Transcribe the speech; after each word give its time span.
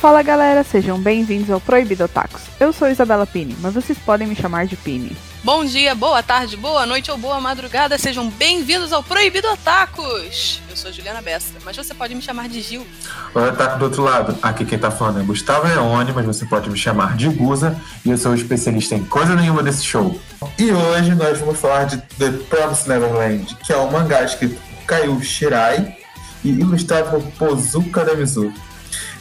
Fala 0.00 0.22
galera, 0.22 0.64
sejam 0.64 0.98
bem-vindos 0.98 1.50
ao 1.50 1.60
Proibido 1.60 2.08
Tacos. 2.08 2.40
Eu 2.58 2.72
sou 2.72 2.88
Isabela 2.88 3.26
Pini, 3.26 3.54
mas 3.60 3.74
vocês 3.74 3.98
podem 3.98 4.26
me 4.26 4.34
chamar 4.34 4.64
de 4.64 4.74
Pini. 4.74 5.14
Bom 5.44 5.62
dia, 5.62 5.94
boa 5.94 6.22
tarde, 6.22 6.56
boa 6.56 6.86
noite 6.86 7.10
ou 7.10 7.18
boa 7.18 7.38
madrugada, 7.38 7.98
sejam 7.98 8.30
bem-vindos 8.30 8.94
ao 8.94 9.02
Proibido 9.02 9.54
Tacos. 9.62 10.62
Eu 10.70 10.74
sou 10.74 10.90
Juliana 10.90 11.20
Bessa, 11.20 11.52
mas 11.66 11.76
você 11.76 11.92
pode 11.92 12.14
me 12.14 12.22
chamar 12.22 12.48
de 12.48 12.62
Gil. 12.62 12.86
Oi, 13.34 13.52
Taco 13.52 13.78
do 13.78 13.84
outro 13.84 14.02
lado. 14.02 14.38
Aqui 14.40 14.64
quem 14.64 14.78
tá 14.78 14.90
falando 14.90 15.20
é 15.20 15.22
Gustavo 15.22 15.68
Leone, 15.68 16.12
mas 16.14 16.24
você 16.24 16.46
pode 16.46 16.70
me 16.70 16.78
chamar 16.78 17.14
de 17.14 17.28
Guza, 17.28 17.78
e 18.02 18.08
eu 18.08 18.16
sou 18.16 18.34
especialista 18.34 18.94
em 18.94 19.04
coisa 19.04 19.36
nenhuma 19.36 19.62
desse 19.62 19.84
show. 19.84 20.18
E 20.58 20.72
hoje 20.72 21.14
nós 21.14 21.38
vamos 21.40 21.60
falar 21.60 21.84
de 21.84 21.98
The 21.98 22.30
Promised 22.48 22.88
Neverland, 22.88 23.54
que 23.56 23.70
é 23.70 23.76
um 23.76 23.90
mangá 23.90 24.22
escrito 24.22 24.58
por 24.58 24.86
Kaio 24.86 25.22
Shirai 25.22 25.94
e 26.42 26.48
ilustrado 26.48 27.10
por 27.10 27.22
Pozuka 27.32 28.02
Demizu. 28.02 28.50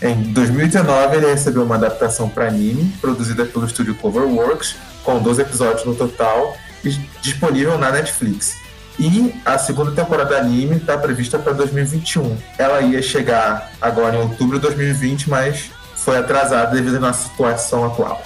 Em 0.01 0.33
2019, 0.33 1.17
ele 1.17 1.25
recebeu 1.27 1.63
uma 1.63 1.75
adaptação 1.75 2.29
para 2.29 2.47
anime, 2.47 2.93
produzida 3.01 3.45
pelo 3.45 3.65
estúdio 3.65 3.95
Coverworks, 3.95 4.75
com 5.03 5.21
12 5.21 5.41
episódios 5.41 5.85
no 5.85 5.95
total, 5.95 6.55
e 6.83 6.89
disponível 7.21 7.77
na 7.77 7.91
Netflix. 7.91 8.55
E 8.97 9.33
a 9.45 9.57
segunda 9.57 9.91
temporada 9.91 10.29
do 10.29 10.35
anime 10.35 10.75
está 10.75 10.97
prevista 10.97 11.39
para 11.39 11.53
2021. 11.53 12.37
Ela 12.57 12.81
ia 12.81 13.01
chegar 13.01 13.71
agora 13.81 14.17
em 14.17 14.19
outubro 14.19 14.57
de 14.57 14.63
2020, 14.63 15.29
mas 15.29 15.71
foi 15.95 16.17
atrasada 16.17 16.75
devido 16.75 16.97
à 16.97 16.99
nossa 16.99 17.29
situação 17.29 17.85
atual. 17.85 18.21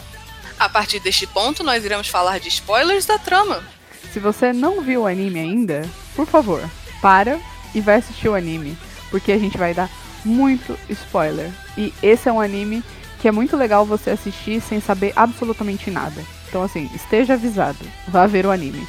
A 0.59 0.69
partir 0.69 0.99
deste 0.99 1.27
ponto, 1.27 1.63
nós 1.63 1.83
iremos 1.83 2.07
falar 2.07 2.39
de 2.39 2.47
spoilers 2.47 3.05
da 3.05 3.19
trama. 3.19 3.61
Se 4.11 4.19
você 4.19 4.53
não 4.53 4.81
viu 4.81 5.02
o 5.02 5.07
anime 5.07 5.39
ainda, 5.39 5.83
por 6.16 6.25
favor, 6.25 6.61
para 7.02 7.39
e 7.73 7.81
vai 7.81 7.95
assistir 7.95 8.30
o 8.30 8.35
anime, 8.35 8.78
porque 9.09 9.31
a 9.31 9.38
gente 9.38 9.57
vai 9.57 9.73
dar 9.73 9.89
muito 10.23 10.77
spoiler. 10.89 11.52
E 11.77 11.93
esse 12.02 12.29
é 12.29 12.31
um 12.31 12.41
anime 12.41 12.83
que 13.19 13.27
é 13.27 13.31
muito 13.31 13.55
legal 13.55 13.85
você 13.85 14.09
assistir 14.09 14.61
sem 14.61 14.81
saber 14.81 15.13
absolutamente 15.16 15.89
nada. 15.89 16.21
Então, 16.49 16.61
assim, 16.61 16.89
esteja 16.93 17.33
avisado. 17.33 17.79
Vá 18.07 18.27
ver 18.27 18.45
o 18.45 18.51
anime. 18.51 18.88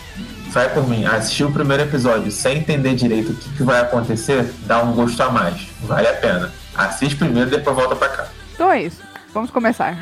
Vai 0.48 0.72
por 0.72 0.88
mim, 0.88 1.04
assistir 1.04 1.44
o 1.44 1.50
primeiro 1.50 1.84
episódio 1.84 2.30
sem 2.30 2.58
entender 2.58 2.94
direito 2.94 3.32
o 3.32 3.36
que, 3.36 3.48
que 3.56 3.62
vai 3.62 3.80
acontecer, 3.80 4.52
dá 4.66 4.82
um 4.82 4.92
gosto 4.92 5.20
a 5.22 5.30
mais. 5.30 5.68
Vale 5.80 6.06
a 6.06 6.14
pena. 6.14 6.52
Assiste 6.74 7.16
primeiro 7.16 7.48
e 7.48 7.56
depois 7.56 7.76
volta 7.76 7.96
pra 7.96 8.08
cá. 8.08 8.28
Então 8.52 8.70
é 8.70 8.82
isso. 8.82 9.00
Vamos 9.32 9.50
começar. 9.50 9.96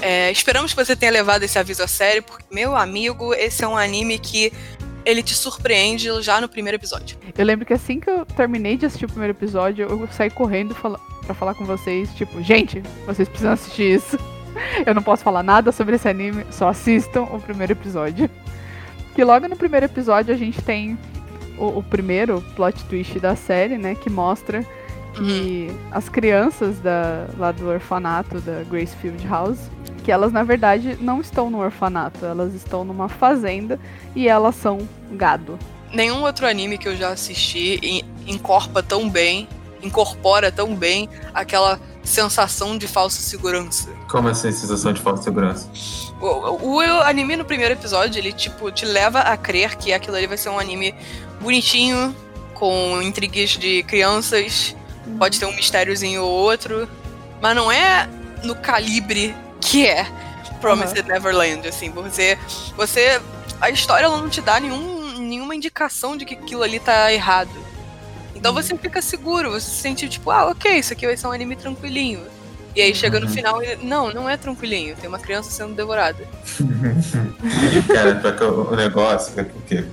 É, 0.00 0.30
esperamos 0.30 0.74
que 0.74 0.84
você 0.84 0.94
tenha 0.94 1.10
levado 1.10 1.44
esse 1.44 1.58
aviso 1.58 1.82
a 1.82 1.88
sério, 1.88 2.22
porque, 2.22 2.44
meu 2.50 2.76
amigo, 2.76 3.32
esse 3.32 3.64
é 3.64 3.68
um 3.68 3.76
anime 3.76 4.18
que 4.18 4.52
ele 5.04 5.22
te 5.22 5.34
surpreende 5.34 6.08
já 6.22 6.40
no 6.40 6.48
primeiro 6.48 6.76
episódio. 6.76 7.18
Eu 7.36 7.44
lembro 7.44 7.66
que 7.66 7.72
assim 7.72 8.00
que 8.00 8.08
eu 8.08 8.24
terminei 8.24 8.76
de 8.76 8.86
assistir 8.86 9.04
o 9.04 9.08
primeiro 9.08 9.32
episódio, 9.32 9.86
eu 9.86 10.08
saí 10.08 10.30
correndo 10.30 10.74
fala 10.74 10.98
pra 11.24 11.34
falar 11.34 11.54
com 11.54 11.64
vocês, 11.64 12.14
tipo, 12.14 12.42
gente, 12.42 12.82
vocês 13.06 13.28
precisam 13.28 13.52
assistir 13.52 13.94
isso. 13.94 14.18
Eu 14.86 14.94
não 14.94 15.02
posso 15.02 15.24
falar 15.24 15.42
nada 15.42 15.72
sobre 15.72 15.96
esse 15.96 16.08
anime, 16.08 16.46
só 16.50 16.68
assistam 16.68 17.22
o 17.22 17.40
primeiro 17.40 17.72
episódio. 17.72 18.30
Que 19.14 19.24
logo 19.24 19.48
no 19.48 19.56
primeiro 19.56 19.86
episódio 19.86 20.32
a 20.32 20.36
gente 20.36 20.62
tem 20.62 20.98
o, 21.58 21.78
o 21.78 21.82
primeiro 21.82 22.40
plot 22.54 22.84
twist 22.84 23.18
da 23.18 23.34
série, 23.34 23.76
né? 23.78 23.94
Que 23.94 24.08
mostra 24.08 24.64
que 25.14 25.68
uhum. 25.70 25.78
as 25.90 26.08
crianças 26.08 26.78
da, 26.78 27.26
lá 27.38 27.52
do 27.52 27.68
orfanato 27.68 28.40
da 28.40 28.62
Gracefield 28.64 29.26
House, 29.26 29.70
que 30.04 30.12
elas 30.12 30.32
na 30.32 30.44
verdade 30.44 30.98
não 31.00 31.20
estão 31.20 31.50
no 31.50 31.58
orfanato, 31.58 32.24
elas 32.26 32.54
estão 32.54 32.84
numa 32.84 33.08
fazenda 33.08 33.80
e 34.14 34.28
elas 34.28 34.54
são 34.54 34.86
gado. 35.12 35.58
Nenhum 35.92 36.22
outro 36.22 36.46
anime 36.46 36.76
que 36.76 36.86
eu 36.86 36.94
já 36.94 37.08
assisti 37.08 38.04
incorpora 38.26 38.82
tão 38.82 39.08
bem, 39.08 39.48
incorpora 39.82 40.52
tão 40.52 40.76
bem 40.76 41.08
aquela 41.32 41.80
sensação 42.02 42.76
de 42.76 42.86
falsa 42.86 43.22
segurança. 43.22 43.88
Como 44.10 44.28
assim, 44.28 44.52
sensação 44.52 44.92
de 44.92 45.00
falsa 45.00 45.22
segurança? 45.22 45.70
O, 46.20 46.26
o, 46.26 46.76
o, 46.76 46.80
anime 47.02 47.36
no 47.36 47.44
primeiro 47.44 47.72
episódio, 47.72 48.18
ele 48.18 48.32
tipo 48.32 48.70
te 48.70 48.84
leva 48.84 49.20
a 49.20 49.36
crer 49.36 49.76
que 49.76 49.92
aquilo 49.92 50.16
ali 50.16 50.26
vai 50.26 50.36
ser 50.36 50.50
um 50.50 50.58
anime 50.58 50.94
bonitinho, 51.40 52.14
com 52.52 53.00
intrigues 53.00 53.52
de 53.52 53.82
crianças, 53.84 54.76
uhum. 55.06 55.16
pode 55.16 55.40
ter 55.40 55.46
um 55.46 55.54
mistériozinho 55.56 56.22
ou 56.22 56.30
outro, 56.30 56.86
mas 57.40 57.56
não 57.56 57.72
é 57.72 58.08
no 58.42 58.54
calibre 58.54 59.34
que 59.64 59.86
é 59.86 60.06
Promised 60.60 61.00
uhum. 61.00 61.06
Neverland, 61.08 61.68
assim, 61.68 61.90
você 61.90 62.38
você 62.76 63.20
a 63.60 63.70
história 63.70 64.08
não 64.08 64.28
te 64.28 64.40
dá 64.40 64.60
nenhum, 64.60 65.18
nenhuma 65.18 65.54
indicação 65.54 66.16
de 66.16 66.24
que 66.24 66.34
aquilo 66.34 66.62
ali 66.62 66.78
tá 66.78 67.12
errado. 67.12 67.50
Então 68.34 68.54
uhum. 68.54 68.62
você 68.62 68.76
fica 68.76 69.02
seguro, 69.02 69.50
você 69.50 69.68
se 69.70 69.76
sente 69.76 70.08
tipo, 70.08 70.30
ah, 70.30 70.50
ok, 70.50 70.78
isso 70.78 70.92
aqui 70.92 71.06
vai 71.06 71.16
ser 71.16 71.26
um 71.26 71.32
anime 71.32 71.56
tranquilinho. 71.56 72.20
E 72.76 72.82
aí 72.82 72.94
chega 72.94 73.20
no 73.20 73.26
uhum. 73.26 73.32
final 73.32 73.62
e. 73.62 73.76
Não, 73.76 74.12
não 74.12 74.28
é 74.28 74.36
tranquilinho, 74.36 74.96
tem 74.96 75.08
uma 75.08 75.18
criança 75.18 75.50
sendo 75.50 75.74
devorada. 75.74 76.26
Cara, 77.92 78.50
o 78.50 78.74
negócio 78.74 79.38
é 79.38 79.44
porque 79.44 79.84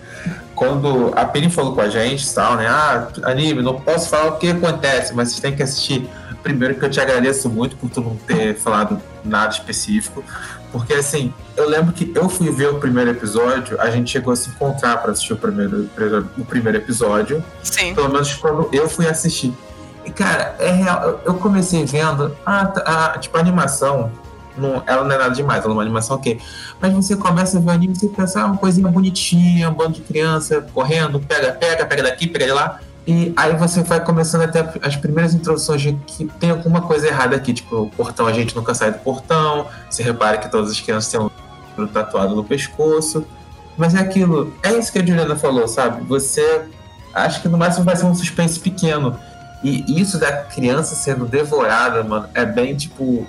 quando 0.55 1.11
a 1.15 1.25
Penny 1.25 1.49
falou 1.49 1.75
com 1.75 1.81
a 1.81 1.89
gente 1.89 2.33
tal, 2.33 2.55
né? 2.55 2.67
Ah, 2.67 3.07
anime, 3.23 3.61
não 3.61 3.79
posso 3.79 4.09
falar 4.09 4.29
o 4.29 4.37
que 4.37 4.49
acontece, 4.49 5.13
mas 5.13 5.29
vocês 5.29 5.39
têm 5.39 5.55
que 5.55 5.61
assistir. 5.61 6.09
Primeiro 6.44 6.75
que 6.75 6.84
eu 6.84 6.90
te 6.90 7.00
agradeço 7.00 7.50
muito 7.50 7.75
por 7.75 7.90
tu 7.90 8.02
não 8.02 8.16
ter 8.16 8.56
falado 8.56 9.02
nada 9.24 9.53
específico. 9.53 10.24
Porque 10.72 10.94
assim, 10.94 11.34
eu 11.56 11.68
lembro 11.68 11.91
que 11.91 12.12
eu 12.16 12.29
fui 12.29 12.50
ver 12.50 12.69
o 12.69 12.79
primeiro 12.79 13.12
episódio, 13.12 13.79
a 13.79 13.90
gente 13.90 14.09
chegou 14.09 14.31
a 14.31 14.35
se 14.35 14.50
encontrar 14.50 14.97
para 14.97 15.12
assistir 15.12 15.34
o 15.34 15.38
primeiro, 15.38 15.90
o 16.38 16.46
primeiro 16.46 16.78
episódio. 16.78 17.44
Sim. 17.62 17.94
Pelo 17.94 18.09
menos 18.09 18.34
quando 18.35 18.69
eu 18.72 18.90
fui 18.90 19.07
assistir. 19.07 19.53
E, 20.06 20.09
cara, 20.09 20.56
é 20.59 20.72
real. 20.72 21.22
Eu 21.25 21.35
comecei 21.35 21.85
vendo. 21.85 22.35
A, 22.46 23.13
a, 23.13 23.18
tipo, 23.19 23.38
a 23.38 23.40
animação. 23.40 24.12
Não, 24.58 24.84
ela 24.85 25.03
não 25.06 25.16
é 25.16 25.18
nada 25.18 25.34
demais, 25.34 25.63
ela 25.63 25.73
é 25.73 25.75
uma 25.75 25.81
animação 25.81 26.18
ok. 26.18 26.40
Mas 26.79 26.94
você 26.94 27.16
começa 27.16 27.58
a 27.58 27.62
ver 27.62 27.68
o 27.68 27.72
anime 27.72 27.94
e 27.94 28.00
você 28.00 28.08
pensa, 28.08 28.41
ah, 28.41 28.47
uma 28.47 28.58
coisinha 28.58 28.88
bonitinha, 28.88 29.69
um 29.69 29.73
bando 29.73 29.94
de 29.94 30.02
criança 30.02 30.66
correndo, 30.73 31.19
pega, 31.22 31.53
pega, 31.53 31.85
pega 31.85 32.03
daqui, 32.03 32.28
pega 32.28 32.46
de 32.46 32.52
lá. 32.52 32.79
E 33.06 33.34
aí 33.35 33.56
você 33.56 33.81
vai 33.81 34.03
começando 34.03 34.44
até 34.44 34.73
as 34.81 34.95
primeiras 34.95 35.34
introduções 35.34 35.81
de 35.81 35.94
que 36.06 36.25
tem 36.39 36.51
alguma 36.51 36.81
coisa 36.81 37.07
errada 37.07 37.35
aqui, 37.35 37.53
tipo, 37.53 37.75
o 37.75 37.89
portão, 37.89 38.28
a 38.28 38.34
gente 38.34 38.56
nunca 38.56 38.75
sai 38.75 38.91
do 38.91 39.00
portão, 39.00 39.67
você 39.89 40.03
repara 40.03 40.38
que 40.38 40.51
todas 40.51 40.69
as 40.69 40.79
crianças 40.79 41.11
têm 41.11 41.19
um 41.19 41.88
tatuado 41.88 42.35
no 42.35 42.44
pescoço. 42.44 43.25
Mas 43.78 43.95
é 43.95 44.00
aquilo, 44.00 44.53
é 44.61 44.73
isso 44.73 44.91
que 44.91 45.00
a 45.00 45.06
Juliana 45.06 45.35
falou, 45.35 45.67
sabe? 45.67 46.03
Você 46.06 46.66
acha 47.13 47.41
que 47.41 47.47
no 47.47 47.57
máximo 47.57 47.85
vai 47.85 47.95
ser 47.95 48.06
um 48.06 48.13
suspense 48.13 48.59
pequeno. 48.59 49.17
E 49.63 50.00
isso 50.01 50.17
da 50.17 50.44
criança 50.44 50.95
sendo 50.95 51.25
devorada, 51.25 52.03
mano, 52.03 52.29
é 52.34 52.45
bem 52.45 52.75
tipo. 52.75 53.28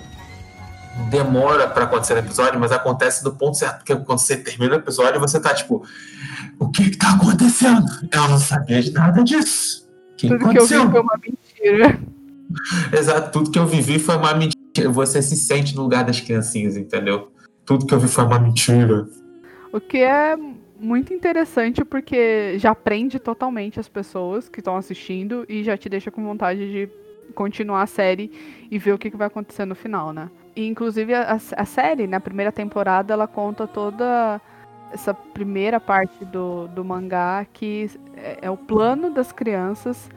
Demora 1.09 1.67
para 1.67 1.85
acontecer 1.85 2.13
no 2.13 2.19
episódio, 2.19 2.59
mas 2.59 2.71
acontece 2.71 3.23
do 3.23 3.31
ponto 3.31 3.57
certo. 3.57 3.77
Porque 3.77 3.95
quando 3.95 4.19
você 4.19 4.37
termina 4.37 4.73
o 4.73 4.77
episódio, 4.77 5.19
você 5.19 5.39
tá 5.39 5.51
tipo: 5.53 5.83
O 6.59 6.69
que 6.69 6.89
que 6.89 6.97
tá 6.97 7.13
acontecendo? 7.13 7.85
Eu 8.11 8.27
não 8.29 8.37
sabia 8.37 8.81
de 8.81 8.91
nada 8.91 9.23
disso. 9.23 9.87
Que 10.17 10.27
tudo 10.27 10.45
aconteceu? 10.45 10.67
que 10.67 10.73
eu 10.73 10.85
vi 10.85 10.91
foi 10.91 11.01
uma 11.01 11.19
mentira. 11.21 11.99
Exato, 12.97 13.31
tudo 13.31 13.51
que 13.51 13.59
eu 13.59 13.65
vivi 13.65 13.99
foi 13.99 14.15
uma 14.15 14.33
mentira. 14.33 14.89
Você 14.89 15.21
se 15.21 15.35
sente 15.35 15.75
no 15.75 15.83
lugar 15.83 16.03
das 16.03 16.19
criancinhas, 16.19 16.77
entendeu? 16.77 17.31
Tudo 17.65 17.85
que 17.85 17.93
eu 17.93 17.99
vi 17.99 18.07
foi 18.07 18.23
uma 18.23 18.39
mentira. 18.39 19.07
O 19.71 19.79
que 19.79 19.97
é 19.97 20.35
muito 20.79 21.13
interessante 21.13 21.83
porque 21.85 22.57
já 22.59 22.75
prende 22.75 23.19
totalmente 23.19 23.79
as 23.79 23.87
pessoas 23.87 24.49
que 24.49 24.59
estão 24.59 24.75
assistindo 24.75 25.45
e 25.47 25.63
já 25.63 25.77
te 25.77 25.87
deixa 25.87 26.11
com 26.11 26.23
vontade 26.23 26.71
de 26.71 26.89
continuar 27.33 27.83
a 27.83 27.87
série 27.87 28.31
e 28.69 28.77
ver 28.77 28.93
o 28.93 28.97
que, 28.97 29.09
que 29.09 29.17
vai 29.17 29.27
acontecer 29.27 29.65
no 29.65 29.75
final, 29.75 30.11
né? 30.11 30.29
E, 30.55 30.67
inclusive 30.67 31.13
a, 31.13 31.39
a 31.57 31.65
série, 31.65 32.05
na 32.05 32.19
primeira 32.19 32.51
temporada, 32.51 33.13
ela 33.13 33.27
conta 33.27 33.65
toda 33.65 34.39
essa 34.93 35.13
primeira 35.13 35.79
parte 35.79 36.23
do, 36.25 36.67
do 36.69 36.85
mangá 36.85 37.45
que 37.51 37.89
é, 38.15 38.39
é 38.43 38.51
o 38.51 38.57
plano 38.57 39.09
das 39.09 39.31
crianças 39.31 40.09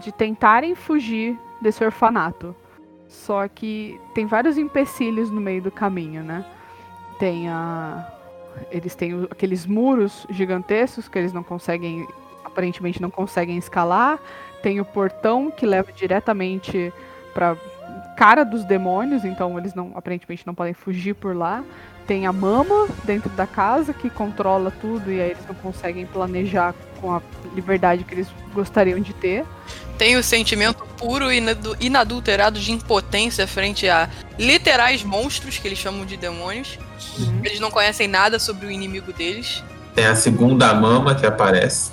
de 0.00 0.10
tentarem 0.12 0.74
fugir 0.74 1.38
desse 1.60 1.84
orfanato. 1.84 2.54
Só 3.08 3.46
que 3.46 4.00
tem 4.14 4.26
vários 4.26 4.58
empecilhos 4.58 5.30
no 5.30 5.40
meio 5.40 5.62
do 5.62 5.70
caminho, 5.70 6.24
né? 6.24 6.44
Tem 7.18 7.48
a, 7.48 8.06
eles 8.70 8.94
têm 8.94 9.26
aqueles 9.30 9.64
muros 9.66 10.26
gigantescos 10.30 11.08
que 11.08 11.18
eles 11.18 11.32
não 11.32 11.42
conseguem, 11.42 12.06
aparentemente 12.44 13.00
não 13.00 13.10
conseguem 13.10 13.56
escalar. 13.56 14.18
Tem 14.62 14.80
o 14.80 14.84
portão 14.84 15.50
que 15.50 15.64
leva 15.64 15.92
diretamente 15.92 16.92
para 17.32 17.56
cara 18.16 18.44
dos 18.44 18.64
demônios, 18.64 19.24
então 19.24 19.58
eles 19.58 19.74
não 19.74 19.92
aparentemente 19.94 20.46
não 20.46 20.54
podem 20.54 20.74
fugir 20.74 21.14
por 21.14 21.36
lá. 21.36 21.62
Tem 22.06 22.26
a 22.26 22.32
mama 22.32 22.88
dentro 23.04 23.28
da 23.30 23.46
casa 23.46 23.92
que 23.92 24.08
controla 24.08 24.70
tudo 24.70 25.10
e 25.12 25.20
aí 25.20 25.30
eles 25.30 25.46
não 25.46 25.54
conseguem 25.54 26.06
planejar 26.06 26.74
com 27.00 27.12
a 27.12 27.20
liberdade 27.54 28.04
que 28.04 28.14
eles 28.14 28.28
gostariam 28.54 29.00
de 29.00 29.12
ter. 29.12 29.44
Tem 29.98 30.16
o 30.16 30.22
sentimento 30.22 30.84
puro 30.96 31.32
e 31.32 31.42
inadulterado 31.80 32.60
de 32.60 32.70
impotência 32.70 33.46
frente 33.46 33.88
a 33.88 34.08
literais 34.38 35.02
monstros 35.02 35.58
que 35.58 35.66
eles 35.66 35.78
chamam 35.78 36.06
de 36.06 36.16
demônios. 36.16 36.78
Uhum. 37.18 37.40
Eles 37.42 37.58
não 37.58 37.70
conhecem 37.70 38.06
nada 38.06 38.38
sobre 38.38 38.66
o 38.66 38.70
inimigo 38.70 39.12
deles. 39.12 39.64
Tem 39.94 40.06
a 40.06 40.14
segunda 40.14 40.72
mama 40.74 41.14
que 41.14 41.26
aparece. 41.26 41.90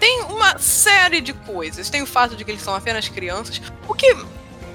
tem 0.00 0.22
uma 0.22 0.58
série 0.58 1.20
de 1.20 1.32
coisas. 1.32 1.88
Tem 1.88 2.02
o 2.02 2.06
fato 2.06 2.34
de 2.34 2.44
que 2.44 2.50
eles 2.50 2.62
são 2.62 2.74
apenas 2.74 3.08
crianças, 3.08 3.62
o 3.86 3.94
que 3.94 4.16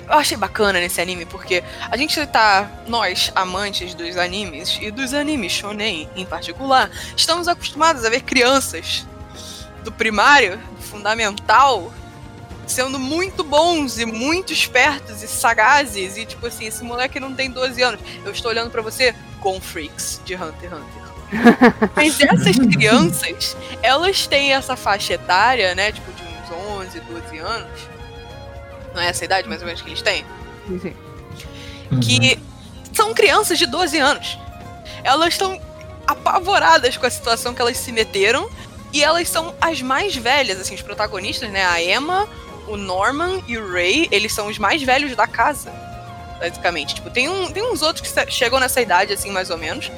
eu 0.07 0.13
achei 0.13 0.38
bacana 0.38 0.80
nesse 0.80 1.01
anime, 1.01 1.25
porque 1.25 1.63
a 1.92 1.98
gente 1.98 2.25
tá, 2.27 2.69
nós, 2.88 3.31
amantes 3.36 3.94
dos 3.94 4.15
animes, 4.15 4.77
e 4.81 4.89
dos 4.89 5.13
animes 5.13 5.51
shonen 5.51 6.09
em 6.15 6.25
particular, 6.25 6.89
estamos 7.15 7.48
acostumados 7.48 8.06
a 8.06 8.09
ver 8.09 8.21
crianças 8.21 9.06
do 9.83 9.92
primário, 9.92 10.57
do 10.57 10.81
fundamental, 10.81 11.92
sendo 12.65 12.98
muito 12.98 13.44
bons 13.44 13.98
e 14.00 14.06
muito 14.06 14.54
espertos 14.54 15.24
e 15.24 15.27
sagazes, 15.27 16.18
e 16.18 16.25
tipo 16.25 16.48
assim, 16.48 16.65
esse 16.65 16.83
moleque 16.83 17.19
não 17.19 17.33
tem 17.33 17.50
12 17.50 17.81
anos. 17.81 18.01
Eu 18.24 18.31
estou 18.31 18.51
olhando 18.51 18.71
para 18.71 18.81
você, 18.81 19.13
com 19.42 19.60
freaks 19.60 20.21
de 20.25 20.36
Hunter 20.36 20.71
x 20.71 20.74
Hunter. 20.74 21.07
Mas 21.95 22.19
essas 22.19 22.57
crianças, 22.57 23.57
elas 23.83 24.25
têm 24.25 24.53
essa 24.53 24.77
faixa 24.77 25.13
etária, 25.13 25.75
né, 25.75 25.92
tipo 25.92 26.12
de 26.13 26.24
uns 26.24 26.51
11, 26.80 27.00
12 27.01 27.38
anos, 27.39 27.97
não 28.98 29.04
é 29.04 29.10
essa 29.10 29.24
idade 29.24 29.48
mais 29.48 29.62
ou 29.62 29.68
menos 29.68 29.82
que 29.82 29.90
eles 29.90 30.02
têm? 30.02 30.26
Sim. 30.82 30.94
Que 32.02 32.34
uhum. 32.34 32.94
são 32.94 33.14
crianças 33.14 33.58
de 33.58 33.68
12 33.68 33.98
anos. 33.98 34.38
Elas 35.04 35.30
estão 35.30 35.62
apavoradas 36.06 36.98
com 36.98 37.06
a 37.06 37.10
situação 37.10 37.54
que 37.54 37.62
elas 37.62 37.78
se 37.78 37.92
meteram. 37.92 38.50
E 38.92 39.04
elas 39.04 39.30
são 39.30 39.54
as 39.62 39.82
mais 39.82 40.16
velhas, 40.16 40.60
assim, 40.60 40.74
os 40.74 40.82
protagonistas, 40.82 41.50
né? 41.52 41.66
A 41.66 41.82
Emma, 41.82 42.28
o 42.68 42.76
Norman 42.76 43.44
e 43.48 43.58
o 43.58 43.72
Ray, 43.72 44.08
eles 44.12 44.34
são 44.34 44.48
os 44.48 44.58
mais 44.58 44.82
velhos 44.82 45.16
da 45.16 45.28
casa. 45.28 45.72
Basicamente. 46.40 46.96
Tipo, 46.96 47.10
tem, 47.10 47.30
um, 47.30 47.52
tem 47.52 47.64
uns 47.64 47.82
outros 47.82 48.12
que 48.12 48.32
chegam 48.32 48.60
nessa 48.60 48.82
idade, 48.82 49.14
assim, 49.14 49.30
mais 49.30 49.50
ou 49.50 49.58
menos. 49.58 49.92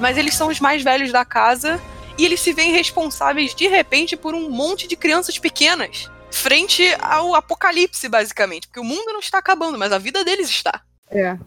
Mas 0.00 0.16
eles 0.16 0.34
são 0.34 0.48
os 0.48 0.58
mais 0.60 0.82
velhos 0.82 1.12
da 1.12 1.24
casa. 1.24 1.80
E 2.16 2.24
eles 2.24 2.40
se 2.40 2.52
veem 2.52 2.72
responsáveis, 2.72 3.54
de 3.54 3.68
repente, 3.68 4.16
por 4.16 4.34
um 4.34 4.48
monte 4.48 4.86
de 4.86 4.96
crianças 4.96 5.38
pequenas 5.38 6.08
frente 6.30 6.82
ao 7.00 7.34
apocalipse, 7.34 8.08
basicamente. 8.08 8.66
Porque 8.66 8.80
o 8.80 8.84
mundo 8.84 9.12
não 9.12 9.20
está 9.20 9.38
acabando, 9.38 9.78
mas 9.78 9.92
a 9.92 9.98
vida 9.98 10.24
deles 10.24 10.48
está. 10.48 10.82
É. 11.10 11.38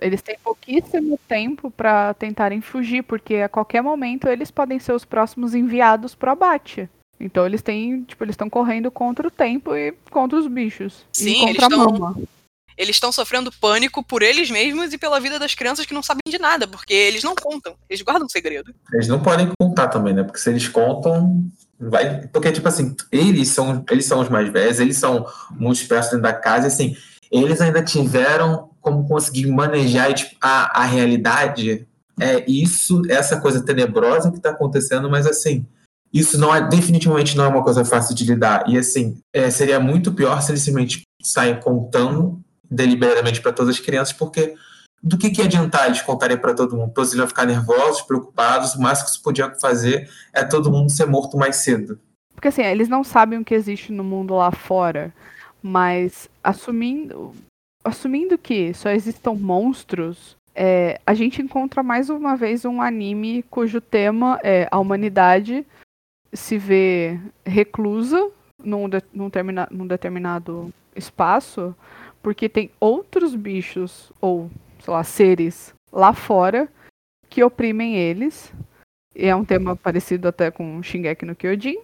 Eles 0.00 0.22
têm 0.22 0.38
pouquíssimo 0.42 1.18
tempo 1.26 1.70
para 1.70 2.14
tentarem 2.14 2.60
fugir, 2.60 3.02
porque 3.02 3.36
a 3.36 3.48
qualquer 3.48 3.82
momento 3.82 4.28
eles 4.28 4.50
podem 4.50 4.78
ser 4.78 4.92
os 4.92 5.04
próximos 5.04 5.54
enviados 5.54 6.14
para 6.14 6.32
abate. 6.32 6.88
Então 7.18 7.44
eles 7.44 7.62
têm, 7.62 8.02
tipo, 8.02 8.22
eles 8.22 8.34
estão 8.34 8.50
correndo 8.50 8.90
contra 8.90 9.26
o 9.26 9.30
tempo 9.30 9.74
e 9.74 9.92
contra 10.10 10.38
os 10.38 10.46
bichos. 10.46 11.04
Sim, 11.12 11.48
e 11.50 11.54
contra 11.56 11.66
eles 11.66 11.78
a 11.78 11.90
mama. 11.90 12.16
Eles 12.76 12.96
estão 12.96 13.12
sofrendo 13.12 13.52
pânico 13.52 14.02
por 14.02 14.22
eles 14.22 14.50
mesmos 14.50 14.92
e 14.92 14.98
pela 14.98 15.20
vida 15.20 15.38
das 15.38 15.54
crianças 15.54 15.86
que 15.86 15.94
não 15.94 16.02
sabem 16.02 16.22
de 16.26 16.38
nada, 16.38 16.66
porque 16.66 16.92
eles 16.92 17.22
não 17.22 17.34
contam, 17.34 17.76
eles 17.88 18.02
guardam 18.02 18.28
segredo. 18.28 18.74
Eles 18.92 19.06
não 19.06 19.22
podem 19.22 19.48
contar 19.58 19.88
também, 19.88 20.12
né? 20.12 20.24
Porque 20.24 20.40
se 20.40 20.50
eles 20.50 20.66
contam, 20.66 21.48
vai. 21.78 22.26
Porque, 22.28 22.52
tipo 22.52 22.66
assim, 22.68 22.94
eles 23.10 23.48
são, 23.48 23.84
eles 23.90 24.06
são 24.06 24.20
os 24.20 24.28
mais 24.28 24.50
velhos, 24.52 24.80
eles 24.80 24.96
são 24.96 25.26
muito 25.50 25.80
espertos 25.80 26.10
dentro 26.10 26.22
da 26.22 26.32
casa, 26.32 26.66
assim, 26.66 26.96
eles 27.30 27.60
ainda 27.60 27.82
tiveram 27.82 28.70
como 28.80 29.08
conseguir 29.08 29.46
manejar 29.46 30.12
tipo, 30.12 30.36
a, 30.40 30.82
a 30.82 30.84
realidade. 30.84 31.86
É 32.20 32.44
isso, 32.48 33.02
essa 33.08 33.40
coisa 33.40 33.64
tenebrosa 33.64 34.30
que 34.30 34.36
está 34.36 34.50
acontecendo, 34.50 35.10
mas 35.10 35.26
assim, 35.26 35.66
isso 36.12 36.38
não 36.38 36.54
é 36.54 36.68
definitivamente 36.68 37.36
não 37.36 37.44
é 37.44 37.48
uma 37.48 37.64
coisa 37.64 37.84
fácil 37.84 38.14
de 38.14 38.24
lidar. 38.24 38.64
E 38.68 38.78
assim, 38.78 39.18
é, 39.32 39.50
seria 39.50 39.80
muito 39.80 40.12
pior 40.12 40.40
se 40.40 40.52
eles 40.52 40.62
simplesmente 40.62 41.02
saem 41.20 41.58
contando 41.58 42.40
deliberadamente 42.70 43.40
para 43.40 43.52
todas 43.52 43.74
as 43.74 43.80
crianças, 43.80 44.12
porque 44.12 44.54
do 45.04 45.18
que, 45.18 45.30
que 45.30 45.42
adiantar 45.42 45.86
eles 45.86 46.00
contarem 46.00 46.38
para 46.38 46.54
todo 46.54 46.74
mundo? 46.74 46.94
Todos 46.94 47.12
iam 47.12 47.28
ficar 47.28 47.44
nervosos, 47.44 48.00
preocupados, 48.00 48.74
o 48.74 48.80
máximo 48.80 49.08
que 49.08 49.16
se 49.16 49.22
podia 49.22 49.54
fazer 49.60 50.10
é 50.32 50.42
todo 50.42 50.72
mundo 50.72 50.90
ser 50.90 51.06
morto 51.06 51.36
mais 51.36 51.56
cedo. 51.56 52.00
Porque 52.34 52.48
assim, 52.48 52.62
eles 52.62 52.88
não 52.88 53.04
sabem 53.04 53.38
o 53.38 53.44
que 53.44 53.54
existe 53.54 53.92
no 53.92 54.02
mundo 54.02 54.34
lá 54.34 54.50
fora, 54.50 55.12
mas 55.62 56.30
assumindo, 56.42 57.32
assumindo 57.84 58.38
que 58.38 58.72
só 58.72 58.88
existam 58.88 59.34
monstros, 59.34 60.36
é, 60.54 60.98
a 61.06 61.12
gente 61.12 61.42
encontra 61.42 61.82
mais 61.82 62.08
uma 62.08 62.34
vez 62.34 62.64
um 62.64 62.80
anime 62.80 63.42
cujo 63.50 63.82
tema 63.82 64.40
é 64.42 64.66
a 64.70 64.78
humanidade 64.78 65.66
se 66.32 66.56
vê 66.56 67.20
reclusa 67.44 68.30
num, 68.62 68.88
de, 68.88 69.02
num, 69.12 69.28
termina, 69.28 69.68
num 69.70 69.86
determinado 69.86 70.72
espaço, 70.96 71.74
porque 72.22 72.48
tem 72.48 72.70
outros 72.80 73.34
bichos 73.34 74.10
ou 74.20 74.50
sei 74.84 74.92
lá, 74.92 75.02
seres 75.02 75.74
lá 75.90 76.12
fora 76.12 76.68
que 77.30 77.42
oprimem 77.42 77.96
eles. 77.96 78.52
E 79.16 79.26
é 79.26 79.34
um 79.34 79.44
tema 79.44 79.74
parecido 79.74 80.28
até 80.28 80.50
com 80.50 80.82
Shingeki 80.82 81.24
no 81.24 81.34
Kyojin, 81.34 81.78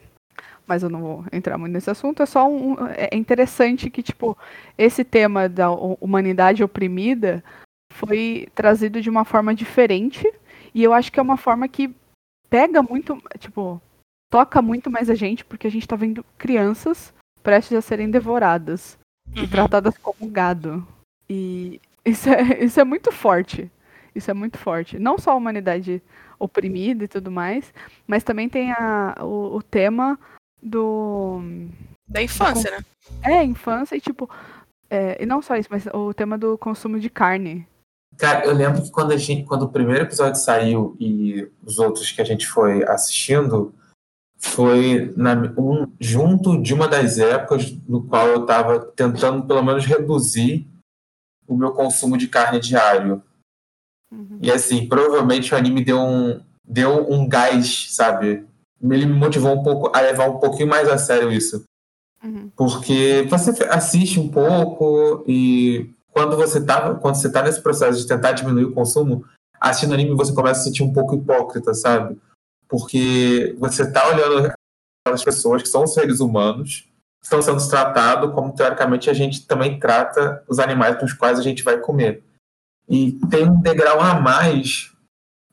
mas 0.67 0.83
eu 0.83 0.91
não 0.91 1.01
vou 1.01 1.25
entrar 1.33 1.57
muito 1.57 1.73
nesse 1.73 1.91
assunto. 1.91 2.23
É 2.23 2.27
só 2.27 2.49
um, 2.49 2.77
é 2.89 3.17
interessante 3.17 3.89
que 3.89 4.03
tipo 4.03 4.37
esse 4.77 5.05
tema 5.05 5.49
da 5.49 5.71
humanidade 5.71 6.63
oprimida 6.63 7.43
foi 7.93 8.49
trazido 8.55 9.01
de 9.01 9.09
uma 9.09 9.25
forma 9.25 9.55
diferente 9.55 10.31
e 10.75 10.83
eu 10.83 10.93
acho 10.93 11.11
que 11.11 11.19
é 11.19 11.23
uma 11.23 11.37
forma 11.37 11.67
que 11.69 11.95
pega 12.49 12.83
muito, 12.83 13.21
tipo, 13.39 13.81
toca 14.31 14.61
muito 14.61 14.91
mais 14.91 15.09
a 15.09 15.15
gente 15.15 15.45
porque 15.45 15.67
a 15.67 15.71
gente 15.71 15.89
tá 15.89 15.97
vendo 15.97 16.25
crianças 16.37 17.15
prestes 17.43 17.77
a 17.77 17.81
serem 17.81 18.11
devoradas 18.11 18.99
uhum. 19.35 19.45
e 19.45 19.49
tratadas 19.49 19.97
como 19.99 20.31
gado. 20.31 20.87
E 21.29 21.81
isso 22.11 22.29
é, 22.29 22.59
isso 22.65 22.81
é 22.81 22.85
muito 22.85 23.11
forte. 23.13 23.71
Isso 24.15 24.31
é 24.31 24.35
muito 24.35 24.59
forte. 24.59 24.99
Não 24.99 25.19
só 25.19 25.31
a 25.33 25.37
humanidade 25.37 26.03
oprimida 26.39 27.05
e 27.05 27.09
tudo 27.09 27.31
mais, 27.31 27.73
mas 28.07 28.25
também 28.25 28.49
tem 28.49 28.73
a, 28.73 29.17
o, 29.21 29.57
o 29.57 29.63
tema 29.63 30.19
do. 30.63 31.41
Da 32.09 32.23
infância, 32.23 32.71
da, 32.71 32.79
né? 32.79 32.85
É, 33.23 33.45
infância 33.45 33.97
e 33.97 34.01
tipo. 34.01 34.29
É, 34.89 35.23
e 35.23 35.27
não 35.27 35.41
só 35.41 35.55
isso, 35.57 35.69
mas 35.71 35.87
o 35.87 36.13
tema 36.13 36.37
do 36.37 36.59
consumo 36.59 36.99
de 36.99 37.09
carne. 37.09 37.67
Cara, 38.19 38.45
eu 38.45 38.53
lembro 38.53 38.83
que 38.83 38.91
quando, 38.91 39.13
a 39.13 39.17
gente, 39.17 39.47
quando 39.47 39.63
o 39.63 39.69
primeiro 39.69 40.03
episódio 40.03 40.41
saiu 40.41 40.97
e 40.99 41.49
os 41.65 41.79
outros 41.79 42.11
que 42.11 42.21
a 42.21 42.25
gente 42.25 42.47
foi 42.47 42.83
assistindo, 42.83 43.73
foi 44.37 45.15
na, 45.17 45.35
um, 45.57 45.87
junto 46.01 46.61
de 46.61 46.75
uma 46.75 46.89
das 46.89 47.19
épocas 47.19 47.73
no 47.89 48.03
qual 48.03 48.27
eu 48.27 48.43
estava 48.43 48.81
tentando 48.81 49.47
pelo 49.47 49.63
menos 49.63 49.87
reduzir 49.87 50.67
o 51.51 51.57
meu 51.57 51.73
consumo 51.73 52.17
de 52.17 52.29
carne 52.29 52.61
diário. 52.61 53.23
Uhum. 54.13 54.39
E 54.41 54.51
assim, 54.51 54.89
provavelmente 54.89 55.53
o 55.53 55.57
anime 55.57 55.85
deu 55.85 55.99
um, 55.99 56.41
deu 56.65 57.11
um 57.11 57.29
gás, 57.29 57.89
sabe? 57.91 58.47
Ele 58.83 59.07
me 59.07 59.15
motivou 59.15 59.53
um 59.53 59.63
pouco 59.63 59.91
a 59.95 60.01
levar 60.01 60.29
um 60.29 60.39
pouquinho 60.39 60.69
mais 60.69 60.89
a 60.89 60.97
sério 60.97 61.33
isso. 61.33 61.65
Uhum. 62.23 62.51
Porque 62.57 63.27
você 63.29 63.51
assiste 63.65 64.21
um 64.21 64.29
pouco 64.29 65.25
e 65.27 65.93
quando 66.11 66.37
você 66.37 66.65
tá, 66.65 66.95
quando 66.95 67.17
você 67.17 67.31
tá 67.31 67.43
nesse 67.43 67.63
processo 67.63 67.99
de 68.01 68.07
tentar 68.07 68.33
diminuir 68.33 68.65
o 68.65 68.73
consumo, 68.73 69.25
assistindo 69.61 69.95
anime 69.95 70.15
você 70.15 70.33
começa 70.33 70.61
a 70.61 70.63
se 70.63 70.69
sentir 70.69 70.83
um 70.83 70.93
pouco 70.93 71.17
hipócrita, 71.17 71.75
sabe? 71.75 72.19
Porque 72.69 73.57
você 73.59 73.91
tá 73.91 74.09
olhando 74.09 74.53
aquelas 75.05 75.25
pessoas 75.25 75.63
que 75.63 75.69
são 75.69 75.87
seres 75.87 76.21
humanos 76.21 76.90
estão 77.23 77.43
sendo 77.43 77.67
tratados 77.69 78.33
como, 78.35 78.55
teoricamente, 78.55 79.11
a 79.11 79.13
gente 79.13 79.47
também 79.47 79.79
trata 79.79 80.43
os 80.49 80.59
animais 80.59 80.97
com 80.99 81.05
os 81.05 81.13
quais 81.13 81.39
a 81.39 81.43
gente 81.43 81.63
vai 81.63 81.79
comer. 81.79 82.23
E 82.89 83.13
tem 83.31 83.45
um 83.45 83.61
degrau 83.61 84.01
a 84.01 84.15
mais 84.15 84.91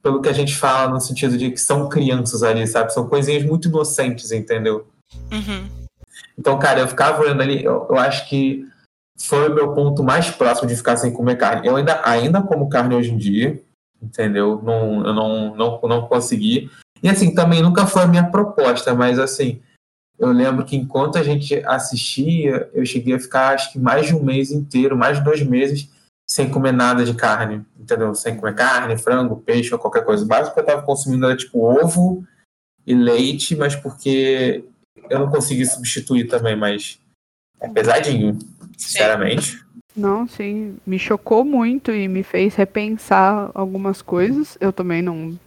pelo 0.02 0.22
que 0.22 0.30
a 0.30 0.34
gente 0.34 0.56
fala 0.56 0.92
no 0.92 1.02
sentido 1.02 1.38
de 1.38 1.52
que 1.52 1.60
são 1.60 1.90
crianças 1.90 2.42
ali, 2.42 2.66
sabe? 2.66 2.94
São 2.94 3.08
coisinhas 3.08 3.44
muito 3.44 3.68
inocentes, 3.68 4.32
entendeu? 4.32 4.88
Uhum. 5.32 5.70
Então, 6.38 6.58
cara, 6.58 6.80
eu 6.80 6.88
ficava 6.88 7.22
olhando 7.22 7.42
ali, 7.42 7.64
eu, 7.64 7.88
eu, 7.90 7.98
acho 7.98 8.28
que 8.30 8.66
foi 9.20 9.50
o 9.50 9.54
meu 9.54 9.74
ponto 9.74 10.04
mais 10.04 10.30
próximo 10.30 10.68
de 10.68 10.76
ficar 10.76 10.96
sem 10.96 11.12
comer 11.12 11.38
carne. 11.38 11.68
Eu 11.68 11.76
ainda, 11.76 12.02
ainda 12.06 12.42
como 12.42 12.70
carne 12.70 12.96
hoje 12.96 13.12
em 13.12 13.18
dia, 13.18 13.62
entendeu? 14.02 14.62
Não, 14.64 15.06
eu 15.06 15.14
não, 15.14 15.56
não, 15.56 15.82
não 15.84 16.08
consegui. 16.08 16.72
E 17.02 17.10
assim, 17.10 17.34
também 17.34 17.62
nunca 17.62 17.86
foi 17.86 18.04
a 18.04 18.08
minha 18.08 18.30
proposta, 18.30 18.94
mas 18.94 19.20
assim, 19.20 19.62
eu 20.20 20.32
lembro 20.32 20.66
que 20.66 20.76
enquanto 20.76 21.18
a 21.18 21.24
gente 21.24 21.56
assistia, 21.66 22.70
eu 22.74 22.86
cheguei 22.86 23.14
a 23.14 23.20
ficar 23.20 23.54
acho 23.54 23.72
que 23.72 23.80
mais 23.80 24.08
de 24.08 24.16
um 24.16 24.24
mês 24.24 24.52
inteiro, 24.52 24.98
mais 24.98 25.18
de 25.18 25.24
dois 25.24 25.42
meses, 25.44 25.90
sem 26.30 26.50
comer 26.50 26.74
nada 26.74 27.06
de 27.06 27.14
carne, 27.14 27.66
entendeu? 27.80 28.14
Sem 28.16 28.36
comer 28.36 28.56
carne, 28.56 28.98
frango, 28.98 29.38
peixe 29.38 29.74
ou 29.74 29.80
qualquer 29.80 30.04
coisa. 30.04 30.24
O 30.24 30.28
básico 30.28 30.54
que 30.54 30.60
eu 30.60 30.64
estava 30.64 30.82
consumindo 30.82 31.26
era 31.26 31.38
tipo 31.38 31.60
ovo 31.60 32.26
e 32.86 32.94
leite, 32.94 33.56
mas 33.56 33.76
porque 33.76 34.64
eu 35.10 35.20
não 35.20 35.30
consegui 35.30 35.66
substituir 35.66 36.28
também, 36.28 36.56
mas 36.56 37.00
é 37.60 37.70
pesadinho, 37.70 38.38
sinceramente. 38.78 39.64
Não, 39.96 40.28
sim, 40.28 40.78
me 40.86 41.00
chocou 41.00 41.44
muito 41.44 41.92
e 41.92 42.08
me 42.08 42.24
fez 42.24 42.56
repensar 42.56 43.50
algumas 43.54 44.02
coisas. 44.02 44.58
Eu 44.60 44.72
também 44.72 45.02
não, 45.02 45.38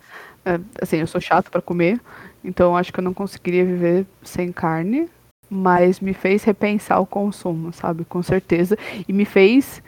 é, 0.45 0.59
assim, 0.81 0.97
eu 0.97 1.07
sou 1.07 1.21
chato 1.21 1.50
para 1.50 1.62
comer, 1.62 2.00
então 2.42 2.76
acho 2.76 2.92
que 2.92 3.00
eu 3.00 3.04
não 3.04 3.14
conseguiria 3.14 3.64
viver 3.64 4.06
sem 4.23 4.52
carne, 4.52 5.09
mas 5.49 6.00
me 6.00 6.14
fez 6.14 6.44
repensar 6.44 7.00
o 7.00 7.06
consumo, 7.06 7.73
sabe? 7.73 8.04
Com 8.04 8.23
certeza. 8.23 8.76
E 9.06 9.12
me 9.12 9.25
fez. 9.25 9.82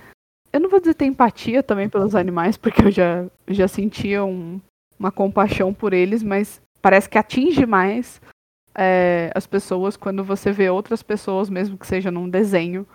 Eu 0.52 0.60
não 0.60 0.68
vou 0.68 0.80
dizer 0.80 0.94
ter 0.94 1.06
empatia 1.06 1.62
também 1.62 1.88
pelos 1.88 2.14
animais, 2.14 2.56
porque 2.56 2.82
eu 2.82 2.90
já, 2.90 3.24
já 3.48 3.66
sentia 3.68 4.24
um, 4.24 4.60
uma 4.98 5.10
compaixão 5.10 5.72
por 5.72 5.92
eles, 5.92 6.22
mas 6.22 6.60
parece 6.82 7.08
que 7.08 7.16
atinge 7.16 7.64
mais 7.64 8.20
é, 8.74 9.30
as 9.34 9.46
pessoas 9.46 9.96
quando 9.96 10.24
você 10.24 10.52
vê 10.52 10.68
outras 10.68 11.02
pessoas, 11.02 11.48
mesmo 11.48 11.78
que 11.78 11.86
seja 11.86 12.10
num 12.10 12.28
desenho, 12.28 12.86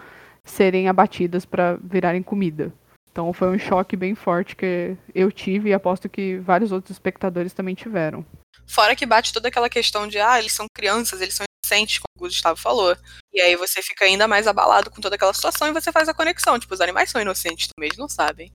serem 0.44 0.88
abatidas 0.88 1.46
para 1.46 1.78
virarem 1.82 2.22
comida. 2.22 2.72
Então 3.12 3.34
foi 3.34 3.50
um 3.50 3.58
choque 3.58 3.96
bem 3.96 4.14
forte 4.14 4.56
que 4.56 4.96
eu 5.16 5.32
tive 5.32 5.70
e 5.70 5.74
aposto 5.74 6.08
que 6.08 6.38
vários 6.38 6.72
outros 6.72 6.92
espectadores 6.92 7.54
também 7.54 7.74
tiveram. 7.74 8.24
Fora 8.68 8.96
que 8.96 9.06
bate 9.06 9.34
toda 9.34 9.48
aquela 9.48 9.70
questão 9.70 10.08
de, 10.08 10.20
ah, 10.20 10.40
eles 10.40 10.54
são 10.54 10.68
crianças, 10.74 11.22
eles 11.22 11.36
são 11.36 11.46
inocentes, 11.64 12.00
como 12.00 12.26
o 12.26 12.28
Gustavo 12.28 12.60
falou. 12.60 12.96
E 13.34 13.42
aí 13.42 13.56
você 13.56 13.82
fica 13.82 14.06
ainda 14.06 14.28
mais 14.28 14.48
abalado 14.48 14.92
com 14.92 15.02
toda 15.02 15.16
aquela 15.16 15.34
situação 15.34 15.68
e 15.68 15.74
você 15.74 15.92
faz 15.92 16.10
a 16.10 16.14
conexão. 16.14 16.60
Tipo, 16.60 16.74
os 16.74 16.82
animais 16.82 17.10
são 17.10 17.22
inocentes 17.22 17.68
também, 17.68 17.88
eles 17.88 17.98
não 17.98 18.10
sabem. 18.10 18.52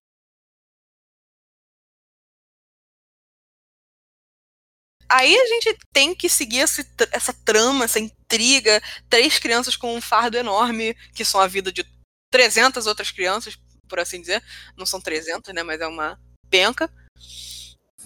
Aí 5.09 5.37
a 5.37 5.47
gente 5.47 5.76
tem 5.92 6.14
que 6.14 6.26
seguir 6.26 6.61
esse, 6.61 6.87
essa 7.11 7.35
trama, 7.45 7.85
essa 7.85 8.00
intriga. 8.00 8.83
Três 9.11 9.38
crianças 9.38 9.76
com 9.76 9.95
um 9.95 10.00
fardo 10.00 10.38
enorme, 10.38 10.95
que 11.14 11.23
são 11.23 11.38
a 11.38 11.47
vida 11.47 11.71
de 11.71 11.85
300 12.31 12.87
outras 12.87 13.11
crianças, 13.11 13.59
por 13.87 14.00
assim 14.00 14.21
dizer. 14.23 14.42
Não 14.75 14.87
são 14.87 15.00
300, 15.00 15.52
né? 15.54 15.62
Mas 15.62 15.83
é 15.83 15.87
uma 15.87 16.19
penca. 16.49 16.90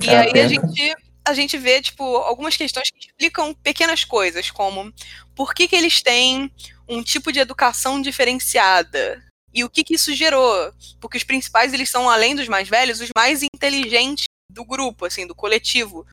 E 0.00 0.08
é 0.08 0.18
aí 0.18 0.40
a 0.40 0.48
gente, 0.48 0.96
a 1.26 1.34
gente 1.34 1.58
vê, 1.58 1.82
tipo, 1.82 2.04
algumas 2.18 2.56
questões 2.56 2.88
que 2.90 3.08
explicam 3.08 3.52
pequenas 3.52 4.04
coisas, 4.04 4.50
como 4.50 4.92
por 5.34 5.52
que, 5.52 5.66
que 5.66 5.74
eles 5.74 6.00
têm 6.00 6.50
um 6.88 7.02
tipo 7.02 7.32
de 7.32 7.40
educação 7.40 8.00
diferenciada? 8.00 9.22
E 9.52 9.64
o 9.64 9.68
que, 9.68 9.82
que 9.82 9.94
isso 9.94 10.14
gerou? 10.14 10.72
Porque 11.00 11.18
os 11.18 11.24
principais, 11.24 11.72
eles 11.72 11.90
são, 11.90 12.08
além 12.08 12.36
dos 12.36 12.46
mais 12.46 12.68
velhos, 12.68 13.00
os 13.00 13.10
mais 13.16 13.42
inteligentes 13.42 14.26
do 14.50 14.64
grupo, 14.64 15.04
assim, 15.04 15.26
do 15.26 15.34
coletivo. 15.34 16.06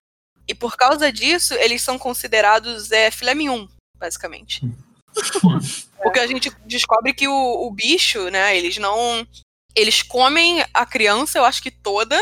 E 0.48 0.56
por 0.56 0.76
causa 0.76 1.12
disso, 1.12 1.54
eles 1.56 1.82
são 1.82 2.00
considerados 2.00 2.92
é, 2.92 3.12
filé 3.12 3.36
mignon, 3.36 3.68
basicamente. 4.00 4.62
Porque 6.02 6.20
a 6.20 6.28
gente 6.28 6.50
descobre 6.66 7.14
que 7.14 7.28
o, 7.28 7.68
o 7.68 7.72
bicho, 7.72 8.30
né, 8.30 8.58
eles 8.58 8.78
não. 8.78 9.28
Eles 9.76 10.02
comem 10.02 10.64
a 10.74 10.86
criança, 10.86 11.38
eu 11.38 11.46
acho 11.46 11.62
que 11.62 11.72
toda, 11.72 12.20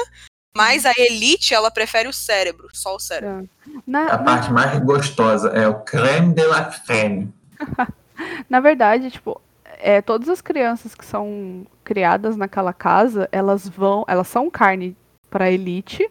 mas 0.56 0.86
a 0.86 0.94
elite, 0.98 1.54
ela 1.54 1.72
prefere 1.72 2.10
o 2.10 2.14
cérebro, 2.14 2.68
só 2.74 2.96
o 2.96 3.00
cérebro. 3.00 3.50
É. 3.66 3.72
Na, 3.88 4.02
a 4.02 4.18
na... 4.18 4.18
parte 4.20 4.52
mais 4.52 4.80
gostosa 4.80 5.50
é 5.50 5.68
o 5.68 5.80
creme 5.82 6.34
de 6.34 6.46
la 6.46 6.66
creme. 6.66 7.34
na 8.50 8.60
verdade, 8.60 9.12
tipo, 9.12 9.40
é, 9.80 10.02
todas 10.02 10.30
as 10.30 10.42
crianças 10.42 10.94
que 10.94 11.06
são 11.06 11.66
criadas 11.84 12.36
naquela 12.36 12.74
casa, 12.74 13.30
elas 13.32 13.68
vão, 13.68 14.04
elas 14.08 14.28
são 14.28 14.50
carne 14.50 14.96
para 15.30 15.52
elite, 15.52 16.08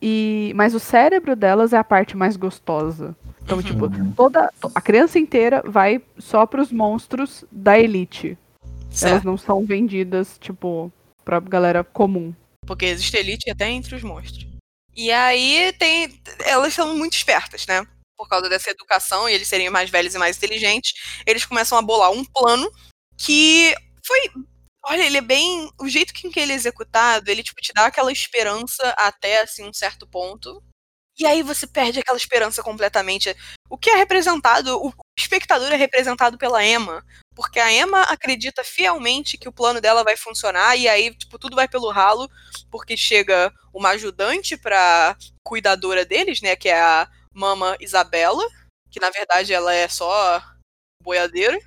e, 0.00 0.52
mas 0.54 0.74
o 0.74 0.80
cérebro 0.80 1.34
delas 1.34 1.72
é 1.72 1.78
a 1.78 1.84
parte 1.84 2.16
mais 2.16 2.36
gostosa. 2.36 3.16
Então, 3.42 3.62
tipo, 3.62 3.86
uhum. 3.86 4.12
toda 4.12 4.50
a 4.74 4.80
criança 4.80 5.18
inteira 5.18 5.62
vai 5.64 6.02
só 6.18 6.46
para 6.46 6.60
os 6.60 6.72
monstros 6.72 7.44
da 7.50 7.78
elite. 7.78 8.36
Certo. 8.90 9.12
Elas 9.12 9.24
não 9.24 9.36
são 9.36 9.64
vendidas, 9.64 10.36
tipo, 10.40 10.92
pra 11.24 11.38
galera 11.38 11.84
comum. 11.84 12.34
Porque 12.66 12.86
existe 12.86 13.16
elite 13.16 13.50
até 13.50 13.68
entre 13.68 13.94
os 13.94 14.02
monstros. 14.02 14.46
E 14.94 15.12
aí 15.12 15.72
tem. 15.78 16.20
Elas 16.44 16.74
são 16.74 16.96
muito 16.96 17.16
espertas, 17.16 17.66
né? 17.66 17.86
Por 18.16 18.28
causa 18.28 18.48
dessa 18.48 18.70
educação 18.70 19.28
e 19.28 19.34
eles 19.34 19.48
serem 19.48 19.68
mais 19.70 19.90
velhos 19.90 20.14
e 20.14 20.18
mais 20.18 20.36
inteligentes, 20.36 20.94
eles 21.26 21.44
começam 21.44 21.76
a 21.76 21.82
bolar 21.82 22.10
um 22.10 22.24
plano 22.24 22.70
que 23.18 23.74
foi 24.04 24.30
Olha, 24.88 25.02
ele 25.04 25.18
é 25.18 25.20
bem. 25.20 25.68
O 25.80 25.88
jeito 25.88 26.14
que 26.14 26.38
ele 26.38 26.52
é 26.52 26.54
executado, 26.54 27.28
ele, 27.28 27.42
tipo, 27.42 27.60
te 27.60 27.72
dá 27.72 27.86
aquela 27.86 28.12
esperança 28.12 28.94
até, 28.96 29.42
assim, 29.42 29.64
um 29.64 29.72
certo 29.72 30.06
ponto. 30.06 30.62
E 31.18 31.26
aí 31.26 31.42
você 31.42 31.66
perde 31.66 31.98
aquela 31.98 32.16
esperança 32.16 32.62
completamente. 32.62 33.34
O 33.68 33.76
que 33.76 33.90
é 33.90 33.96
representado, 33.96 34.78
o 34.80 34.92
espectador 35.18 35.72
é 35.72 35.76
representado 35.76 36.38
pela 36.38 36.64
Emma. 36.64 37.04
Porque 37.36 37.60
a 37.60 37.70
Emma 37.70 38.00
acredita 38.04 38.64
fielmente 38.64 39.36
que 39.36 39.46
o 39.46 39.52
plano 39.52 39.78
dela 39.78 40.02
vai 40.02 40.16
funcionar, 40.16 40.74
e 40.74 40.88
aí, 40.88 41.14
tipo, 41.14 41.38
tudo 41.38 41.54
vai 41.54 41.68
pelo 41.68 41.90
ralo, 41.90 42.30
porque 42.70 42.96
chega 42.96 43.52
uma 43.74 43.90
ajudante 43.90 44.56
pra 44.56 45.14
cuidadora 45.44 46.02
deles, 46.06 46.40
né? 46.40 46.56
Que 46.56 46.70
é 46.70 46.80
a 46.80 47.06
Mama 47.34 47.76
Isabela, 47.78 48.42
que 48.90 48.98
na 48.98 49.10
verdade 49.10 49.52
ela 49.52 49.74
é 49.74 49.86
só 49.86 50.42
boiadeiro. 51.02 51.58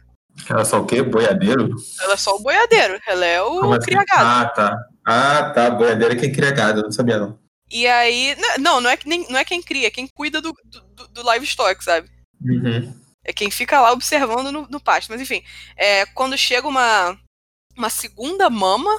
Ela 0.49 0.61
é 0.61 0.65
só 0.65 0.81
o 0.81 0.85
quê? 0.87 1.03
Boiadeiro? 1.03 1.75
Ela 2.01 2.13
é 2.13 2.17
só 2.17 2.35
o 2.35 2.41
boiadeiro. 2.41 2.99
Ela 3.05 3.25
é 3.25 3.41
o 3.43 3.71
assim? 3.73 3.85
cria 3.85 4.03
gado. 4.05 4.25
Ah, 4.25 4.49
tá. 4.49 4.77
Ah, 5.05 5.49
tá. 5.51 5.69
Boiadeiro 5.69 6.15
é 6.15 6.17
quem 6.17 6.31
cria 6.31 6.51
gado. 6.51 6.79
Eu 6.79 6.83
não 6.83 6.91
sabia, 6.91 7.19
não. 7.19 7.37
E 7.69 7.85
aí. 7.85 8.35
Não, 8.57 8.81
não 8.81 8.89
é, 8.89 8.97
nem, 9.05 9.27
não 9.29 9.37
é 9.37 9.45
quem 9.45 9.61
cria, 9.61 9.87
é 9.87 9.91
quem 9.91 10.07
cuida 10.07 10.41
do, 10.41 10.53
do, 10.65 11.07
do 11.09 11.31
livestock, 11.33 11.83
sabe? 11.83 12.09
Uhum. 12.41 12.93
É 13.23 13.33
quem 13.33 13.51
fica 13.51 13.79
lá 13.79 13.91
observando 13.91 14.51
no, 14.51 14.67
no 14.67 14.79
pasto. 14.79 15.09
Mas 15.09 15.21
enfim, 15.21 15.43
é, 15.75 16.05
quando 16.07 16.37
chega 16.37 16.67
uma, 16.67 17.19
uma 17.75 17.89
segunda 17.89 18.49
mama 18.49 18.91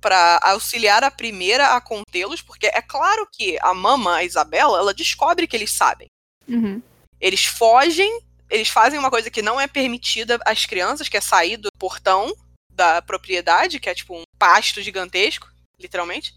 para 0.00 0.40
auxiliar 0.42 1.04
a 1.04 1.10
primeira 1.10 1.76
a 1.76 1.80
contê-los, 1.80 2.40
porque 2.40 2.66
é 2.66 2.80
claro 2.80 3.28
que 3.30 3.58
a 3.60 3.74
mama, 3.74 4.16
a 4.16 4.24
Isabela, 4.24 4.78
ela 4.78 4.94
descobre 4.94 5.46
que 5.46 5.56
eles 5.56 5.72
sabem. 5.72 6.08
Uhum. 6.48 6.82
Eles 7.20 7.44
fogem 7.44 8.22
eles 8.50 8.68
fazem 8.68 8.98
uma 8.98 9.10
coisa 9.10 9.30
que 9.30 9.40
não 9.40 9.60
é 9.60 9.68
permitida 9.68 10.38
às 10.44 10.66
crianças, 10.66 11.08
que 11.08 11.16
é 11.16 11.20
sair 11.20 11.56
do 11.56 11.68
portão 11.78 12.34
da 12.72 13.00
propriedade, 13.00 13.78
que 13.78 13.88
é 13.88 13.94
tipo 13.94 14.18
um 14.18 14.24
pasto 14.36 14.82
gigantesco, 14.82 15.48
literalmente. 15.78 16.34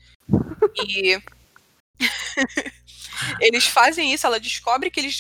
E 0.86 1.20
eles 3.42 3.66
fazem 3.66 4.14
isso, 4.14 4.28
ela 4.28 4.40
descobre 4.40 4.92
que 4.92 5.00
eles 5.00 5.18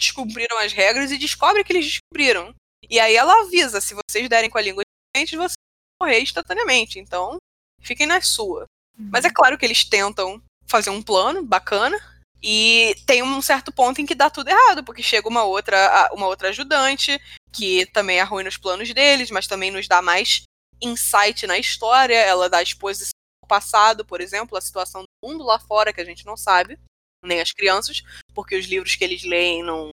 descumpriram 0.00 0.58
as 0.58 0.72
regras 0.72 1.12
e 1.12 1.18
descobre 1.18 1.62
que 1.62 1.72
eles 1.72 1.86
descobriram. 1.86 2.54
E 2.88 2.98
aí 2.98 3.14
ela 3.14 3.42
avisa, 3.42 3.80
se 3.80 3.94
vocês 3.94 4.28
derem 4.28 4.50
com 4.50 4.58
a 4.58 4.62
língua 4.62 4.82
diferente, 4.82 5.36
vocês 5.36 5.54
vão 6.00 6.08
morrer 6.08 6.20
instantaneamente. 6.20 6.98
Então, 6.98 7.36
fiquem 7.80 8.06
na 8.06 8.20
sua. 8.20 8.64
Mas 8.98 9.24
é 9.24 9.30
claro 9.30 9.56
que 9.56 9.64
eles 9.64 9.84
tentam 9.84 10.42
fazer 10.66 10.90
um 10.90 11.02
plano 11.02 11.44
bacana, 11.44 11.98
e 12.42 12.96
tem 13.06 13.22
um 13.22 13.42
certo 13.42 13.70
ponto 13.70 14.00
em 14.00 14.06
que 14.06 14.14
dá 14.14 14.30
tudo 14.30 14.48
errado, 14.48 14.82
porque 14.82 15.02
chega 15.02 15.28
uma 15.28 15.44
outra, 15.44 16.08
uma 16.12 16.26
outra 16.26 16.48
ajudante, 16.48 17.20
que 17.52 17.84
também 17.86 18.20
arruina 18.20 18.48
os 18.48 18.56
planos 18.56 18.92
deles, 18.94 19.30
mas 19.30 19.46
também 19.46 19.70
nos 19.70 19.86
dá 19.86 20.00
mais 20.00 20.42
insight 20.80 21.46
na 21.46 21.58
história. 21.58 22.14
Ela 22.14 22.48
dá 22.48 22.62
exposição 22.62 23.10
ao 23.42 23.48
passado, 23.48 24.04
por 24.04 24.20
exemplo, 24.20 24.56
a 24.56 24.60
situação 24.60 25.02
do 25.02 25.28
mundo 25.28 25.44
lá 25.44 25.58
fora, 25.58 25.92
que 25.92 26.00
a 26.00 26.04
gente 26.04 26.24
não 26.24 26.36
sabe, 26.36 26.78
nem 27.24 27.40
as 27.40 27.52
crianças, 27.52 28.02
porque 28.34 28.56
os 28.56 28.66
livros 28.66 28.94
que 28.94 29.04
eles 29.04 29.22
leem 29.22 29.62
não 29.62 29.90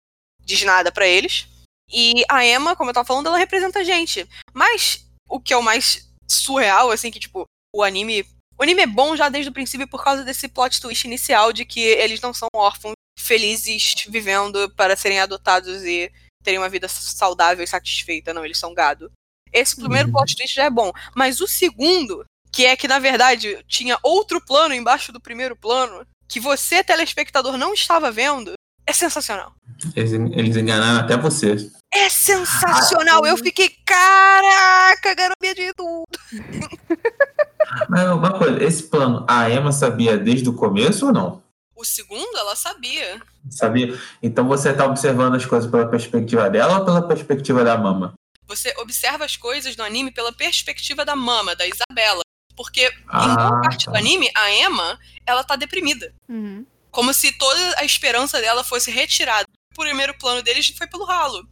diz 0.44 0.62
nada 0.62 0.90
para 0.90 1.06
eles. 1.06 1.46
E 1.90 2.24
a 2.28 2.44
Emma, 2.44 2.74
como 2.74 2.90
eu 2.90 2.94
tava 2.94 3.06
falando, 3.06 3.26
ela 3.26 3.38
representa 3.38 3.80
a 3.80 3.84
gente. 3.84 4.26
Mas 4.52 5.06
o 5.28 5.40
que 5.40 5.52
é 5.52 5.56
o 5.56 5.62
mais 5.62 6.08
surreal, 6.28 6.90
assim, 6.90 7.10
que, 7.10 7.20
tipo, 7.20 7.44
o 7.74 7.82
anime 7.82 8.26
o 8.58 8.62
anime 8.62 8.82
é 8.82 8.86
bom 8.86 9.16
já 9.16 9.28
desde 9.28 9.50
o 9.50 9.52
princípio 9.52 9.88
por 9.88 10.04
causa 10.04 10.22
desse 10.22 10.46
plot 10.46 10.80
twist 10.80 11.04
inicial 11.04 11.52
de 11.52 11.64
que 11.64 11.80
eles 11.80 12.20
não 12.20 12.32
são 12.32 12.48
órfãos 12.54 12.94
felizes 13.18 13.94
vivendo 14.08 14.70
para 14.76 14.94
serem 14.94 15.18
adotados 15.18 15.82
e 15.82 16.12
terem 16.44 16.58
uma 16.58 16.68
vida 16.68 16.86
saudável 16.86 17.64
e 17.64 17.66
satisfeita. 17.66 18.32
Não, 18.32 18.44
eles 18.44 18.58
são 18.58 18.74
gado. 18.74 19.10
Esse 19.52 19.76
primeiro 19.76 20.08
uhum. 20.08 20.14
plot 20.14 20.36
twist 20.36 20.54
já 20.54 20.64
é 20.64 20.70
bom. 20.70 20.92
Mas 21.14 21.40
o 21.40 21.48
segundo, 21.48 22.24
que 22.52 22.64
é 22.64 22.76
que 22.76 22.86
na 22.86 22.98
verdade 22.98 23.62
tinha 23.66 23.98
outro 24.02 24.40
plano 24.40 24.74
embaixo 24.74 25.12
do 25.12 25.20
primeiro 25.20 25.56
plano, 25.56 26.06
que 26.28 26.40
você, 26.40 26.82
telespectador, 26.82 27.56
não 27.56 27.74
estava 27.74 28.10
vendo, 28.10 28.52
é 28.86 28.92
sensacional. 28.92 29.52
Eles, 29.94 30.12
eles 30.12 30.56
enganaram 30.56 31.00
até 31.00 31.16
você. 31.16 31.70
É 31.92 32.08
sensacional! 32.08 33.24
Ah, 33.24 33.28
eu 33.28 33.36
fiquei, 33.36 33.68
caraca, 33.84 35.14
garotinha 35.14 35.54
de 35.54 35.72
tudo! 35.74 36.06
Mas 37.88 38.10
uma 38.10 38.38
coisa, 38.38 38.62
esse 38.64 38.84
plano, 38.84 39.24
a 39.28 39.48
Emma 39.50 39.72
sabia 39.72 40.16
desde 40.16 40.48
o 40.48 40.54
começo 40.54 41.06
ou 41.06 41.12
não? 41.12 41.42
O 41.76 41.84
segundo, 41.84 42.36
ela 42.36 42.54
sabia. 42.54 43.20
Sabia? 43.50 43.98
Então 44.22 44.46
você 44.46 44.70
está 44.70 44.86
observando 44.86 45.34
as 45.34 45.44
coisas 45.44 45.70
pela 45.70 45.88
perspectiva 45.88 46.48
dela 46.48 46.78
ou 46.78 46.84
pela 46.84 47.06
perspectiva 47.06 47.64
da 47.64 47.76
mama? 47.76 48.14
Você 48.46 48.74
observa 48.78 49.24
as 49.24 49.36
coisas 49.36 49.76
no 49.76 49.84
anime 49.84 50.10
pela 50.10 50.32
perspectiva 50.32 51.04
da 51.04 51.16
mama, 51.16 51.56
da 51.56 51.66
Isabela. 51.66 52.22
Porque 52.62 52.92
ah, 53.08 53.24
em 53.24 53.34
boa 53.34 53.60
parte 53.60 53.86
tá. 53.86 53.90
do 53.90 53.96
anime, 53.96 54.30
a 54.36 54.50
Emma, 54.52 54.98
ela 55.26 55.42
tá 55.42 55.56
deprimida. 55.56 56.14
Uhum. 56.28 56.64
Como 56.90 57.12
se 57.12 57.32
toda 57.32 57.78
a 57.78 57.84
esperança 57.84 58.40
dela 58.40 58.62
fosse 58.62 58.90
retirada. 58.90 59.46
O 59.72 59.80
primeiro 59.80 60.16
plano 60.18 60.42
deles 60.42 60.68
foi 60.76 60.86
pelo 60.86 61.04
ralo. 61.04 61.46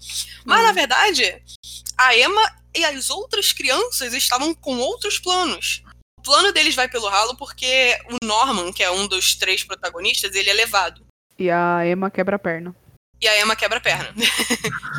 Mas, 0.44 0.60
uhum. 0.60 0.66
na 0.66 0.72
verdade, 0.72 1.42
a 1.98 2.16
Emma 2.16 2.42
e 2.74 2.84
as 2.84 3.10
outras 3.10 3.52
crianças 3.52 4.14
estavam 4.14 4.54
com 4.54 4.78
outros 4.78 5.18
planos. 5.18 5.82
O 6.18 6.22
plano 6.22 6.52
deles 6.52 6.74
vai 6.74 6.88
pelo 6.88 7.08
ralo 7.08 7.36
porque 7.36 7.98
o 8.10 8.24
Norman, 8.24 8.72
que 8.72 8.82
é 8.82 8.90
um 8.90 9.08
dos 9.08 9.34
três 9.34 9.64
protagonistas, 9.64 10.34
ele 10.34 10.50
é 10.50 10.54
levado. 10.54 11.04
E 11.38 11.50
a 11.50 11.86
Emma 11.86 12.10
quebra 12.10 12.36
a 12.36 12.38
perna. 12.38 12.76
E 13.20 13.28
a 13.28 13.40
Emma 13.40 13.54
quebra 13.54 13.78
a 13.78 13.80
perna. 13.80 14.08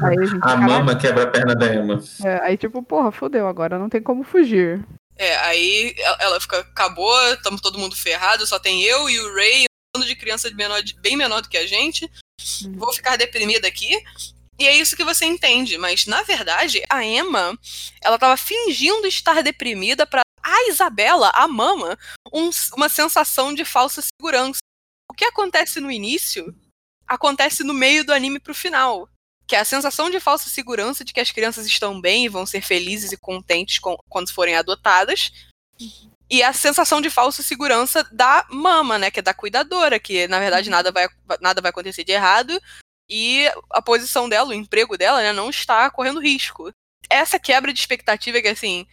Aí 0.03 0.17
a, 0.17 0.25
gente, 0.25 0.39
a 0.43 0.55
mama 0.55 0.95
quebra 0.95 1.23
a 1.23 1.27
perna 1.27 1.55
da 1.55 1.73
Emma. 1.73 1.99
É, 2.23 2.39
aí 2.43 2.55
tipo, 2.55 2.83
porra, 2.83 3.11
fodeu, 3.11 3.47
agora 3.47 3.79
não 3.79 3.89
tem 3.89 4.01
como 4.01 4.23
fugir. 4.23 4.83
É, 5.15 5.35
aí 5.37 5.95
ela 6.19 6.39
fica, 6.39 6.59
acabou, 6.59 7.33
estamos 7.33 7.61
todo 7.61 7.77
mundo 7.77 7.95
ferrado, 7.95 8.45
só 8.47 8.57
tem 8.57 8.81
eu 8.83 9.09
e 9.09 9.19
o 9.19 9.35
Ray, 9.35 9.63
um 9.63 9.99
bando 9.99 10.07
de 10.07 10.15
criança 10.15 10.49
menor, 10.51 10.81
bem 10.99 11.15
menor 11.15 11.41
do 11.41 11.49
que 11.49 11.57
a 11.57 11.67
gente. 11.67 12.09
Uhum. 12.63 12.77
Vou 12.77 12.93
ficar 12.93 13.17
deprimida 13.17 13.67
aqui. 13.67 14.01
E 14.59 14.67
é 14.67 14.75
isso 14.75 14.95
que 14.95 15.03
você 15.03 15.25
entende. 15.25 15.77
Mas, 15.77 16.05
na 16.05 16.21
verdade, 16.23 16.83
a 16.89 17.03
Emma, 17.03 17.57
ela 18.01 18.17
tava 18.19 18.37
fingindo 18.37 19.07
estar 19.07 19.41
deprimida 19.41 20.05
para 20.05 20.21
a 20.43 20.69
Isabela, 20.69 21.31
a 21.33 21.47
mama, 21.47 21.97
um- 22.33 22.49
uma 22.75 22.89
sensação 22.89 23.53
de 23.53 23.65
falsa 23.65 24.01
segurança. 24.01 24.59
O 25.09 25.13
que 25.13 25.25
acontece 25.25 25.79
no 25.79 25.91
início 25.91 26.55
acontece 27.07 27.63
no 27.63 27.73
meio 27.73 28.05
do 28.05 28.13
anime 28.13 28.39
pro 28.39 28.53
final. 28.55 29.09
Que 29.51 29.55
é 29.57 29.59
a 29.59 29.65
sensação 29.65 30.09
de 30.09 30.17
falsa 30.17 30.49
segurança 30.49 31.03
de 31.03 31.11
que 31.11 31.19
as 31.19 31.29
crianças 31.29 31.65
estão 31.65 31.99
bem 31.99 32.23
e 32.23 32.29
vão 32.29 32.45
ser 32.45 32.61
felizes 32.61 33.11
e 33.11 33.17
contentes 33.17 33.79
com- 33.79 33.97
quando 34.07 34.31
forem 34.31 34.55
adotadas. 34.55 35.29
E 36.29 36.41
a 36.41 36.53
sensação 36.53 37.01
de 37.01 37.09
falsa 37.09 37.43
segurança 37.43 38.01
da 38.13 38.47
mama, 38.49 38.97
né? 38.97 39.11
Que 39.11 39.19
é 39.19 39.21
da 39.21 39.33
cuidadora, 39.33 39.99
que 39.99 40.25
na 40.29 40.39
verdade 40.39 40.69
nada 40.69 40.89
vai, 40.89 41.05
nada 41.41 41.59
vai 41.59 41.69
acontecer 41.69 42.05
de 42.05 42.13
errado. 42.13 42.57
E 43.09 43.45
a 43.71 43.81
posição 43.81 44.29
dela, 44.29 44.51
o 44.51 44.53
emprego 44.53 44.97
dela, 44.97 45.21
né, 45.21 45.33
não 45.33 45.49
está 45.49 45.91
correndo 45.91 46.21
risco. 46.21 46.71
Essa 47.09 47.37
quebra 47.37 47.73
de 47.73 47.79
expectativa 47.81 48.41
que, 48.41 48.47
assim, 48.47 48.87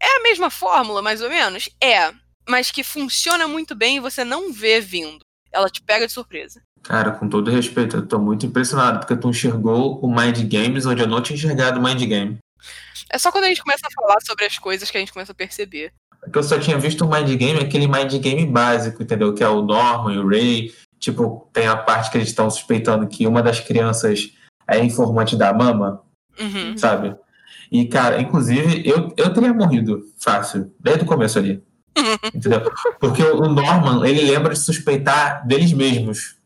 é 0.00 0.16
a 0.16 0.22
mesma 0.22 0.48
fórmula, 0.48 1.02
mais 1.02 1.20
ou 1.20 1.28
menos? 1.28 1.68
É. 1.82 2.14
Mas 2.48 2.70
que 2.70 2.82
funciona 2.82 3.46
muito 3.46 3.74
bem 3.74 3.96
e 3.98 4.00
você 4.00 4.24
não 4.24 4.54
vê 4.54 4.80
vindo. 4.80 5.20
Ela 5.52 5.68
te 5.68 5.82
pega 5.82 6.06
de 6.06 6.14
surpresa. 6.14 6.62
Cara, 6.82 7.10
com 7.12 7.28
todo 7.28 7.50
respeito, 7.50 7.96
eu 7.96 8.06
tô 8.06 8.18
muito 8.18 8.46
impressionado, 8.46 9.00
porque 9.00 9.16
tu 9.16 9.28
enxergou 9.28 9.98
o 10.00 10.08
Mind 10.08 10.38
Games 10.50 10.86
onde 10.86 11.02
eu 11.02 11.06
não 11.06 11.20
tinha 11.20 11.36
enxergado 11.36 11.78
o 11.78 11.82
Mind 11.82 12.02
Game. 12.04 12.38
É 13.10 13.18
só 13.18 13.30
quando 13.30 13.44
a 13.44 13.48
gente 13.48 13.62
começa 13.62 13.86
a 13.86 13.90
falar 14.02 14.18
sobre 14.26 14.44
as 14.44 14.58
coisas 14.58 14.90
que 14.90 14.96
a 14.96 15.00
gente 15.00 15.12
começa 15.12 15.32
a 15.32 15.34
perceber. 15.34 15.92
Porque 16.20 16.38
eu 16.38 16.42
só 16.42 16.58
tinha 16.58 16.78
visto 16.78 17.04
o 17.04 17.10
Mind 17.10 17.28
Game, 17.36 17.60
aquele 17.60 17.86
Mind 17.86 18.12
Game 18.14 18.44
básico, 18.46 19.02
entendeu? 19.02 19.34
Que 19.34 19.44
é 19.44 19.48
o 19.48 19.62
Norman 19.62 20.14
e 20.14 20.18
o 20.18 20.28
Ray. 20.28 20.72
Tipo, 20.98 21.48
tem 21.52 21.66
a 21.66 21.76
parte 21.76 22.10
que 22.10 22.18
eles 22.18 22.28
estão 22.28 22.50
suspeitando 22.50 23.06
que 23.06 23.26
uma 23.26 23.42
das 23.42 23.60
crianças 23.60 24.30
é 24.66 24.78
informante 24.82 25.36
da 25.36 25.52
mama, 25.52 26.02
Uhum. 26.38 26.76
sabe? 26.76 27.16
E, 27.70 27.86
cara, 27.86 28.20
inclusive, 28.20 28.82
eu, 28.88 29.12
eu 29.16 29.32
teria 29.32 29.52
morrido 29.52 30.02
fácil, 30.18 30.72
desde 30.80 31.04
o 31.04 31.06
começo 31.06 31.38
ali. 31.38 31.62
Entendeu? 32.34 32.70
Porque 32.98 33.22
o 33.22 33.46
Norman, 33.48 34.06
ele 34.06 34.30
lembra 34.30 34.52
de 34.54 34.58
suspeitar 34.60 35.46
deles 35.46 35.72
mesmos. 35.72 36.36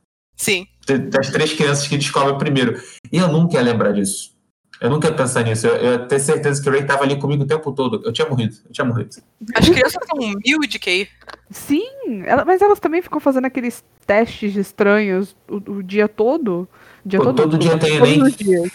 Sim. 0.42 0.66
de- 0.86 0.98
Das 0.98 1.30
três 1.30 1.52
crianças 1.52 1.86
que 1.86 1.96
descobre 1.96 2.36
primeiro. 2.36 2.80
E 3.12 3.16
eu 3.18 3.28
nunca 3.28 3.54
ia 3.56 3.62
lembrar 3.62 3.92
disso. 3.92 4.32
Eu 4.80 4.90
nunca 4.90 5.06
ia 5.08 5.14
pensar 5.14 5.44
nisso. 5.44 5.68
Eu, 5.68 5.76
eu 5.76 5.92
ia 5.92 5.98
ter 6.00 6.18
certeza 6.18 6.60
que 6.60 6.68
o 6.68 6.72
Ray 6.72 6.84
tava 6.84 7.04
ali 7.04 7.16
comigo 7.16 7.44
o 7.44 7.46
tempo 7.46 7.70
todo. 7.72 8.02
Eu 8.04 8.12
tinha 8.12 8.28
morrido. 8.28 8.56
Eu 8.66 8.72
tinha 8.72 8.84
morrido. 8.84 9.10
As 9.54 9.68
crianças 9.68 10.02
são 10.04 10.18
humildes, 10.18 10.80
Kay. 10.80 11.08
Sim, 11.50 11.86
ela- 12.26 12.44
mas 12.44 12.60
elas 12.60 12.80
também 12.80 13.00
ficam 13.00 13.20
fazendo 13.20 13.44
aqueles 13.44 13.84
testes 14.04 14.56
estranhos 14.56 15.36
o, 15.48 15.74
o 15.74 15.82
dia 15.84 16.08
todo. 16.08 16.68
O 17.04 17.08
dia 17.08 17.20
Pô, 17.20 17.26
todo, 17.26 17.36
todo 17.42 17.58
dia 17.58 17.78
tem 17.78 17.96
todos 17.98 18.12
Enem. 18.12 18.30
dias. 18.32 18.72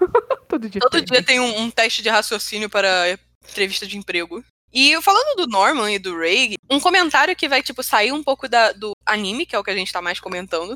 todo 0.48 0.68
dia 0.70 0.80
Todo 0.80 0.92
tem. 0.92 1.04
dia 1.04 1.22
tem 1.22 1.40
um, 1.40 1.60
um 1.64 1.70
teste 1.70 2.02
de 2.02 2.08
raciocínio 2.08 2.70
para 2.70 3.18
entrevista 3.46 3.86
de 3.86 3.98
emprego. 3.98 4.42
E 4.72 5.00
falando 5.02 5.36
do 5.36 5.46
Norman 5.46 5.90
e 5.92 5.98
do 5.98 6.16
Ray, 6.16 6.54
um 6.70 6.78
comentário 6.80 7.34
que 7.34 7.48
vai, 7.48 7.62
tipo, 7.62 7.82
sair 7.82 8.12
um 8.12 8.22
pouco 8.22 8.48
da- 8.48 8.72
do 8.72 8.92
anime, 9.04 9.44
que 9.46 9.56
é 9.56 9.58
o 9.58 9.64
que 9.64 9.70
a 9.70 9.74
gente 9.76 9.92
tá 9.92 10.00
mais 10.00 10.20
comentando, 10.20 10.74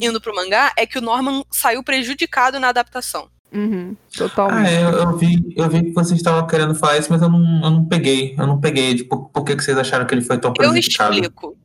indo 0.00 0.20
pro 0.20 0.34
mangá, 0.34 0.72
é 0.76 0.86
que 0.86 0.98
o 0.98 1.02
Norman 1.02 1.44
saiu 1.50 1.82
prejudicado 1.82 2.58
na 2.58 2.68
adaptação. 2.68 3.30
Uhum, 3.52 3.96
Ah, 4.14 4.16
totalmente. 4.18 4.68
é, 4.70 4.82
eu, 4.82 4.90
eu 4.90 5.16
vi, 5.18 5.54
eu 5.56 5.68
vi 5.70 5.82
que 5.84 5.92
vocês 5.92 6.18
estavam 6.18 6.46
querendo 6.46 6.74
falar 6.74 6.98
isso, 6.98 7.10
mas 7.12 7.22
eu 7.22 7.28
não, 7.28 7.38
eu 7.64 7.70
não 7.70 7.84
peguei. 7.86 8.34
Eu 8.38 8.46
não 8.46 8.60
peguei. 8.60 8.94
De 8.94 9.04
por, 9.04 9.30
que, 9.44 9.54
que 9.56 9.62
vocês 9.62 9.76
acharam 9.78 10.06
que 10.06 10.14
ele 10.14 10.24
foi 10.24 10.38
tão 10.38 10.50
Eu 10.50 10.54
prejudicado? 10.54 11.14
explico. 11.14 11.56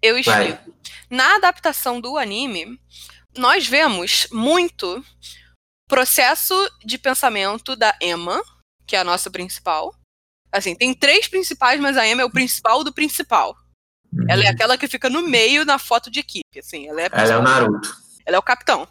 Eu 0.00 0.22
Vai. 0.22 0.50
explico. 0.50 0.74
Na 1.10 1.36
adaptação 1.36 2.00
do 2.00 2.16
anime, 2.16 2.78
nós 3.36 3.66
vemos 3.66 4.28
muito 4.30 5.04
processo 5.88 6.54
de 6.84 6.98
pensamento 6.98 7.74
da 7.76 7.94
Emma, 8.00 8.42
que 8.86 8.96
é 8.96 9.00
a 9.00 9.04
nossa 9.04 9.30
principal. 9.30 9.94
Assim, 10.54 10.76
tem 10.76 10.94
três 10.94 11.26
principais, 11.26 11.80
mas 11.80 11.96
a 11.96 12.06
Emma 12.06 12.22
é 12.22 12.24
o 12.24 12.30
principal 12.30 12.84
do 12.84 12.92
principal. 12.92 13.56
Uhum. 14.12 14.24
Ela 14.28 14.44
é 14.44 14.48
aquela 14.48 14.78
que 14.78 14.86
fica 14.86 15.10
no 15.10 15.22
meio 15.22 15.64
na 15.64 15.80
foto 15.80 16.08
de 16.08 16.20
equipe, 16.20 16.60
assim. 16.60 16.86
Ela 16.86 17.02
é, 17.02 17.04
a 17.10 17.20
Ela 17.20 17.32
é 17.32 17.36
o. 17.38 17.42
Naruto. 17.42 17.96
Ela 18.24 18.36
é 18.36 18.38
o 18.38 18.42
capitão. 18.42 18.86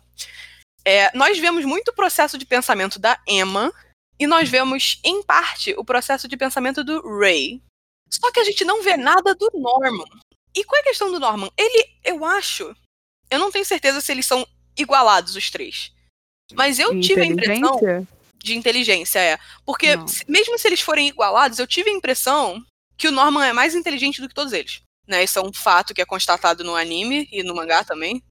É, 0.84 1.16
nós 1.18 1.40
vemos 1.40 1.64
muito 1.64 1.92
o 1.92 1.94
processo 1.94 2.38
de 2.38 2.46
pensamento 2.46 3.00
da 3.00 3.18
Emma 3.26 3.74
e 4.20 4.28
nós 4.28 4.50
vemos, 4.50 5.00
em 5.06 5.24
parte, 5.24 5.74
o 5.78 5.86
processo 5.86 6.28
de 6.28 6.36
pensamento 6.36 6.84
do 6.84 7.02
Ray. 7.18 7.62
Só 8.10 8.30
que 8.30 8.42
a 8.42 8.44
gente 8.44 8.66
não 8.66 8.84
vê 8.84 8.98
nada 8.98 9.34
do 9.34 9.50
Norman. 9.54 10.06
E 10.54 10.66
qual 10.66 10.78
é 10.80 10.82
a 10.82 10.88
questão 10.90 11.10
do 11.10 11.20
Norman? 11.20 11.50
Ele, 11.58 11.90
eu 12.04 12.26
acho, 12.26 12.76
eu 13.32 13.40
não 13.40 13.50
tenho 13.50 13.66
certeza 13.66 14.02
se 14.02 14.12
eles 14.12 14.26
são 14.26 14.46
igualados 14.78 15.38
os 15.38 15.50
três. 15.50 15.94
Mas 16.54 16.78
eu 16.78 17.00
tive 17.00 17.22
a 17.22 17.26
impressão? 17.26 17.80
De 18.44 18.56
inteligência, 18.56 19.20
é. 19.20 19.40
Porque 19.66 19.96
se- 20.08 20.26
mesmo 20.28 20.58
se 20.60 20.68
eles 20.68 20.82
forem 20.82 21.08
igualados, 21.08 21.58
eu 21.60 21.66
tive 21.66 21.90
a 21.90 21.94
impressão 21.94 22.64
que 22.98 23.08
o 23.08 23.12
Norman 23.12 23.46
é 23.46 23.54
mais 23.54 23.74
inteligente 23.74 24.22
do 24.22 24.28
que 24.28 24.36
todos 24.36 24.54
eles. 24.54 24.82
Né? 25.08 25.24
Isso 25.24 25.40
é 25.40 25.42
um 25.42 25.52
fato 25.54 25.94
que 25.94 26.02
é 26.02 26.06
constatado 26.06 26.64
no 26.64 26.76
anime 26.76 27.28
e 27.32 27.42
no 27.44 27.56
mangá 27.56 27.84
também. 27.84 28.22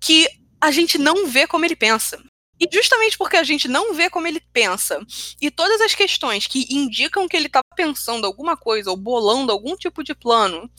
Que 0.00 0.28
a 0.60 0.70
gente 0.70 0.98
não 0.98 1.26
vê 1.26 1.46
como 1.46 1.64
ele 1.64 1.76
pensa. 1.76 2.22
E 2.58 2.68
justamente 2.70 3.16
porque 3.16 3.36
a 3.36 3.42
gente 3.44 3.68
não 3.68 3.94
vê 3.94 4.10
como 4.10 4.26
ele 4.26 4.40
pensa, 4.52 5.00
e 5.40 5.50
todas 5.50 5.80
as 5.80 5.94
questões 5.94 6.46
que 6.46 6.66
indicam 6.70 7.26
que 7.26 7.34
ele 7.34 7.48
tá 7.48 7.60
pensando 7.74 8.26
alguma 8.26 8.54
coisa 8.54 8.90
ou 8.90 8.96
bolando 8.98 9.50
algum 9.50 9.74
tipo 9.76 10.04
de 10.04 10.14
plano, 10.14 10.70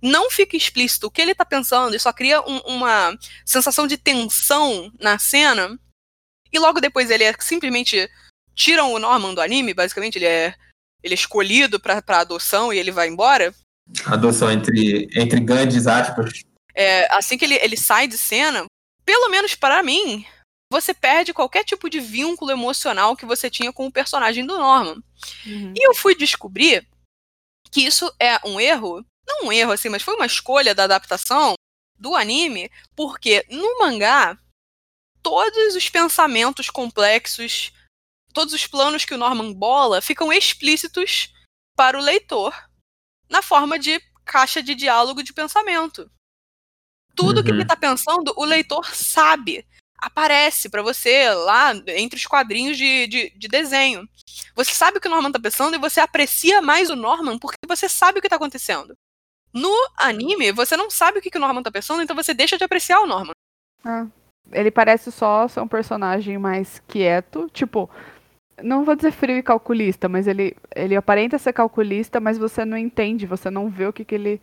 não 0.00 0.30
fica 0.30 0.56
explícito 0.56 1.08
o 1.08 1.10
que 1.10 1.20
ele 1.20 1.34
tá 1.34 1.44
pensando 1.44 1.96
e 1.96 1.98
só 1.98 2.12
cria 2.12 2.40
um- 2.42 2.60
uma 2.60 3.18
sensação 3.44 3.84
de 3.88 3.96
tensão 3.96 4.92
na 5.00 5.18
cena. 5.18 5.76
E 6.54 6.58
logo 6.58 6.80
depois 6.80 7.10
ele 7.10 7.24
é 7.24 7.34
simplesmente 7.40 8.08
tiram 8.54 8.92
o 8.92 8.98
Norman 9.00 9.34
do 9.34 9.40
anime, 9.40 9.74
basicamente 9.74 10.16
ele 10.16 10.26
é 10.26 10.54
ele 11.02 11.12
é 11.12 11.16
escolhido 11.16 11.78
pra, 11.80 12.00
pra 12.00 12.20
adoção 12.20 12.72
e 12.72 12.78
ele 12.78 12.90
vai 12.90 13.08
embora. 13.08 13.52
Adoção 14.06 14.50
entre, 14.50 15.06
entre 15.14 15.38
grandes 15.40 15.86
aspas. 15.86 16.44
É, 16.74 17.12
assim 17.14 17.36
que 17.36 17.44
ele, 17.44 17.56
ele 17.56 17.76
sai 17.76 18.08
de 18.08 18.16
cena, 18.16 18.64
pelo 19.04 19.28
menos 19.28 19.54
para 19.54 19.82
mim, 19.82 20.24
você 20.72 20.94
perde 20.94 21.34
qualquer 21.34 21.62
tipo 21.62 21.90
de 21.90 22.00
vínculo 22.00 22.50
emocional 22.50 23.14
que 23.14 23.26
você 23.26 23.50
tinha 23.50 23.70
com 23.70 23.86
o 23.86 23.92
personagem 23.92 24.46
do 24.46 24.56
Norman. 24.56 25.02
Uhum. 25.44 25.74
E 25.76 25.86
eu 25.86 25.94
fui 25.94 26.14
descobrir 26.14 26.86
que 27.70 27.82
isso 27.82 28.10
é 28.18 28.38
um 28.46 28.58
erro, 28.58 29.04
não 29.26 29.48
um 29.48 29.52
erro 29.52 29.72
assim, 29.72 29.90
mas 29.90 30.02
foi 30.02 30.14
uma 30.14 30.26
escolha 30.26 30.74
da 30.74 30.84
adaptação 30.84 31.54
do 31.98 32.14
anime, 32.14 32.70
porque 32.96 33.44
no 33.50 33.78
mangá 33.78 34.38
todos 35.24 35.74
os 35.74 35.88
pensamentos 35.88 36.68
complexos, 36.68 37.72
todos 38.34 38.52
os 38.52 38.66
planos 38.66 39.06
que 39.06 39.14
o 39.14 39.18
Norman 39.18 39.54
bola 39.54 40.02
ficam 40.02 40.30
explícitos 40.30 41.32
para 41.74 41.98
o 41.98 42.02
leitor 42.02 42.54
na 43.28 43.40
forma 43.40 43.78
de 43.78 43.98
caixa 44.24 44.62
de 44.62 44.74
diálogo 44.74 45.22
de 45.22 45.32
pensamento. 45.32 46.10
Tudo 47.16 47.42
que 47.42 47.48
Uhum. 47.48 47.56
ele 47.56 47.62
está 47.62 47.76
pensando, 47.76 48.34
o 48.36 48.44
leitor 48.44 48.84
sabe. 48.94 49.66
Aparece 49.96 50.68
para 50.68 50.82
você 50.82 51.30
lá 51.30 51.72
entre 51.96 52.18
os 52.18 52.26
quadrinhos 52.26 52.76
de, 52.76 53.06
de, 53.06 53.30
de 53.30 53.48
desenho. 53.48 54.06
Você 54.54 54.74
sabe 54.74 54.98
o 54.98 55.00
que 55.00 55.08
o 55.08 55.10
Norman 55.10 55.32
tá 55.32 55.40
pensando 55.40 55.74
e 55.74 55.78
você 55.78 56.00
aprecia 56.00 56.60
mais 56.60 56.90
o 56.90 56.96
Norman 56.96 57.38
porque 57.38 57.56
você 57.66 57.88
sabe 57.88 58.18
o 58.18 58.22
que 58.22 58.28
tá 58.28 58.36
acontecendo. 58.36 58.94
No 59.52 59.72
anime, 59.96 60.52
você 60.52 60.76
não 60.76 60.90
sabe 60.90 61.18
o 61.18 61.22
que, 61.22 61.30
que 61.30 61.38
o 61.38 61.40
Norman 61.40 61.62
tá 61.62 61.70
pensando, 61.70 62.02
então 62.02 62.14
você 62.14 62.34
deixa 62.34 62.58
de 62.58 62.64
apreciar 62.64 63.00
o 63.00 63.06
Norman. 63.06 63.32
Ah, 63.84 64.06
ele 64.54 64.70
parece 64.70 65.10
só 65.12 65.46
ser 65.48 65.60
um 65.60 65.68
personagem 65.68 66.38
mais 66.38 66.80
quieto, 66.86 67.50
tipo, 67.52 67.90
não 68.62 68.84
vou 68.84 68.94
dizer 68.94 69.12
frio 69.12 69.36
e 69.36 69.42
calculista, 69.42 70.08
mas 70.08 70.26
ele, 70.26 70.56
ele 70.74 70.96
aparenta 70.96 71.38
ser 71.38 71.52
calculista, 71.52 72.20
mas 72.20 72.38
você 72.38 72.64
não 72.64 72.78
entende, 72.78 73.26
você 73.26 73.50
não 73.50 73.68
vê 73.68 73.86
o 73.86 73.92
que, 73.92 74.04
que 74.04 74.14
ele 74.14 74.40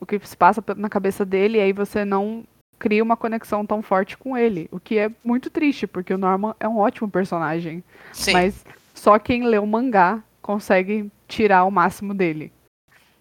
o 0.00 0.06
que 0.06 0.18
se 0.26 0.36
passa 0.36 0.62
na 0.76 0.88
cabeça 0.88 1.24
dele, 1.24 1.58
e 1.58 1.60
aí 1.60 1.72
você 1.72 2.04
não 2.04 2.44
cria 2.78 3.02
uma 3.02 3.16
conexão 3.16 3.64
tão 3.64 3.80
forte 3.80 4.18
com 4.18 4.36
ele, 4.36 4.68
o 4.70 4.78
que 4.78 4.98
é 4.98 5.10
muito 5.24 5.48
triste, 5.48 5.86
porque 5.86 6.12
o 6.12 6.18
Norman 6.18 6.54
é 6.60 6.68
um 6.68 6.78
ótimo 6.78 7.08
personagem, 7.08 7.82
Sim. 8.12 8.32
mas 8.32 8.66
só 8.92 9.18
quem 9.18 9.46
lê 9.46 9.58
o 9.58 9.66
mangá 9.66 10.22
consegue 10.42 11.10
tirar 11.26 11.64
o 11.64 11.70
máximo 11.70 12.12
dele. 12.12 12.52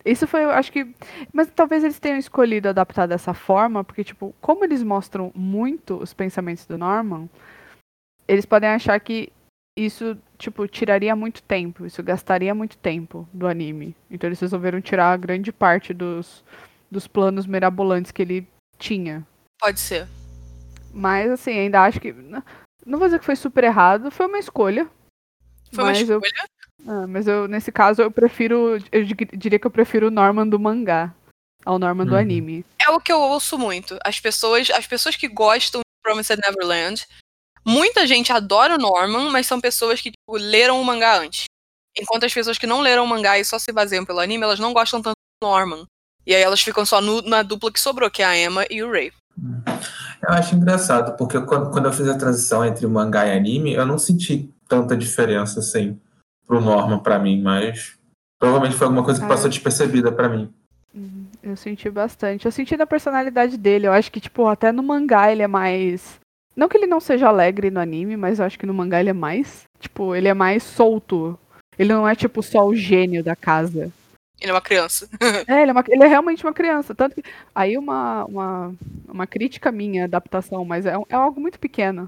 Isso 0.06 0.28
foi, 0.28 0.44
eu 0.44 0.50
acho 0.50 0.72
que. 0.72 0.94
Mas 1.32 1.50
talvez 1.50 1.84
eles 1.84 2.00
tenham 2.00 2.18
escolhido 2.18 2.68
adaptar 2.68 3.08
dessa 3.08 3.34
forma, 3.34 3.84
porque, 3.84 4.04
tipo, 4.04 4.36
como 4.42 4.66
eles 4.66 4.84
mostram 4.84 5.32
muito 5.34 5.98
os 5.98 6.14
pensamentos 6.14 6.66
do 6.66 6.78
Norman, 6.78 7.30
eles 8.28 8.46
podem 8.46 8.70
achar 8.70 9.00
que 9.00 9.32
isso, 9.78 10.18
tipo, 10.38 10.68
tiraria 10.68 11.16
muito 11.16 11.42
tempo, 11.42 11.86
isso 11.86 12.04
gastaria 12.04 12.54
muito 12.54 12.78
tempo 12.78 13.28
do 13.34 13.48
anime. 13.48 13.96
Então 14.10 14.28
eles 14.28 14.40
resolveram 14.40 14.82
tirar 14.82 15.18
grande 15.18 15.52
parte 15.52 15.94
dos, 15.94 16.44
dos 16.92 17.08
planos 17.08 17.48
mirabolantes 17.48 18.12
que 18.12 18.22
ele 18.22 18.48
tinha. 18.78 19.26
Pode 19.60 19.80
ser. 19.80 20.08
Mas, 20.94 21.32
assim, 21.32 21.58
ainda 21.58 21.82
acho 21.82 22.00
que. 22.00 22.14
Não 22.86 23.00
vou 23.00 23.08
dizer 23.08 23.20
que 23.20 23.26
foi 23.26 23.38
super 23.38 23.64
errado, 23.64 24.12
foi 24.12 24.28
uma 24.28 24.38
escolha. 24.38 24.88
Foi 25.72 25.84
uma 25.84 25.92
mas 25.92 26.10
eu 26.10 26.20
escolha. 26.20 26.50
Ah, 26.88 27.08
mas 27.08 27.28
eu, 27.28 27.48
nesse 27.48 27.72
caso, 27.72 28.02
eu 28.02 28.12
prefiro. 28.12 28.78
Eu 28.92 29.04
di- 29.04 29.16
diria 29.38 29.60
que 29.60 29.68
eu 29.68 29.72
prefiro 29.72 30.08
o 30.08 30.12
Norman 30.12 30.48
do 30.48 30.60
mangá 30.60 31.14
ao 31.66 31.80
Norman 31.80 32.06
do 32.06 32.14
Uhum. 32.14 32.20
anime. 32.20 32.66
É 32.80 32.90
o 32.92 33.00
que 33.00 33.12
eu 33.12 33.20
ouço 33.20 33.58
muito. 33.58 33.98
As 34.04 34.20
pessoas, 34.20 34.70
as 34.70 34.86
pessoas 34.86 35.16
que 35.16 35.28
gostam 35.28 35.82
Promised 36.04 36.40
Neverland. 36.46 37.06
Muita 37.66 38.06
gente 38.06 38.34
adora 38.34 38.76
o 38.76 38.78
Norman, 38.78 39.30
mas 39.32 39.48
são 39.48 39.62
pessoas 39.62 40.02
que 40.02 40.12
tipo, 40.12 40.36
leram 40.38 40.82
o 40.82 40.84
mangá 40.86 41.18
antes. 41.18 41.46
Enquanto 41.98 42.26
as 42.26 42.34
pessoas 42.34 42.58
que 42.58 42.68
não 42.68 42.82
leram 42.82 43.06
o 43.06 43.08
mangá 43.08 43.40
e 43.40 43.46
só 43.46 43.58
se 43.58 43.72
baseiam 43.72 44.04
pelo 44.04 44.20
anime, 44.20 44.44
elas 44.44 44.60
não 44.60 44.74
gostam 44.74 45.02
tanto 45.02 45.16
do 45.42 45.48
Norman. 45.48 45.86
E 46.26 46.36
aí 46.36 46.42
elas 46.42 46.62
ficam 46.62 46.86
só 46.86 47.00
no, 47.00 47.22
na 47.22 47.42
dupla 47.42 47.72
que 47.72 47.80
sobrou, 47.80 48.10
que 48.12 48.22
é 48.22 48.26
a 48.26 48.38
Emma 48.38 48.66
e 48.70 48.84
o 48.84 48.92
Ray. 48.92 49.12
Eu 50.22 50.30
acho 50.34 50.56
engraçado, 50.56 51.16
porque 51.16 51.40
quando, 51.42 51.72
quando 51.72 51.86
eu 51.86 51.94
fiz 51.94 52.08
a 52.10 52.18
transição 52.18 52.66
entre 52.66 52.86
mangá 52.88 53.26
e 53.28 53.38
anime, 53.38 53.74
eu 53.74 53.86
não 53.86 53.98
senti 53.98 54.50
tanta 54.68 54.96
diferença 54.98 55.60
assim 55.60 55.98
pro 56.54 56.62
Norman 56.62 57.00
para 57.00 57.18
mim, 57.18 57.42
mas 57.42 57.98
provavelmente 58.40 58.78
foi 58.78 58.86
alguma 58.86 59.04
coisa 59.04 59.20
que 59.20 59.28
passou 59.28 59.50
despercebida 59.50 60.12
para 60.12 60.30
mim. 60.30 60.54
Uhum, 60.94 61.26
eu 61.42 61.56
senti 61.56 61.90
bastante. 61.90 62.46
Eu 62.46 62.52
senti 62.52 62.78
na 62.78 62.86
personalidade 62.86 63.58
dele. 63.58 63.88
Eu 63.88 63.92
acho 63.92 64.12
que, 64.12 64.20
tipo, 64.20 64.46
até 64.46 64.72
no 64.72 64.84
mangá 64.84 65.32
ele 65.32 65.42
é 65.42 65.48
mais. 65.48 66.20
Não 66.56 66.70
que 66.70 66.78
ele 66.78 66.86
não 66.86 67.00
seja 67.00 67.28
alegre 67.28 67.72
no 67.72 67.80
anime, 67.80 68.16
mas 68.16 68.38
eu 68.38 68.46
acho 68.46 68.60
que 68.60 68.68
no 68.68 68.74
mangá 68.74 69.00
ele 69.00 69.10
é 69.10 69.14
mais. 69.14 69.64
Tipo, 69.80 70.14
ele 70.14 70.28
é 70.28 70.34
mais 70.36 70.62
solto. 70.62 71.40
Ele 71.80 71.92
não 71.92 72.08
é, 72.08 72.14
tipo, 72.14 72.44
só 72.44 72.64
o 72.68 72.76
gênio 72.76 73.24
da 73.24 73.36
casa. 73.36 73.92
Ele 74.40 74.52
é 74.52 74.54
uma 74.54 74.62
criança. 74.62 75.10
é, 75.48 75.62
ele 75.64 75.72
é, 75.72 75.74
uma, 75.74 75.84
ele 75.88 76.04
é, 76.04 76.08
realmente 76.08 76.46
uma 76.46 76.54
criança. 76.54 76.94
Tanto 76.94 77.16
que. 77.16 77.24
Aí 77.56 77.76
uma, 77.76 78.26
uma, 78.26 78.76
uma 79.08 79.26
crítica 79.26 79.72
minha, 79.72 80.04
adaptação, 80.04 80.64
mas 80.64 80.86
é, 80.86 80.94
é 81.10 81.16
algo 81.16 81.42
muito 81.42 81.58
pequeno. 81.58 82.08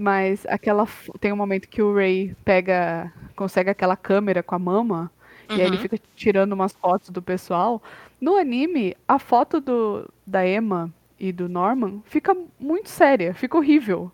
Mas 0.00 0.46
aquela. 0.46 0.88
Tem 1.20 1.30
um 1.30 1.36
momento 1.36 1.68
que 1.68 1.82
o 1.82 1.94
Ray 1.94 2.34
pega. 2.42 3.12
consegue 3.36 3.68
aquela 3.68 3.98
câmera 3.98 4.42
com 4.42 4.54
a 4.54 4.58
mama. 4.58 5.12
Uhum. 5.50 5.56
E 5.58 5.60
aí 5.60 5.66
ele 5.66 5.76
uhum. 5.76 5.82
fica 5.82 5.98
tirando 6.16 6.54
umas 6.54 6.72
fotos 6.72 7.10
do 7.10 7.20
pessoal. 7.20 7.82
No 8.18 8.38
anime, 8.38 8.96
a 9.06 9.18
foto 9.18 9.60
do, 9.60 10.08
da 10.26 10.46
Emma 10.48 10.90
e 11.18 11.30
do 11.30 11.50
Norman 11.50 12.00
fica 12.06 12.34
muito 12.58 12.88
séria, 12.88 13.34
fica 13.34 13.58
horrível. 13.58 14.10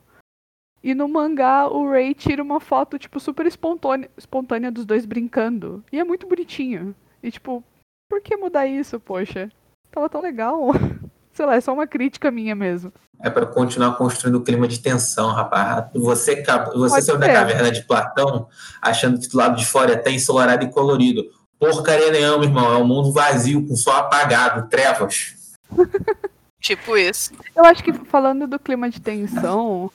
E 0.83 0.93
no 0.93 1.07
mangá, 1.07 1.69
o 1.69 1.89
Ray 1.89 2.15
tira 2.15 2.43
uma 2.43 2.59
foto, 2.59 2.99
tipo, 2.99 3.21
super 3.21 3.47
espontânea, 3.47 4.11
espontânea 4.17 4.73
dos 4.73 4.85
dois 4.85 5.07
brincando. 5.07 5.85
E 5.93 6.01
é 6.01 6.05
muito 6.05 6.27
bonitinho. 6.27 6.97
E, 7.23 7.31
tipo, 7.31 7.63
por 8.11 8.21
que 8.21 8.37
mudar 8.37 8.67
isso, 8.67 8.99
poxa? 8.99 9.53
Tava 9.93 10.09
tão 10.09 10.21
legal. 10.21 10.71
Sei 11.37 11.45
lá, 11.45 11.55
é 11.55 11.61
só 11.61 11.75
uma 11.75 11.87
crítica 11.87 12.31
minha 12.31 12.55
mesmo. 12.55 12.91
É 13.23 13.29
para 13.29 13.45
continuar 13.45 13.93
construindo 13.97 14.37
o 14.37 14.43
clima 14.43 14.67
de 14.67 14.79
tensão, 14.79 15.33
rapaz. 15.33 15.85
Você, 15.95 16.43
você 16.75 17.03
saiu 17.03 17.19
da 17.19 17.27
caverna 17.27 17.71
de 17.71 17.83
Platão 17.83 18.49
achando 18.81 19.21
que 19.21 19.29
do 19.29 19.37
lado 19.37 19.55
de 19.55 19.67
fora 19.67 19.93
é 19.93 19.95
até 19.97 20.11
ensolarado 20.11 20.65
e 20.65 20.71
colorido. 20.71 21.23
Porcaria 21.59 22.11
nenhuma, 22.11 22.43
irmão. 22.43 22.73
É 22.73 22.79
um 22.79 22.87
mundo 22.87 23.13
vazio, 23.13 23.67
com 23.69 23.77
sol 23.77 23.93
apagado, 23.93 24.67
trevas. 24.71 25.35
tipo 26.59 26.97
isso. 26.97 27.35
Eu 27.55 27.67
acho 27.67 27.85
que 27.85 27.93
falando 27.93 28.47
do 28.47 28.59
clima 28.59 28.89
de 28.89 28.99
tensão, 28.99 29.91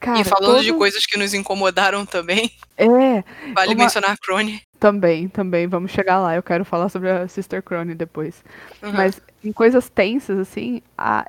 Cara, 0.00 0.18
e 0.18 0.24
falando 0.24 0.54
todo... 0.54 0.64
de 0.64 0.72
coisas 0.72 1.04
que 1.04 1.18
nos 1.18 1.34
incomodaram 1.34 2.06
também. 2.06 2.50
É. 2.78 3.22
Vale 3.54 3.74
uma... 3.74 3.84
mencionar 3.84 4.12
a 4.12 4.16
Crone. 4.16 4.62
Também, 4.78 5.28
também. 5.28 5.66
Vamos 5.66 5.90
chegar 5.90 6.20
lá. 6.20 6.34
Eu 6.34 6.42
quero 6.42 6.64
falar 6.64 6.88
sobre 6.88 7.10
a 7.10 7.26
Sister 7.28 7.62
Crone 7.62 7.94
depois. 7.94 8.44
Uhum. 8.82 8.92
Mas 8.92 9.20
em 9.44 9.52
coisas 9.52 9.88
tensas, 9.88 10.38
assim, 10.38 10.82
a... 10.96 11.28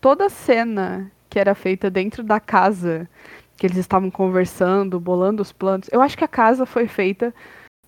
toda 0.00 0.28
cena 0.28 1.10
que 1.28 1.38
era 1.38 1.54
feita 1.54 1.90
dentro 1.90 2.22
da 2.22 2.38
casa, 2.38 3.08
que 3.56 3.66
eles 3.66 3.78
estavam 3.78 4.10
conversando, 4.10 5.00
bolando 5.00 5.40
os 5.40 5.52
planos. 5.52 5.88
Eu 5.90 6.02
acho 6.02 6.16
que 6.16 6.24
a 6.24 6.28
casa 6.28 6.66
foi 6.66 6.86
feita 6.86 7.34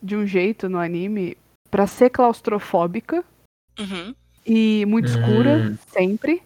de 0.03 0.17
um 0.17 0.27
jeito 0.27 0.69
no 0.69 0.79
anime 0.79 1.37
para 1.71 1.87
ser 1.87 2.09
claustrofóbica 2.11 3.23
uhum. 3.79 4.14
e 4.47 4.87
muito 4.87 5.09
escura, 5.09 5.57
uhum. 5.57 5.79
sempre. 5.88 6.43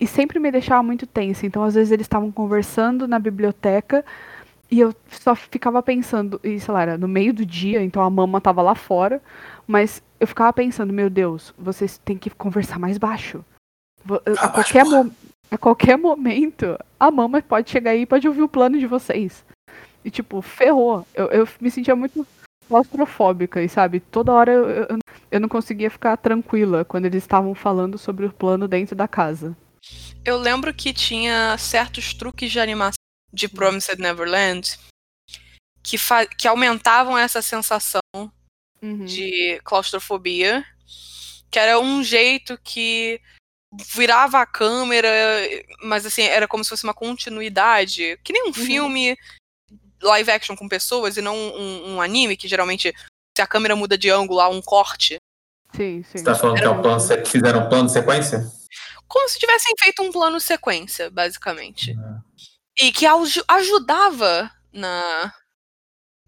E 0.00 0.06
sempre 0.06 0.38
me 0.38 0.50
deixava 0.50 0.82
muito 0.82 1.06
tensa. 1.06 1.44
Então, 1.44 1.62
às 1.62 1.74
vezes, 1.74 1.92
eles 1.92 2.04
estavam 2.04 2.32
conversando 2.32 3.06
na 3.06 3.18
biblioteca 3.18 4.04
e 4.74 4.80
eu 4.80 4.92
só 5.08 5.36
ficava 5.36 5.80
pensando, 5.80 6.40
e 6.42 6.58
sei 6.58 6.74
lá, 6.74 6.82
era 6.82 6.98
no 6.98 7.06
meio 7.06 7.32
do 7.32 7.46
dia, 7.46 7.80
então 7.80 8.02
a 8.02 8.10
mama 8.10 8.40
tava 8.40 8.60
lá 8.60 8.74
fora, 8.74 9.22
mas 9.68 10.02
eu 10.18 10.26
ficava 10.26 10.52
pensando, 10.52 10.92
meu 10.92 11.08
Deus, 11.08 11.54
vocês 11.56 11.96
têm 11.98 12.18
que 12.18 12.28
conversar 12.28 12.76
mais 12.76 12.98
baixo. 12.98 13.44
A 14.36 14.48
qualquer, 14.48 14.84
a 15.48 15.56
qualquer 15.56 15.96
momento, 15.96 16.76
a 16.98 17.08
mama 17.08 17.40
pode 17.40 17.70
chegar 17.70 17.92
aí 17.92 18.00
e 18.00 18.06
pode 18.06 18.26
ouvir 18.26 18.42
o 18.42 18.48
plano 18.48 18.76
de 18.76 18.88
vocês. 18.88 19.44
E 20.04 20.10
tipo, 20.10 20.42
ferrou. 20.42 21.06
Eu, 21.14 21.26
eu 21.26 21.48
me 21.60 21.70
sentia 21.70 21.94
muito 21.94 22.26
claustrofóbica, 22.68 23.62
e 23.62 23.68
sabe, 23.68 24.00
toda 24.00 24.32
hora 24.32 24.50
eu, 24.50 24.68
eu, 24.68 24.98
eu 25.30 25.40
não 25.40 25.48
conseguia 25.48 25.88
ficar 25.88 26.16
tranquila 26.16 26.84
quando 26.84 27.04
eles 27.04 27.22
estavam 27.22 27.54
falando 27.54 27.96
sobre 27.96 28.26
o 28.26 28.32
plano 28.32 28.66
dentro 28.66 28.96
da 28.96 29.06
casa. 29.06 29.56
Eu 30.24 30.36
lembro 30.36 30.74
que 30.74 30.92
tinha 30.92 31.56
certos 31.58 32.12
truques 32.12 32.50
de 32.50 32.58
animação 32.58 33.03
de 33.34 33.48
Promised 33.48 33.98
Neverland 33.98 34.78
que, 35.82 35.96
que 36.38 36.48
aumentavam 36.48 37.18
essa 37.18 37.42
sensação 37.42 38.00
uhum. 38.80 39.04
de 39.04 39.60
claustrofobia, 39.64 40.64
que 41.50 41.58
era 41.58 41.78
um 41.78 42.02
jeito 42.02 42.58
que 42.64 43.20
virava 43.94 44.40
a 44.40 44.46
câmera, 44.46 45.10
mas 45.82 46.06
assim, 46.06 46.22
era 46.22 46.48
como 46.48 46.64
se 46.64 46.70
fosse 46.70 46.84
uma 46.84 46.94
continuidade, 46.94 48.18
que 48.24 48.32
nem 48.32 48.44
um 48.44 48.46
uhum. 48.46 48.52
filme 48.54 49.16
live 50.00 50.30
action 50.30 50.56
com 50.56 50.68
pessoas 50.68 51.16
e 51.16 51.22
não 51.22 51.36
um, 51.36 51.94
um, 51.94 52.00
anime, 52.00 52.36
que 52.36 52.48
geralmente 52.48 52.94
se 53.36 53.42
a 53.42 53.46
câmera 53.46 53.74
muda 53.74 53.98
de 53.98 54.10
ângulo 54.10 54.40
há 54.40 54.48
um 54.48 54.62
corte. 54.62 55.16
Sim, 55.74 56.04
sim. 56.04 56.18
Você 56.18 56.24
tá 56.24 56.34
falando 56.34 56.58
era 56.58 56.68
que 56.68 56.72
é 56.72 56.78
um 56.78 56.82
plano, 56.82 57.26
fizeram 57.26 57.66
um 57.66 57.68
plano 57.68 57.86
de 57.86 57.92
sequência? 57.92 58.52
como 59.14 59.28
se 59.28 59.38
tivessem 59.38 59.72
feito 59.80 60.02
um 60.02 60.10
plano 60.10 60.40
sequência, 60.40 61.08
basicamente. 61.10 61.92
Uhum. 61.92 62.20
E 62.80 62.92
que 62.92 63.06
ajudava 63.48 64.50
na 64.72 65.32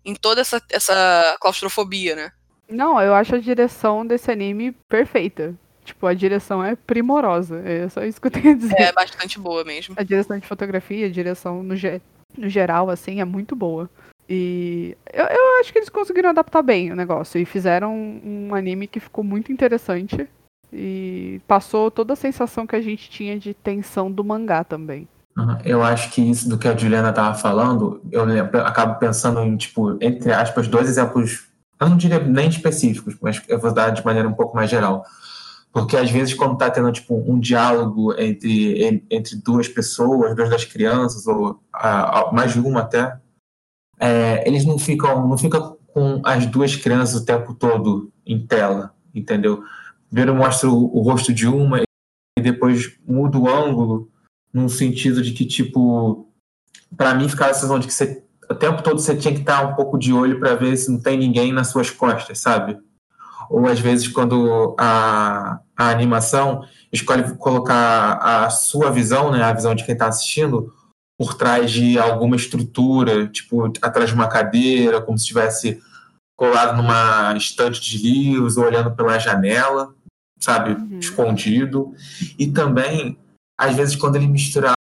em 0.05 0.15
toda 0.15 0.41
essa, 0.41 0.63
essa 0.71 1.37
claustrofobia, 1.41 2.15
né? 2.15 2.33
Não, 2.69 3.01
eu 3.01 3.13
acho 3.13 3.35
a 3.35 3.41
direção 3.41 4.07
desse 4.07 4.31
anime 4.31 4.73
perfeita. 4.89 5.55
Tipo, 5.85 6.07
a 6.07 6.15
direção 6.15 6.65
é 6.65 6.75
primorosa. 6.75 7.61
É 7.65 7.89
só 7.89 8.05
isso 8.05 8.21
que 8.21 8.27
eu 8.27 8.31
tenho 8.31 8.53
a 8.53 8.57
dizer. 8.57 8.81
É 8.81 8.93
bastante 8.93 9.39
boa 9.39 9.65
mesmo. 9.65 9.95
A 9.99 10.03
direção 10.03 10.39
de 10.39 10.47
fotografia, 10.47 11.07
a 11.07 11.11
direção 11.11 11.63
no, 11.63 11.77
ge 11.77 12.01
no 12.37 12.49
geral, 12.49 12.91
assim, 12.91 13.21
é 13.21 13.25
muito 13.25 13.55
boa. 13.55 13.91
E 14.29 14.97
eu, 15.13 15.25
eu, 15.25 15.61
acho 15.61 15.73
que 15.73 15.79
eles 15.79 15.89
conseguiram 15.89 16.31
adaptar 16.31 16.63
bem 16.63 16.93
o 16.93 16.97
negócio. 16.97 17.41
E 17.41 17.45
fizeram 17.45 17.95
um, 17.95 18.49
um 18.49 18.55
anime 18.55 18.89
que 18.89 19.01
ficou 19.01 19.23
muito 19.23 19.53
interessante. 19.53 20.29
E 20.73 21.41
passou 21.47 21.91
toda 21.91 22.13
a 22.13 22.17
sensação 22.17 22.67
que 22.67 22.75
a 22.75 22.81
gente 22.81 23.09
tinha 23.09 23.39
de 23.39 23.55
tensão 23.55 24.11
do 24.11 24.25
mangá 24.25 24.65
também. 24.65 25.09
Eu 25.65 25.83
acho 25.83 26.11
que 26.11 26.23
isso 26.23 26.49
do 26.49 26.57
que 26.57 26.67
a 26.67 26.77
Juliana 26.77 27.11
estava 27.11 27.37
falando, 27.37 28.01
eu 28.11 28.25
lembro, 28.25 28.59
acabo 28.61 28.99
pensando 28.99 29.41
em, 29.41 29.57
tipo, 29.57 29.99
entre 30.01 30.33
aspas, 30.33 30.67
dois 30.67 30.89
exemplos, 30.89 31.49
eu 31.79 31.91
não 31.91 31.97
diria 31.97 32.19
nem 32.19 32.49
específicos, 32.49 33.17
mas 33.21 33.43
eu 33.47 33.59
vou 33.59 33.73
dar 33.73 33.91
de 33.91 34.05
maneira 34.05 34.29
um 34.29 34.33
pouco 34.33 34.57
mais 34.57 34.71
geral. 34.71 35.05
Porque 35.71 35.95
às 35.95 36.11
vezes, 36.11 36.33
quando 36.33 36.55
está 36.55 36.71
tendo 36.71 36.91
tipo, 36.91 37.15
um 37.31 37.39
diálogo 37.39 38.19
entre, 38.19 39.05
entre 39.11 39.37
duas 39.37 39.69
pessoas, 39.69 40.35
duas 40.35 40.49
das 40.49 40.65
crianças, 40.65 41.27
ou 41.27 41.61
a, 41.71 42.21
a, 42.21 42.33
mais 42.33 42.55
de 42.55 42.61
uma 42.61 42.81
até, 42.81 43.19
é, 44.01 44.43
eles 44.49 44.65
não 44.65 44.79
ficam, 44.79 45.29
não 45.29 45.37
ficam 45.37 45.77
com 45.89 46.23
as 46.25 46.47
duas 46.47 46.75
crianças 46.75 47.21
o 47.21 47.27
tempo 47.27 47.53
todo 47.53 48.11
em 48.25 48.47
tela, 48.47 48.95
entendeu? 49.15 49.63
Primeiro 50.09 50.35
mostra 50.35 50.71
o, 50.71 50.97
o 50.97 51.03
rosto 51.03 51.31
de 51.31 51.47
uma 51.47 51.83
e 52.39 52.43
depois 52.43 52.99
muda 53.07 53.37
o 53.37 53.47
ângulo 53.47 54.11
num 54.53 54.69
sentido 54.69 55.23
de 55.23 55.33
que, 55.33 55.45
tipo, 55.45 56.29
para 56.97 57.15
mim 57.15 57.29
ficava 57.29 57.51
a 57.51 57.55
sensação 57.55 57.79
de 57.79 57.87
que 57.87 57.93
você, 57.93 58.25
o 58.51 58.55
tempo 58.55 58.83
todo 58.83 59.01
você 59.01 59.15
tinha 59.17 59.35
que 59.35 59.41
estar 59.41 59.67
um 59.67 59.75
pouco 59.75 59.99
de 59.99 60.13
olho 60.13 60.39
para 60.39 60.55
ver 60.55 60.77
se 60.77 60.91
não 60.91 61.01
tem 61.01 61.19
ninguém 61.19 61.53
nas 61.53 61.69
suas 61.69 61.91
costas, 61.91 62.39
sabe? 62.39 62.79
Ou 63.51 63.67
às 63.67 63.79
vezes 63.79 64.09
quando 64.09 64.75
a, 64.79 65.61
a 65.77 65.91
animação 65.91 66.65
escolhe 66.93 67.37
colocar 67.37 68.15
a 68.15 68.51
sua 68.51 68.91
visão, 68.91 69.31
né, 69.31 69.43
a 69.43 69.53
visão 69.53 69.75
de 69.75 69.85
quem 69.85 69.93
está 69.93 70.09
assistindo, 70.09 70.73
por 71.19 71.35
trás 71.35 71.71
de 71.71 71.99
alguma 71.99 72.37
estrutura, 72.37 73.27
tipo, 73.29 73.73
atrás 73.81 74.11
de 74.11 74.15
uma 74.15 74.29
cadeira, 74.29 75.01
como 75.01 75.17
se 75.17 75.25
estivesse 75.25 75.81
colado 76.37 76.77
numa 76.77 77.35
estante 77.37 77.81
de 77.81 77.99
livros 77.99 78.57
ou 78.57 78.65
olhando 78.65 78.95
pela 78.95 79.19
janela 79.19 79.95
sabe, 80.39 80.73
uhum. 80.73 80.99
escondido. 80.99 81.93
E 82.39 82.47
também, 82.47 83.19
às 83.59 83.75
vezes, 83.75 83.97
quando 83.97 84.17
ele 84.17 84.29
misturava. 84.29 84.77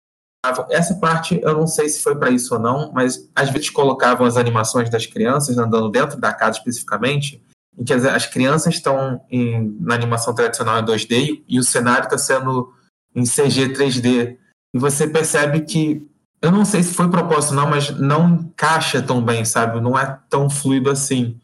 Essa 0.69 0.95
parte 0.95 1.39
eu 1.43 1.53
não 1.53 1.67
sei 1.67 1.87
se 1.87 2.01
foi 2.01 2.15
para 2.15 2.31
isso 2.31 2.55
ou 2.55 2.59
não, 2.59 2.91
mas 2.91 3.29
às 3.35 3.49
vezes 3.51 3.69
colocavam 3.69 4.25
as 4.25 4.37
animações 4.37 4.89
das 4.89 5.05
crianças 5.05 5.57
andando 5.57 5.89
dentro 5.89 6.19
da 6.19 6.33
casa 6.33 6.57
especificamente, 6.57 7.43
em 7.77 7.83
que 7.83 7.93
as, 7.93 8.03
as 8.05 8.25
crianças 8.25 8.73
estão 8.73 9.23
em, 9.29 9.77
na 9.79 9.93
animação 9.93 10.33
tradicional 10.33 10.79
em 10.79 10.85
2D 10.85 11.43
e 11.47 11.59
o 11.59 11.63
cenário 11.63 12.05
está 12.05 12.17
sendo 12.17 12.73
em 13.15 13.23
CG 13.23 13.73
3D. 13.73 14.37
E 14.73 14.79
você 14.79 15.07
percebe 15.07 15.61
que, 15.61 16.07
eu 16.41 16.51
não 16.51 16.65
sei 16.65 16.81
se 16.81 16.93
foi 16.93 17.09
propósito 17.09 17.53
não, 17.53 17.69
mas 17.69 17.91
não 17.91 18.29
encaixa 18.29 19.01
tão 19.01 19.23
bem, 19.23 19.45
sabe? 19.45 19.79
Não 19.79 19.97
é 19.97 20.19
tão 20.27 20.49
fluido 20.49 20.89
assim. 20.89 21.39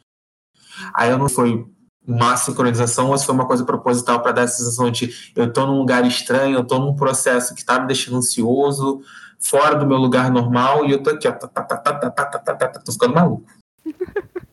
Aí 0.93 1.11
eu 1.11 1.17
não 1.17 1.29
foi 1.29 1.67
má 2.07 2.37
sincronização 2.37 3.09
ou 3.09 3.17
se 3.17 3.25
foi 3.25 3.35
uma 3.35 3.45
coisa 3.45 3.65
proposital 3.65 4.21
para 4.21 4.31
dar 4.31 4.43
a 4.43 4.47
sensação 4.47 4.89
de 4.89 5.31
eu 5.35 5.45
estou 5.45 5.67
num 5.67 5.77
lugar 5.77 6.05
estranho, 6.05 6.55
eu 6.55 6.61
estou 6.61 6.79
num 6.79 6.95
processo 6.95 7.53
que 7.53 7.59
está 7.59 7.79
me 7.79 7.87
deixando 7.87 8.17
ansioso, 8.17 9.01
fora 9.39 9.75
do 9.75 9.85
meu 9.85 9.97
lugar 9.97 10.31
normal 10.31 10.85
e 10.85 10.91
eu 10.91 11.03
tô 11.03 11.09
aqui, 11.09 11.27
ó, 11.27 11.33
tá, 11.33 11.47
tá, 11.47 11.63
tá, 11.63 11.77
tá, 11.77 11.93
tá, 11.93 12.09
tá, 12.09 12.25
tá, 12.25 12.39
tá, 12.39 12.67
tá, 12.69 12.79
tô 12.79 12.91
ficando 12.91 13.13
maluco. 13.13 13.45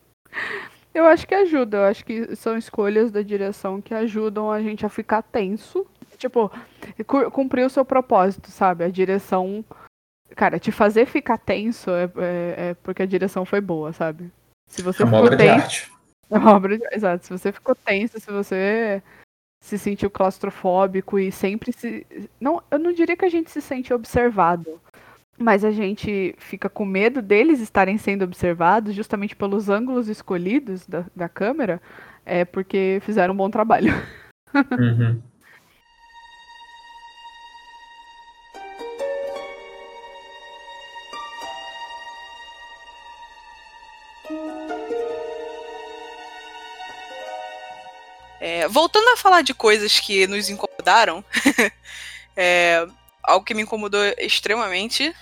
Eu 0.94 1.06
acho 1.06 1.26
que 1.26 1.34
ajuda, 1.34 1.78
eu 1.78 1.84
acho 1.86 2.04
que 2.04 2.36
são 2.36 2.56
escolhas 2.56 3.10
da 3.10 3.20
direção 3.20 3.80
que 3.80 3.92
ajudam 3.92 4.48
a 4.48 4.62
gente 4.62 4.86
a 4.86 4.88
ficar 4.88 5.22
tenso. 5.22 5.84
Tipo, 6.16 6.48
cumprir 7.32 7.66
o 7.66 7.68
seu 7.70 7.84
propósito, 7.84 8.48
sabe? 8.48 8.84
A 8.84 8.88
direção. 8.88 9.64
Cara, 10.36 10.56
te 10.60 10.70
fazer 10.70 11.06
ficar 11.06 11.36
tenso 11.36 11.90
é, 11.90 12.04
é, 12.04 12.54
é 12.56 12.74
porque 12.80 13.02
a 13.02 13.06
direção 13.06 13.44
foi 13.44 13.60
boa, 13.60 13.92
sabe? 13.92 14.30
Se 14.68 14.82
você 14.82 15.02
é 15.02 15.06
uma 15.06 15.18
obra 15.18 15.36
tenso, 15.36 15.42
de 15.42 15.62
arte. 15.62 15.92
É 16.30 16.38
obra 16.38 16.78
de... 16.78 16.84
Exato. 16.92 17.26
Se 17.26 17.30
você 17.30 17.52
ficou 17.52 17.74
tenso, 17.74 18.18
se 18.18 18.30
você 18.30 19.02
se 19.60 19.78
sentiu 19.78 20.10
claustrofóbico 20.10 21.18
e 21.18 21.32
sempre 21.32 21.72
se. 21.72 22.06
Não, 22.38 22.62
eu 22.70 22.78
não 22.78 22.92
diria 22.92 23.16
que 23.16 23.24
a 23.24 23.30
gente 23.30 23.50
se 23.50 23.62
sente 23.62 23.94
observado, 23.94 24.78
mas 25.38 25.64
a 25.64 25.70
gente 25.70 26.34
fica 26.38 26.68
com 26.68 26.84
medo 26.84 27.22
deles 27.22 27.60
estarem 27.60 27.96
sendo 27.96 28.24
observados 28.24 28.94
justamente 28.94 29.34
pelos 29.34 29.70
ângulos 29.70 30.08
escolhidos 30.08 30.86
da, 30.86 31.06
da 31.16 31.28
câmera, 31.30 31.80
é 32.26 32.44
porque 32.44 32.98
fizeram 33.02 33.32
um 33.32 33.36
bom 33.36 33.50
trabalho. 33.50 33.92
Uhum. 34.78 35.20
É, 48.64 48.68
voltando 48.68 49.08
a 49.10 49.16
falar 49.16 49.42
de 49.42 49.52
coisas 49.52 50.00
que 50.00 50.26
nos 50.26 50.48
incomodaram, 50.48 51.22
é, 52.36 52.86
algo 53.22 53.44
que 53.44 53.54
me 53.54 53.62
incomodou 53.62 54.02
extremamente 54.18 55.14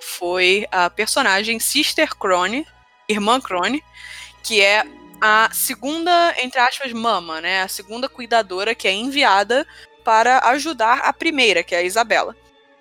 foi 0.00 0.66
a 0.70 0.90
personagem 0.90 1.58
Sister 1.58 2.14
Crone, 2.16 2.66
irmã 3.08 3.40
Crone, 3.40 3.82
que 4.42 4.60
é 4.60 4.84
a 5.20 5.48
segunda, 5.52 6.34
entre 6.38 6.60
aspas, 6.60 6.92
mama, 6.92 7.40
né? 7.40 7.62
A 7.62 7.68
segunda 7.68 8.08
cuidadora 8.08 8.74
que 8.74 8.86
é 8.86 8.92
enviada 8.92 9.66
para 10.04 10.38
ajudar 10.50 10.98
a 10.98 11.12
primeira, 11.12 11.62
que 11.62 11.74
é 11.74 11.78
a 11.78 11.82
Isabela. 11.82 12.36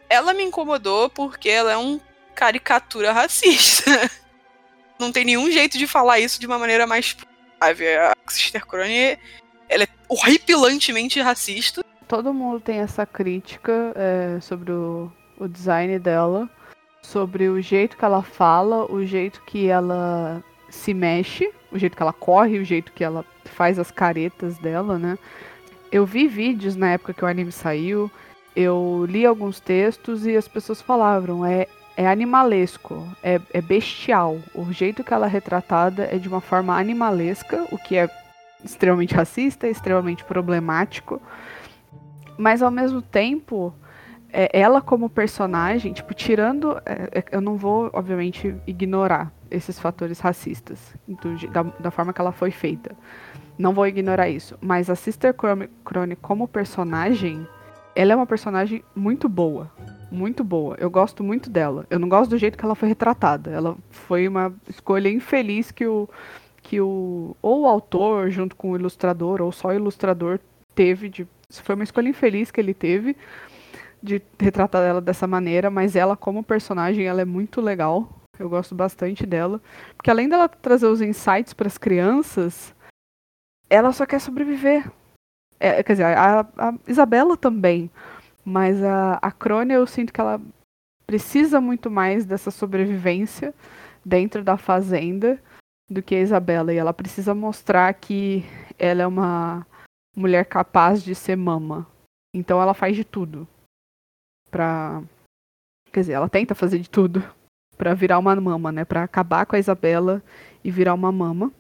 Ela 0.10 0.34
me 0.34 0.44
incomodou 0.44 1.10
porque 1.10 1.50
ela 1.50 1.72
é 1.72 1.78
um 1.78 2.00
caricatura 2.36 3.12
racista. 3.14 4.12
Não 5.00 5.12
tem 5.12 5.26
nenhum 5.26 5.50
jeito 5.52 5.78
de 5.78 5.88
falar 5.88 6.20
isso 6.20 6.40
de 6.40 6.48
uma 6.48 6.60
maneira 6.60 6.86
mais. 6.86 7.16
A 7.60 8.32
Sister 8.32 8.66
Crone, 8.66 9.18
ela 9.70 9.84
é 9.84 9.88
horripilantemente 10.08 11.20
racista 11.20 11.86
todo 12.08 12.34
mundo 12.34 12.60
tem 12.60 12.78
essa 12.80 13.06
crítica 13.06 13.94
é, 13.96 14.40
sobre 14.40 14.72
o, 14.72 15.12
o 15.38 15.48
design 15.48 15.98
dela, 16.00 16.50
sobre 17.02 17.50
o 17.50 17.62
jeito 17.62 17.98
que 17.98 18.06
ela 18.06 18.22
fala, 18.24 18.92
o 18.92 19.06
jeito 19.06 19.42
que 19.46 19.68
ela 19.68 20.44
se 20.70 20.94
mexe, 20.94 21.52
o 21.72 21.78
jeito 21.78 21.96
que 21.96 22.04
ela 22.04 22.14
corre, 22.14 22.60
o 22.60 22.66
jeito 22.66 22.92
que 22.92 23.04
ela 23.04 23.26
faz 23.46 23.80
as 23.80 23.92
caretas 23.92 24.58
dela, 24.58 24.98
né? 24.98 25.18
Eu 25.92 26.06
vi 26.06 26.28
vídeos 26.28 26.76
na 26.76 26.92
época 26.92 27.14
que 27.14 27.24
o 27.24 27.28
anime 27.28 27.52
saiu, 27.52 28.12
eu 28.56 29.06
li 29.08 29.26
alguns 29.26 29.60
textos 29.60 30.26
e 30.26 30.36
as 30.36 30.48
pessoas 30.48 30.82
falavam, 30.82 31.46
é, 31.46 31.68
é 31.96 32.08
animalesco, 32.08 33.08
é, 33.24 33.40
é 33.54 33.62
bestial. 33.62 34.40
O 34.54 34.72
jeito 34.72 35.04
que 35.04 35.14
ela 35.14 35.28
é 35.28 35.30
retratada 35.30 36.10
é 36.12 36.18
de 36.18 36.28
uma 36.28 36.42
forma 36.42 36.78
animalesca, 36.78 37.66
o 37.72 37.78
que 37.78 37.96
é 37.96 38.10
extremamente 38.66 39.14
racista, 39.14 39.68
extremamente 39.68 40.24
problemático. 40.24 41.22
Mas 42.38 42.62
ao 42.62 42.72
mesmo 42.72 43.02
tempo, 43.02 43.74
é, 44.32 44.50
ela 44.52 44.82
como 44.82 45.10
personagem, 45.10 45.94
tipo, 45.94 46.14
tirando. 46.14 46.78
É, 46.86 47.20
é 47.20 47.24
eu 47.32 47.42
não 47.42 47.56
vou, 47.56 47.90
obviamente, 47.94 48.54
ignorar 48.68 49.32
esses 49.50 49.80
fatores 49.80 50.20
racistas 50.20 50.94
do, 51.08 51.48
da, 51.50 51.64
da, 51.64 51.92
forma 51.92 52.12
que 52.12 52.20
ela 52.20 52.34
foi 52.34 52.52
feita. 52.52 52.96
Não 53.58 53.74
vou 53.74 53.88
ignorar 53.88 54.28
isso. 54.28 54.58
Mas 54.60 54.90
a 54.90 54.96
Sister 54.96 55.34
Crone 55.34 56.16
como 56.18 56.48
personagem, 56.48 57.48
ela 57.96 58.12
é 58.12 58.16
uma 58.16 58.26
personagem 58.26 58.84
muito 58.94 59.30
boa. 59.30 59.72
Muito 60.12 60.44
boa. 60.44 60.76
Eu 60.80 60.90
gosto 60.90 61.24
muito 61.24 61.50
dela. 61.50 61.86
Eu 61.90 61.98
não 61.98 62.10
gosto 62.10 62.30
do 62.30 62.38
jeito 62.38 62.58
que 62.58 62.66
ela 62.66 62.76
foi 62.76 62.90
retratada. 62.90 63.50
Ela 63.52 63.78
foi 63.90 64.28
uma 64.28 64.54
escolha 64.68 65.10
infeliz 65.10 65.72
que 65.72 65.88
o. 65.88 66.10
Que 66.68 66.82
o, 66.82 67.38
ou 67.44 67.62
o 67.62 67.68
autor, 67.68 68.32
junto 68.32 68.56
com 68.56 68.72
o 68.72 68.76
ilustrador, 68.76 69.40
ou 69.40 69.52
só 69.52 69.68
o 69.68 69.74
ilustrador, 69.74 70.40
teve 70.74 71.10
de 71.10 71.28
foi 71.62 71.76
uma 71.76 71.84
escolha 71.84 72.10
infeliz 72.10 72.50
que 72.50 72.60
ele 72.60 72.74
teve 72.74 73.16
de 74.02 74.20
retratar 74.40 74.84
ela 74.84 75.00
dessa 75.00 75.28
maneira, 75.28 75.70
mas 75.70 75.96
ela 75.96 76.18
como 76.18 76.44
personagem, 76.44 77.06
ela 77.06 77.22
é 77.22 77.26
muito 77.26 77.62
legal. 77.62 78.10
Eu 78.38 78.50
gosto 78.50 78.74
bastante 78.76 79.26
dela, 79.26 79.62
porque 79.96 80.10
além 80.10 80.28
dela 80.28 80.50
trazer 80.50 80.88
os 80.88 81.02
insights 81.02 81.54
para 81.54 81.68
as 81.68 81.78
crianças, 81.78 82.76
ela 83.70 83.94
só 83.94 84.06
quer 84.06 84.20
sobreviver. 84.20 84.92
É, 85.60 85.82
quer 85.84 85.94
dizer, 85.94 86.04
a, 86.04 86.42
a, 86.42 86.74
Isabela 86.88 87.38
também, 87.38 87.90
mas 88.44 88.84
a, 88.84 89.20
a 89.22 89.32
Crônia 89.32 89.76
eu 89.76 89.88
sinto 89.88 90.12
que 90.12 90.20
ela 90.20 90.42
precisa 91.08 91.62
muito 91.62 91.90
mais 91.90 92.26
dessa 92.26 92.52
sobrevivência 92.52 93.54
dentro 94.04 94.44
da 94.44 94.58
fazenda 94.58 95.40
do 95.90 96.02
que 96.02 96.16
a 96.16 96.22
Isabela. 96.22 96.74
E 96.74 96.78
ela 96.78 96.94
precisa 96.94 97.34
mostrar 97.34 97.94
que 97.94 98.44
ela 98.78 99.02
é 99.02 99.08
uma 99.08 99.66
mulher 100.16 100.46
capaz 100.46 101.04
de 101.04 101.14
ser 101.14 101.36
mama. 101.36 101.88
Então 102.34 102.62
ela 102.62 102.74
faz 102.74 102.96
de 102.96 103.04
tudo 103.04 103.48
pra. 104.50 105.02
Quer 105.92 106.02
dizer, 106.02 106.14
ela 106.14 106.30
tenta 106.30 106.56
fazer 106.56 106.80
de 106.80 106.90
tudo 106.90 107.24
para 107.78 107.94
virar 107.94 108.20
uma 108.20 108.36
mama, 108.36 108.72
né? 108.72 108.86
Pra 108.86 109.04
acabar 109.04 109.46
com 109.46 109.56
a 109.56 109.60
Isabela 109.60 110.24
e 110.64 110.72
virar 110.72 110.94
uma 110.94 111.12
mama. 111.12 111.52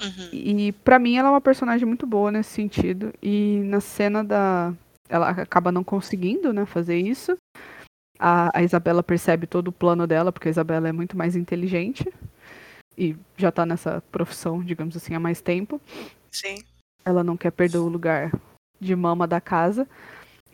Uhum. 0.00 0.28
E 0.32 0.72
para 0.72 0.98
mim 0.98 1.16
ela 1.16 1.28
é 1.28 1.30
uma 1.32 1.40
personagem 1.40 1.86
muito 1.86 2.06
boa 2.06 2.32
nesse 2.32 2.50
sentido. 2.50 3.12
E 3.22 3.60
na 3.64 3.80
cena 3.80 4.24
da. 4.24 4.74
Ela 5.08 5.30
acaba 5.30 5.72
não 5.72 5.82
conseguindo, 5.82 6.52
né, 6.52 6.64
fazer 6.64 6.96
isso. 6.96 7.36
A, 8.16 8.56
a 8.56 8.62
Isabela 8.62 9.02
percebe 9.02 9.46
todo 9.46 9.68
o 9.68 9.72
plano 9.72 10.06
dela, 10.06 10.30
porque 10.30 10.46
a 10.46 10.50
Isabela 10.50 10.88
é 10.88 10.92
muito 10.92 11.16
mais 11.16 11.34
inteligente. 11.34 12.04
E 12.96 13.16
já 13.36 13.50
tá 13.50 13.64
nessa 13.64 14.02
profissão, 14.12 14.62
digamos 14.62 14.96
assim, 14.96 15.14
há 15.14 15.20
mais 15.20 15.40
tempo. 15.40 15.80
Sim. 16.30 16.64
Ela 17.04 17.24
não 17.24 17.36
quer 17.36 17.50
perder 17.50 17.78
o 17.78 17.88
lugar 17.88 18.32
de 18.78 18.94
mama 18.94 19.26
da 19.26 19.40
casa. 19.40 19.88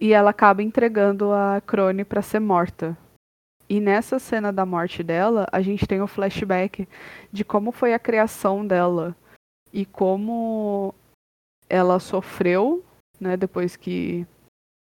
E 0.00 0.12
ela 0.12 0.30
acaba 0.30 0.62
entregando 0.62 1.32
a 1.32 1.60
Crone 1.60 2.04
para 2.04 2.22
ser 2.22 2.40
morta. 2.40 2.96
E 3.68 3.80
nessa 3.80 4.18
cena 4.18 4.52
da 4.52 4.64
morte 4.64 5.02
dela, 5.02 5.46
a 5.50 5.60
gente 5.60 5.86
tem 5.86 6.00
o 6.00 6.06
flashback 6.06 6.86
de 7.32 7.44
como 7.44 7.72
foi 7.72 7.94
a 7.94 7.98
criação 7.98 8.64
dela 8.64 9.16
e 9.72 9.84
como 9.84 10.94
ela 11.68 11.98
sofreu, 11.98 12.84
né, 13.18 13.36
depois 13.36 13.74
que 13.74 14.24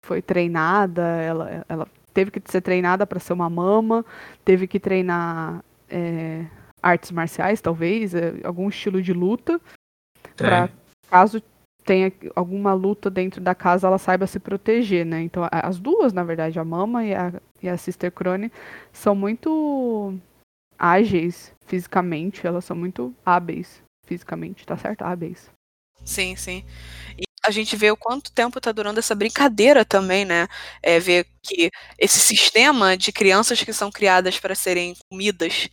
foi 0.05 0.21
treinada, 0.21 1.03
ela, 1.03 1.65
ela 1.67 1.87
teve 2.13 2.31
que 2.31 2.41
ser 2.49 2.61
treinada 2.61 3.05
para 3.05 3.19
ser 3.19 3.33
uma 3.33 3.49
mama, 3.49 4.05
teve 4.45 4.65
que 4.65 4.79
treinar 4.79 5.63
é, 5.89 6.45
artes 6.81 7.11
marciais, 7.11 7.61
talvez, 7.61 8.13
é, 8.13 8.33
algum 8.43 8.69
estilo 8.69 9.01
de 9.01 9.13
luta, 9.13 9.59
para 10.35 10.69
caso 11.09 11.41
tenha 11.83 12.11
alguma 12.35 12.73
luta 12.73 13.09
dentro 13.09 13.41
da 13.41 13.55
casa, 13.55 13.87
ela 13.87 13.97
saiba 13.97 14.27
se 14.27 14.39
proteger, 14.39 15.05
né? 15.05 15.21
Então, 15.21 15.47
as 15.51 15.79
duas, 15.79 16.13
na 16.13 16.23
verdade, 16.23 16.59
a 16.59 16.63
Mama 16.63 17.03
e 17.03 17.15
a, 17.15 17.33
e 17.63 17.69
a 17.69 17.77
Sister 17.77 18.11
Crone, 18.11 18.51
são 18.93 19.15
muito 19.15 20.13
ágeis 20.77 21.51
fisicamente, 21.65 22.45
elas 22.45 22.63
são 22.65 22.75
muito 22.75 23.13
hábeis 23.25 23.81
fisicamente, 24.05 24.65
tá 24.65 24.77
certo? 24.77 25.01
Hábeis. 25.01 25.49
Sim, 26.05 26.35
sim. 26.35 26.63
E 27.17 27.23
a 27.43 27.51
gente 27.51 27.75
vê 27.75 27.89
o 27.91 27.97
quanto 27.97 28.31
tempo 28.31 28.61
tá 28.61 28.71
durando 28.71 28.99
essa 28.99 29.15
brincadeira 29.15 29.83
também, 29.83 30.25
né? 30.25 30.47
É 30.83 30.99
ver 30.99 31.25
que 31.41 31.69
esse 31.97 32.19
sistema 32.19 32.95
de 32.95 33.11
crianças 33.11 33.63
que 33.63 33.73
são 33.73 33.91
criadas 33.91 34.39
para 34.39 34.55
serem 34.55 34.95
comidas 35.09 35.69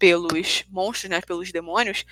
pelos 0.00 0.64
monstros, 0.68 1.10
né, 1.10 1.20
pelos 1.20 1.52
demônios, 1.52 2.04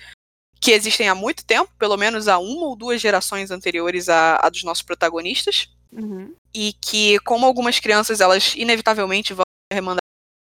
que 0.61 0.71
existem 0.71 1.09
há 1.09 1.15
muito 1.15 1.43
tempo, 1.43 1.71
pelo 1.77 1.97
menos 1.97 2.27
há 2.27 2.37
uma 2.37 2.67
ou 2.67 2.75
duas 2.75 3.01
gerações 3.01 3.49
anteriores 3.49 4.07
à, 4.07 4.39
à 4.41 4.49
dos 4.49 4.63
nossos 4.63 4.83
protagonistas. 4.83 5.67
Uhum. 5.91 6.33
E 6.53 6.73
que, 6.73 7.17
como 7.19 7.45
algumas 7.45 7.79
crianças, 7.79 8.21
elas 8.21 8.53
inevitavelmente 8.55 9.33
vão 9.33 9.43
ser 9.71 9.75
remandadas 9.75 9.99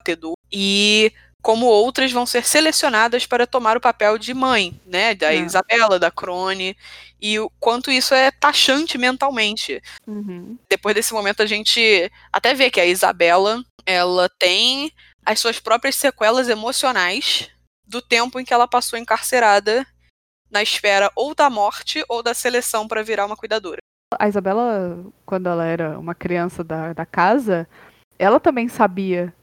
Tedu, 0.05 0.35
e 0.51 1.13
como 1.43 1.67
outras 1.67 2.13
vão 2.13 2.25
ser 2.25 2.45
selecionadas 2.45 3.27
para 3.27 3.47
tomar 3.47 3.77
o 3.77 3.81
papel 3.81 4.17
de 4.17 4.33
mãe, 4.33 4.81
né? 4.87 5.15
Da 5.15 5.33
é. 5.33 5.39
Isabela, 5.39 5.99
da 5.99 6.11
Crone, 6.11 6.77
e 7.21 7.39
o 7.41 7.51
quanto 7.59 7.91
isso 7.91 8.15
é 8.15 8.31
taxante 8.31 8.97
mentalmente. 8.97 9.83
Uhum. 10.07 10.57
Depois 10.71 10.95
desse 10.95 11.13
momento, 11.13 11.43
a 11.43 11.47
gente 11.47 12.11
até 12.33 12.55
vê 12.55 12.71
que 12.71 12.81
a 12.81 12.87
Isabela, 12.87 13.65
ela 13.85 14.29
tem 14.39 14.93
as 15.25 15.41
suas 15.41 15.59
próprias 15.61 15.97
sequelas 15.97 16.49
emocionais 16.49 17.51
do 17.87 18.01
tempo 18.01 18.39
em 18.39 18.45
que 18.45 18.53
ela 18.55 18.69
passou 18.69 18.99
encarcerada 18.99 19.87
na 20.51 20.63
espera 20.63 21.11
ou 21.17 21.35
da 21.35 21.49
morte 21.49 22.05
ou 22.09 22.23
da 22.23 22.35
seleção 22.35 22.87
para 22.87 23.03
virar 23.03 23.27
uma 23.27 23.37
cuidadora. 23.37 23.79
A 24.19 24.29
Isabela, 24.29 25.05
quando 25.25 25.49
ela 25.49 25.65
era 25.65 25.99
uma 25.99 26.15
criança 26.15 26.63
da, 26.63 26.93
da 26.93 27.07
casa, 27.07 27.67
ela 28.19 28.39
também 28.39 28.69
sabia 28.69 29.35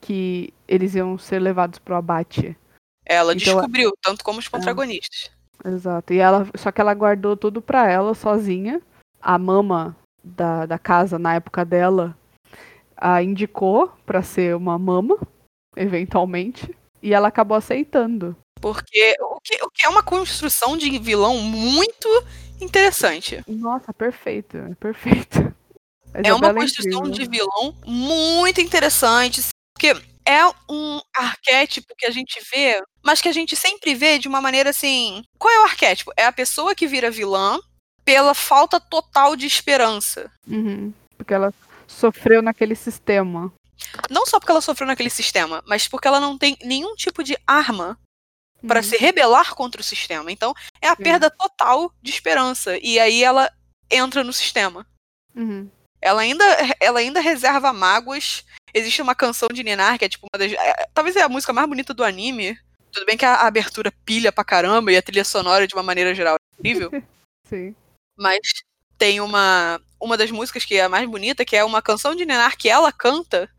que 0.00 0.52
eles 0.68 0.94
iam 0.94 1.16
ser 1.18 1.38
levados 1.38 1.78
pro 1.78 1.96
abate. 1.96 2.56
Ela 3.04 3.34
Então, 3.34 3.54
descobriu, 3.54 3.92
tanto 4.02 4.22
como 4.22 4.38
os 4.38 4.48
protagonistas. 4.48 5.30
Exato. 5.64 6.12
E 6.12 6.18
ela, 6.18 6.46
só 6.56 6.70
que 6.70 6.80
ela 6.80 6.94
guardou 6.94 7.36
tudo 7.36 7.60
pra 7.60 7.88
ela 7.88 8.14
sozinha. 8.14 8.80
A 9.20 9.38
mama 9.38 9.96
da, 10.22 10.66
da 10.66 10.78
casa 10.78 11.18
na 11.18 11.34
época 11.34 11.64
dela 11.64 12.16
a 13.00 13.22
indicou 13.22 13.90
pra 14.04 14.22
ser 14.22 14.54
uma 14.54 14.78
mama, 14.78 15.16
eventualmente, 15.76 16.74
e 17.02 17.14
ela 17.14 17.28
acabou 17.28 17.56
aceitando. 17.56 18.36
Porque 18.60 19.14
o 19.20 19.40
que, 19.40 19.54
o 19.64 19.70
que 19.70 19.84
é 19.86 19.88
uma 19.88 20.02
construção 20.02 20.76
de 20.76 20.98
vilão 20.98 21.38
muito 21.38 22.08
interessante. 22.60 23.42
Nossa, 23.48 23.92
perfeito, 23.92 24.56
é 24.56 24.74
perfeito. 24.74 25.52
É 26.12 26.34
uma 26.34 26.48
Isabela 26.48 26.54
construção 26.54 27.02
de 27.04 27.22
incrível. 27.22 27.46
vilão 27.54 27.76
muito 27.86 28.60
interessante. 28.60 29.40
Porque 29.72 29.94
é 30.26 30.44
um 30.68 31.00
arquétipo 31.16 31.94
que 31.96 32.04
a 32.04 32.10
gente 32.10 32.40
vê, 32.52 32.82
mas 33.00 33.20
que 33.20 33.28
a 33.28 33.32
gente 33.32 33.54
sempre 33.54 33.94
vê 33.94 34.18
de 34.18 34.26
uma 34.26 34.40
maneira 34.40 34.70
assim. 34.70 35.22
Qual 35.38 35.54
é 35.54 35.60
o 35.60 35.64
arquétipo? 35.66 36.10
É 36.16 36.26
a 36.26 36.32
pessoa 36.32 36.74
que 36.74 36.88
vira 36.88 37.12
vilã 37.12 37.60
pela 38.04 38.34
falta 38.34 38.80
total 38.80 39.36
de 39.36 39.46
esperança. 39.46 40.28
Uhum, 40.48 40.92
Porque 41.16 41.32
ela 41.32 41.54
sofreu 41.90 42.40
naquele 42.42 42.74
sistema. 42.74 43.52
Não 44.10 44.26
só 44.26 44.38
porque 44.38 44.52
ela 44.52 44.60
sofreu 44.60 44.86
naquele 44.86 45.10
sistema, 45.10 45.62
mas 45.66 45.88
porque 45.88 46.06
ela 46.06 46.20
não 46.20 46.36
tem 46.36 46.56
nenhum 46.62 46.94
tipo 46.94 47.22
de 47.24 47.36
arma 47.46 47.98
para 48.66 48.80
Uhum. 48.80 48.84
se 48.84 48.96
rebelar 48.98 49.54
contra 49.54 49.80
o 49.80 49.84
sistema. 49.84 50.30
Então, 50.30 50.54
é 50.82 50.88
a 50.88 50.94
perda 50.96 51.30
total 51.30 51.92
de 52.02 52.10
esperança. 52.10 52.78
E 52.82 52.98
aí 52.98 53.24
ela 53.24 53.50
entra 53.90 54.22
no 54.22 54.32
sistema. 54.32 54.86
Uhum. 55.34 55.68
Ela 56.02 56.22
ainda, 56.22 56.44
ela 56.78 57.00
ainda 57.00 57.20
reserva 57.20 57.72
mágoas. 57.72 58.44
Existe 58.72 59.00
uma 59.02 59.14
canção 59.14 59.48
de 59.52 59.62
Ninar 59.64 59.98
que 59.98 60.04
é 60.04 60.08
tipo 60.08 60.26
uma 60.32 60.38
das. 60.38 60.52
é, 60.52 60.86
talvez 60.94 61.16
é 61.16 61.22
a 61.22 61.28
música 61.28 61.52
mais 61.52 61.68
bonita 61.68 61.92
do 61.94 62.04
anime. 62.04 62.58
Tudo 62.92 63.06
bem 63.06 63.16
que 63.16 63.24
a 63.24 63.46
abertura 63.46 63.92
pilha 64.04 64.30
pra 64.32 64.44
caramba 64.44 64.92
e 64.92 64.96
a 64.96 65.02
trilha 65.02 65.24
sonora, 65.24 65.66
de 65.66 65.74
uma 65.74 65.82
maneira 65.82 66.14
geral, 66.14 66.34
é 66.36 66.54
incrível. 66.58 66.90
Sim. 67.46 67.74
mas 68.18 68.38
tem 68.98 69.20
uma, 69.20 69.80
uma 70.00 70.16
das 70.16 70.30
músicas 70.30 70.64
que 70.64 70.76
é 70.76 70.82
a 70.82 70.88
mais 70.88 71.08
bonita, 71.08 71.44
que 71.44 71.56
é 71.56 71.64
uma 71.64 71.82
canção 71.82 72.14
de 72.14 72.24
Ninar 72.24 72.56
que 72.56 72.68
ela 72.68 72.92
canta, 72.92 73.50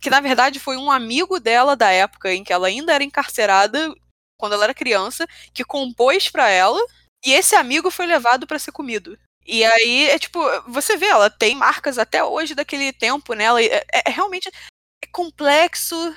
que 0.00 0.10
na 0.10 0.20
verdade 0.20 0.58
foi 0.58 0.76
um 0.76 0.90
amigo 0.90 1.38
dela 1.38 1.76
da 1.76 1.90
época 1.90 2.32
em 2.32 2.42
que 2.42 2.52
ela 2.52 2.68
ainda 2.68 2.92
era 2.92 3.04
encarcerada, 3.04 3.94
quando 4.38 4.54
ela 4.54 4.64
era 4.64 4.74
criança, 4.74 5.26
que 5.52 5.64
compôs 5.64 6.30
pra 6.30 6.48
ela, 6.48 6.80
e 7.24 7.32
esse 7.32 7.54
amigo 7.54 7.90
foi 7.90 8.06
levado 8.06 8.46
pra 8.46 8.58
ser 8.58 8.72
comido. 8.72 9.18
E 9.46 9.64
aí, 9.64 10.08
é 10.08 10.18
tipo, 10.18 10.40
você 10.66 10.96
vê, 10.96 11.06
ela 11.06 11.28
tem 11.28 11.54
marcas 11.54 11.98
até 11.98 12.24
hoje 12.24 12.54
daquele 12.54 12.92
tempo 12.92 13.34
nela, 13.34 13.60
e 13.62 13.66
é, 13.66 13.84
é 14.06 14.10
realmente 14.10 14.48
é 14.48 15.06
complexo. 15.12 16.16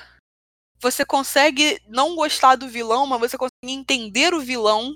Você 0.80 1.04
consegue 1.04 1.80
não 1.88 2.14
gostar 2.14 2.56
do 2.56 2.68
vilão, 2.68 3.06
mas 3.06 3.20
você 3.20 3.36
consegue 3.36 3.52
entender 3.62 4.34
o 4.34 4.40
vilão. 4.40 4.94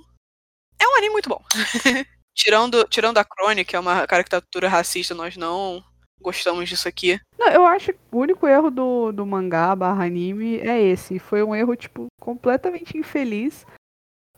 É 0.78 0.86
um 0.86 0.96
anime 0.96 1.12
muito 1.12 1.28
bom. 1.28 1.42
tirando, 2.38 2.84
tirando 2.84 3.18
a 3.18 3.24
Crone, 3.24 3.64
que 3.64 3.74
é 3.74 3.80
uma 3.80 4.06
caricatura 4.06 4.68
racista, 4.68 5.14
nós 5.14 5.36
não 5.36 5.82
gostamos 6.20 6.68
disso 6.68 6.88
aqui. 6.88 7.20
Não, 7.36 7.48
eu 7.48 7.66
acho 7.66 7.92
que 7.92 7.98
o 8.12 8.18
único 8.18 8.46
erro 8.46 8.70
do, 8.70 9.12
do 9.12 9.26
mangá 9.26 9.74
barra 9.74 10.04
anime 10.04 10.58
é 10.58 10.80
esse. 10.80 11.18
Foi 11.18 11.42
um 11.42 11.54
erro, 11.54 11.74
tipo, 11.74 12.06
completamente 12.20 12.96
infeliz, 12.96 13.66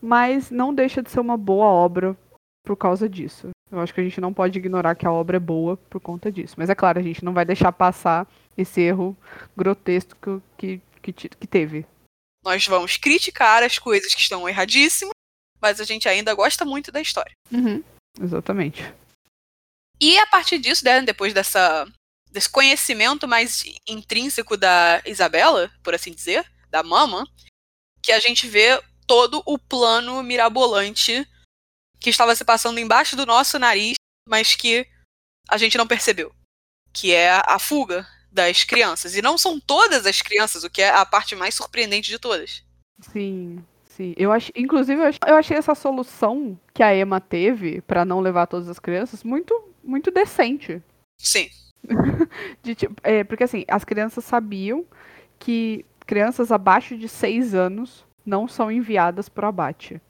mas 0.00 0.50
não 0.50 0.74
deixa 0.74 1.02
de 1.02 1.10
ser 1.10 1.20
uma 1.20 1.36
boa 1.36 1.66
obra 1.66 2.16
por 2.64 2.76
causa 2.76 3.08
disso. 3.08 3.50
Eu 3.70 3.78
acho 3.80 3.94
que 3.94 4.00
a 4.00 4.04
gente 4.04 4.20
não 4.20 4.32
pode 4.32 4.58
ignorar 4.58 4.94
que 4.94 5.06
a 5.06 5.12
obra 5.12 5.36
é 5.36 5.40
boa 5.40 5.76
por 5.76 6.00
conta 6.00 6.32
disso. 6.32 6.54
Mas 6.56 6.70
é 6.70 6.74
claro, 6.74 6.98
a 6.98 7.02
gente 7.02 7.24
não 7.24 7.32
vai 7.32 7.44
deixar 7.44 7.70
passar 7.70 8.26
esse 8.56 8.80
erro 8.80 9.16
grotesco 9.56 10.42
que, 10.56 10.80
que, 11.02 11.12
que 11.12 11.46
teve. 11.46 11.86
Nós 12.42 12.66
vamos 12.66 12.96
criticar 12.96 13.62
as 13.62 13.78
coisas 13.78 14.12
que 14.14 14.20
estão 14.20 14.48
erradíssimas, 14.48 15.12
mas 15.60 15.80
a 15.80 15.84
gente 15.84 16.08
ainda 16.08 16.34
gosta 16.34 16.64
muito 16.64 16.90
da 16.90 17.00
história. 17.00 17.32
Uhum. 17.52 17.82
Exatamente. 18.18 18.82
E 20.00 20.18
a 20.18 20.26
partir 20.26 20.58
disso, 20.58 20.84
né, 20.84 21.02
depois 21.02 21.34
dessa, 21.34 21.86
desse 22.30 22.48
conhecimento 22.48 23.28
mais 23.28 23.64
intrínseco 23.86 24.56
da 24.56 25.02
Isabela, 25.04 25.70
por 25.82 25.94
assim 25.94 26.12
dizer, 26.12 26.50
da 26.70 26.82
mama, 26.82 27.28
que 28.02 28.12
a 28.12 28.18
gente 28.18 28.48
vê 28.48 28.82
todo 29.06 29.42
o 29.44 29.58
plano 29.58 30.22
mirabolante 30.22 31.26
que 32.00 32.08
estava 32.08 32.34
se 32.34 32.44
passando 32.44 32.80
embaixo 32.80 33.14
do 33.14 33.26
nosso 33.26 33.58
nariz, 33.58 33.94
mas 34.26 34.54
que 34.54 34.86
a 35.48 35.58
gente 35.58 35.76
não 35.76 35.86
percebeu. 35.86 36.34
Que 36.92 37.12
é 37.12 37.30
a 37.30 37.58
fuga 37.58 38.08
das 38.32 38.64
crianças. 38.64 39.14
E 39.14 39.20
não 39.20 39.36
são 39.36 39.60
todas 39.60 40.06
as 40.06 40.22
crianças, 40.22 40.64
o 40.64 40.70
que 40.70 40.80
é 40.80 40.90
a 40.90 41.04
parte 41.04 41.36
mais 41.36 41.54
surpreendente 41.54 42.08
de 42.08 42.18
todas. 42.18 42.64
Sim, 43.12 43.64
sim. 44.00 44.14
Eu 44.16 44.32
ach... 44.32 44.50
Inclusive, 44.56 45.00
eu, 45.00 45.06
ach... 45.06 45.18
eu 45.26 45.36
achei 45.36 45.56
essa 45.56 45.74
solução 45.74 46.58
que 46.72 46.82
a 46.82 46.96
Emma 46.96 47.20
teve 47.20 47.82
pra 47.82 48.04
não 48.04 48.20
levar 48.20 48.46
todas 48.46 48.68
as 48.68 48.78
crianças 48.78 49.22
muito, 49.22 49.54
muito 49.84 50.10
decente. 50.10 50.82
Sim. 51.18 51.50
De, 52.62 52.74
tipo, 52.74 52.94
é, 53.02 53.24
porque 53.24 53.44
assim, 53.44 53.64
as 53.68 53.84
crianças 53.84 54.24
sabiam 54.24 54.86
que 55.38 55.84
crianças 56.06 56.50
abaixo 56.50 56.96
de 56.96 57.08
6 57.08 57.54
anos 57.54 58.04
não 58.24 58.48
são 58.48 58.70
enviadas 58.70 59.28
pro 59.28 59.46
abate. 59.46 60.00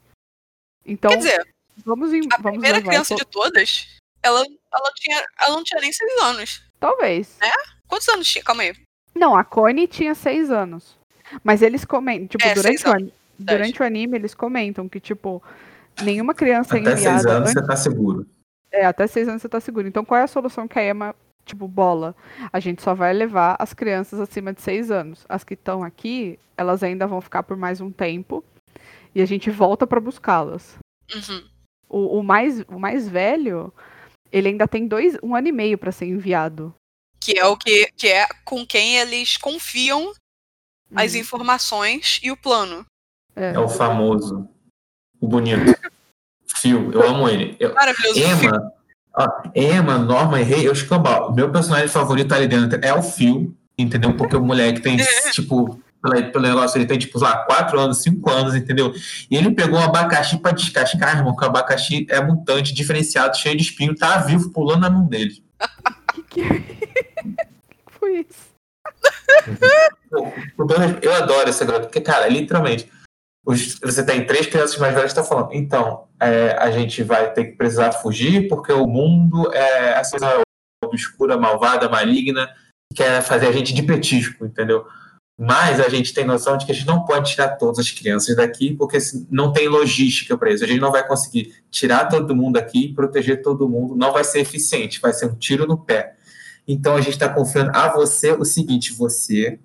Então, 0.85 1.11
Quer 1.11 1.17
dizer, 1.17 1.47
vamos, 1.85 2.13
em, 2.13 2.21
a 2.31 2.37
vamos 2.37 2.59
primeira 2.59 2.81
criança 2.81 3.15
to- 3.15 3.23
de 3.23 3.25
todas, 3.29 3.87
ela, 4.23 4.39
ela, 4.39 4.91
tinha, 4.95 5.25
ela 5.39 5.55
não 5.55 5.63
tinha 5.63 5.79
nem 5.79 5.91
seis 5.93 6.21
anos. 6.21 6.63
Talvez. 6.79 7.37
Quantos 7.87 8.07
anos 8.09 8.27
tinha? 8.27 8.43
Calma 8.43 8.63
aí. 8.63 8.73
Não, 9.13 9.35
a 9.35 9.43
Connie 9.43 9.87
tinha 9.87 10.15
6 10.15 10.49
anos. 10.49 10.97
Mas 11.43 11.61
eles 11.61 11.85
comentam, 11.85 12.27
tipo, 12.27 12.43
É, 12.43 12.53
durante, 12.53 12.87
o, 12.87 13.11
durante 13.41 13.81
o 13.81 13.85
anime, 13.85 14.17
eles 14.17 14.33
comentam 14.33 14.87
que, 14.89 14.99
tipo, 14.99 15.41
nenhuma 16.01 16.33
criança 16.33 16.77
é 16.77 16.81
Até 16.81 16.95
seis 16.95 16.99
enviada 16.99 17.31
anos 17.37 17.49
antes 17.49 17.53
você 17.53 17.67
tá 17.67 17.75
seguro. 17.75 18.27
É, 18.71 18.85
até 18.85 19.05
seis 19.07 19.27
anos 19.27 19.41
você 19.41 19.49
tá 19.49 19.59
seguro. 19.59 19.87
Então 19.87 20.05
qual 20.05 20.19
é 20.19 20.23
a 20.23 20.27
solução 20.27 20.67
que 20.67 20.79
a 20.79 20.89
Emma, 20.89 21.15
tipo, 21.45 21.67
bola? 21.67 22.15
A 22.53 22.59
gente 22.59 22.81
só 22.81 22.93
vai 22.93 23.13
levar 23.13 23.55
as 23.59 23.73
crianças 23.73 24.19
acima 24.19 24.53
de 24.53 24.61
seis 24.61 24.89
anos. 24.89 25.25
As 25.27 25.43
que 25.43 25.55
estão 25.55 25.83
aqui, 25.83 26.39
elas 26.55 26.81
ainda 26.83 27.05
vão 27.07 27.19
ficar 27.21 27.43
por 27.43 27.57
mais 27.57 27.81
um 27.81 27.91
tempo. 27.91 28.43
E 29.13 29.21
a 29.21 29.25
gente 29.25 29.49
volta 29.49 29.85
pra 29.85 29.99
buscá-las. 29.99 30.77
Uhum. 31.13 31.43
O, 31.89 32.19
o 32.19 32.23
mais, 32.23 32.61
o 32.61 32.79
mais 32.79 33.09
velho, 33.09 33.73
ele 34.31 34.47
ainda 34.47 34.65
tem 34.65 34.87
dois, 34.87 35.17
um 35.21 35.35
ano 35.35 35.49
e 35.49 35.51
meio 35.51 35.77
pra 35.77 35.91
ser 35.91 36.05
enviado. 36.05 36.73
Que 37.19 37.37
é 37.37 37.45
o 37.45 37.57
que, 37.57 37.91
que 37.97 38.07
é 38.07 38.25
com 38.45 38.65
quem 38.65 38.95
eles 38.97 39.35
confiam 39.35 40.13
as 40.95 41.13
Uhum. 41.13 41.19
informações 41.19 42.19
e 42.23 42.31
o 42.31 42.37
plano. 42.37 42.85
É 43.35 43.57
o 43.59 43.67
famoso. 43.67 44.47
O 45.19 45.27
bonito. 45.27 45.75
Phil, 46.57 46.91
eu 46.91 47.07
amo 47.07 47.27
ele. 47.29 47.55
Eu- 47.59 47.73
Maravilhoso. 47.73 48.19
Emma, 48.19 48.71
ó, 49.15 49.27
Emma, 49.55 49.97
Norma 49.97 50.39
e 50.39 50.43
Rei, 50.43 50.67
eu 50.67 50.73
escambau. 50.73 51.33
Meu 51.33 51.49
personagem 51.51 51.87
favorito 51.87 52.33
ali 52.33 52.47
dentro 52.47 52.79
é 52.83 52.93
o 52.93 53.01
Phil, 53.01 53.55
entendeu? 53.77 54.15
Porque 54.15 54.35
o 54.35 54.43
moleque 54.43 54.81
tem, 54.81 54.97
tipo, 55.31 55.79
pela- 56.01 56.21
pelo 56.23 56.43
negócio, 56.47 56.77
ele 56.77 56.85
tem, 56.85 56.97
tipo, 56.99 57.17
sei 57.19 57.27
lá, 57.27 57.37
4 57.45 57.79
anos, 57.79 58.01
5 58.03 58.29
anos, 58.29 58.53
entendeu? 58.55 58.93
E 59.29 59.35
ele 59.37 59.51
pegou 59.51 59.79
um 59.79 59.83
abacaxi 59.83 60.37
pra 60.37 60.51
descascar, 60.51 61.17
irmão, 61.17 61.35
que 61.35 61.43
o 61.43 61.47
abacaxi 61.47 62.05
é 62.09 62.21
mutante, 62.21 62.73
diferenciado, 62.73 63.37
cheio 63.37 63.55
de 63.55 63.63
espinho, 63.63 63.95
tá 63.95 64.17
vivo, 64.19 64.51
pulando 64.51 64.81
na 64.81 64.89
mão 64.89 65.05
dele. 65.07 65.43
Que 66.13 66.23
que... 66.23 66.63
foi 67.99 68.25
isso? 68.29 68.51
É- 70.11 70.99
eu 71.07 71.13
adoro 71.13 71.49
esse 71.49 71.63
garoto, 71.63 71.85
porque, 71.87 72.01
cara, 72.01 72.27
literalmente, 72.27 72.91
os- 73.45 73.79
você 73.79 74.05
tem 74.05 74.25
três 74.25 74.45
crianças 74.47 74.77
mais 74.77 74.93
velhas 74.93 75.13
que 75.13 75.19
estão 75.19 75.37
falando, 75.37 75.53
então, 75.53 76.07
é, 76.19 76.51
a 76.59 76.69
gente 76.71 77.03
vai 77.03 77.31
ter 77.33 77.45
que 77.45 77.57
precisar 77.57 77.91
fugir 77.91 78.47
porque 78.47 78.71
o 78.71 78.85
mundo 78.87 79.51
é 79.53 79.99
essa 79.99 80.11
coisa 80.17 80.41
obscura, 80.83 81.37
malvada, 81.37 81.89
maligna, 81.89 82.47
que 82.91 83.03
quer 83.03 83.21
fazer 83.21 83.47
a 83.47 83.51
gente 83.51 83.73
de 83.73 83.83
petisco, 83.83 84.45
entendeu? 84.45 84.85
Mas 85.39 85.79
a 85.79 85.89
gente 85.89 86.13
tem 86.13 86.23
noção 86.25 86.55
de 86.55 86.65
que 86.65 86.71
a 86.71 86.75
gente 86.75 86.85
não 86.85 87.03
pode 87.03 87.31
tirar 87.31 87.55
todas 87.57 87.79
as 87.79 87.89
crianças 87.89 88.35
daqui, 88.35 88.75
porque 88.75 88.97
não 89.29 89.51
tem 89.51 89.67
logística 89.67 90.37
para 90.37 90.51
isso. 90.51 90.63
A 90.63 90.67
gente 90.67 90.79
não 90.79 90.91
vai 90.91 91.07
conseguir 91.07 91.55
tirar 91.71 92.05
todo 92.09 92.35
mundo 92.35 92.57
aqui 92.57 92.85
e 92.85 92.93
proteger 92.93 93.41
todo 93.41 93.67
mundo. 93.67 93.95
Não 93.95 94.11
vai 94.11 94.23
ser 94.23 94.41
eficiente, 94.41 95.01
vai 95.01 95.13
ser 95.13 95.25
um 95.25 95.35
tiro 95.35 95.65
no 95.65 95.77
pé. 95.77 96.15
Então 96.67 96.95
a 96.95 97.01
gente 97.01 97.13
está 97.13 97.27
confiando 97.27 97.71
a 97.73 97.91
você 97.91 98.33
o 98.33 98.45
seguinte: 98.45 98.93
você 98.93 99.59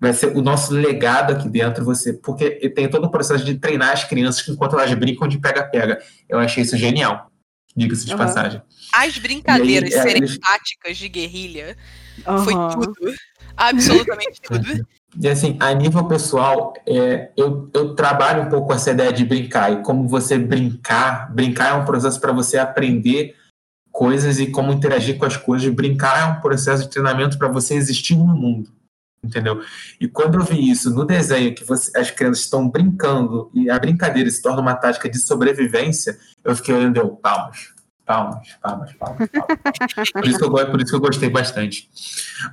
vai 0.00 0.12
ser 0.12 0.36
o 0.36 0.42
nosso 0.42 0.72
legado 0.74 1.32
aqui 1.32 1.48
dentro, 1.48 1.84
você, 1.84 2.12
porque 2.12 2.50
tem 2.70 2.88
todo 2.88 3.04
o 3.06 3.10
processo 3.10 3.44
de 3.44 3.54
treinar 3.56 3.92
as 3.92 4.04
crianças 4.04 4.46
enquanto 4.48 4.74
elas 4.78 4.92
brincam 4.94 5.26
de 5.26 5.38
pega-pega. 5.38 5.98
Eu 6.28 6.38
achei 6.38 6.62
isso 6.62 6.76
genial, 6.76 7.30
diga-se 7.74 8.04
de 8.06 8.16
passagem. 8.16 8.60
As 8.92 9.16
brincadeiras 9.18 9.92
aí, 9.92 9.98
é, 9.98 10.02
serem 10.02 10.16
eles- 10.22 10.38
táticas 10.38 10.96
de 10.96 11.08
guerrilha 11.08 11.76
foi 12.44 12.54
Aham. 12.54 12.68
tudo. 12.70 13.14
Absolutamente 13.56 14.40
tudo. 14.44 14.86
E 15.18 15.28
assim, 15.28 15.56
a 15.60 15.72
nível 15.72 16.04
pessoal, 16.06 16.74
é, 16.86 17.30
eu, 17.36 17.70
eu 17.72 17.94
trabalho 17.94 18.42
um 18.42 18.48
pouco 18.50 18.70
essa 18.74 18.90
ideia 18.90 19.10
de 19.10 19.24
brincar 19.24 19.72
e 19.72 19.82
como 19.82 20.06
você 20.06 20.38
brincar. 20.38 21.32
Brincar 21.34 21.70
é 21.70 21.74
um 21.74 21.86
processo 21.86 22.20
para 22.20 22.32
você 22.32 22.58
aprender 22.58 23.34
coisas 23.90 24.38
e 24.38 24.48
como 24.48 24.72
interagir 24.74 25.16
com 25.16 25.24
as 25.24 25.38
coisas. 25.38 25.72
Brincar 25.72 26.20
é 26.20 26.24
um 26.36 26.40
processo 26.42 26.82
de 26.82 26.90
treinamento 26.90 27.38
para 27.38 27.48
você 27.48 27.74
existir 27.74 28.14
no 28.14 28.26
mundo, 28.26 28.70
entendeu? 29.26 29.60
E 30.00 30.08
quando 30.08 30.38
eu 30.38 30.44
vi 30.44 30.70
isso 30.70 30.90
no 30.90 31.04
desenho, 31.04 31.54
que 31.54 31.64
você, 31.64 31.96
as 31.98 32.10
crianças 32.10 32.44
estão 32.44 32.68
brincando 32.68 33.50
e 33.52 33.68
a 33.68 33.78
brincadeira 33.78 34.30
se 34.30 34.40
torna 34.40 34.60
uma 34.60 34.74
tática 34.74 35.08
de 35.08 35.18
sobrevivência, 35.18 36.18
eu 36.44 36.54
fiquei 36.56 36.74
olhando, 36.74 36.96
eu, 36.96 37.08
palmas, 37.10 37.74
palmas, 38.04 38.48
palmas, 38.62 38.92
palmas, 38.94 39.28
por, 40.12 40.26
isso 40.26 40.38
que 40.38 40.44
eu, 40.44 40.70
por 40.70 40.80
isso 40.80 40.90
que 40.90 40.96
eu 40.96 41.00
gostei 41.00 41.28
bastante. 41.28 41.90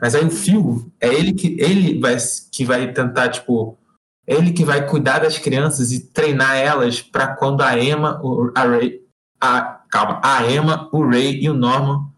Mas 0.02 0.16
aí 0.16 0.26
o 0.26 0.32
Phil, 0.32 0.92
é 1.00 1.08
ele 1.08 1.34
que 1.34 1.56
ele 1.60 2.00
vai, 2.00 2.18
que 2.52 2.66
vai 2.66 2.92
tentar, 2.92 3.30
tipo, 3.30 3.78
ele 4.26 4.52
que 4.52 4.66
vai 4.66 4.88
cuidar 4.88 5.20
das 5.20 5.38
crianças 5.38 5.92
e 5.92 6.12
treinar 6.12 6.56
elas 6.56 7.02
para 7.02 7.36
quando 7.36 7.62
a 7.62 7.78
Emma, 7.78 8.22
a 8.56 8.64
Ray, 8.64 9.02
a, 9.40 9.82
calma, 9.90 10.22
a 10.24 10.50
Emma, 10.50 10.90
o 10.92 11.06
Ray 11.06 11.44
e 11.44 11.50
o 11.50 11.54
Norman, 11.54 12.13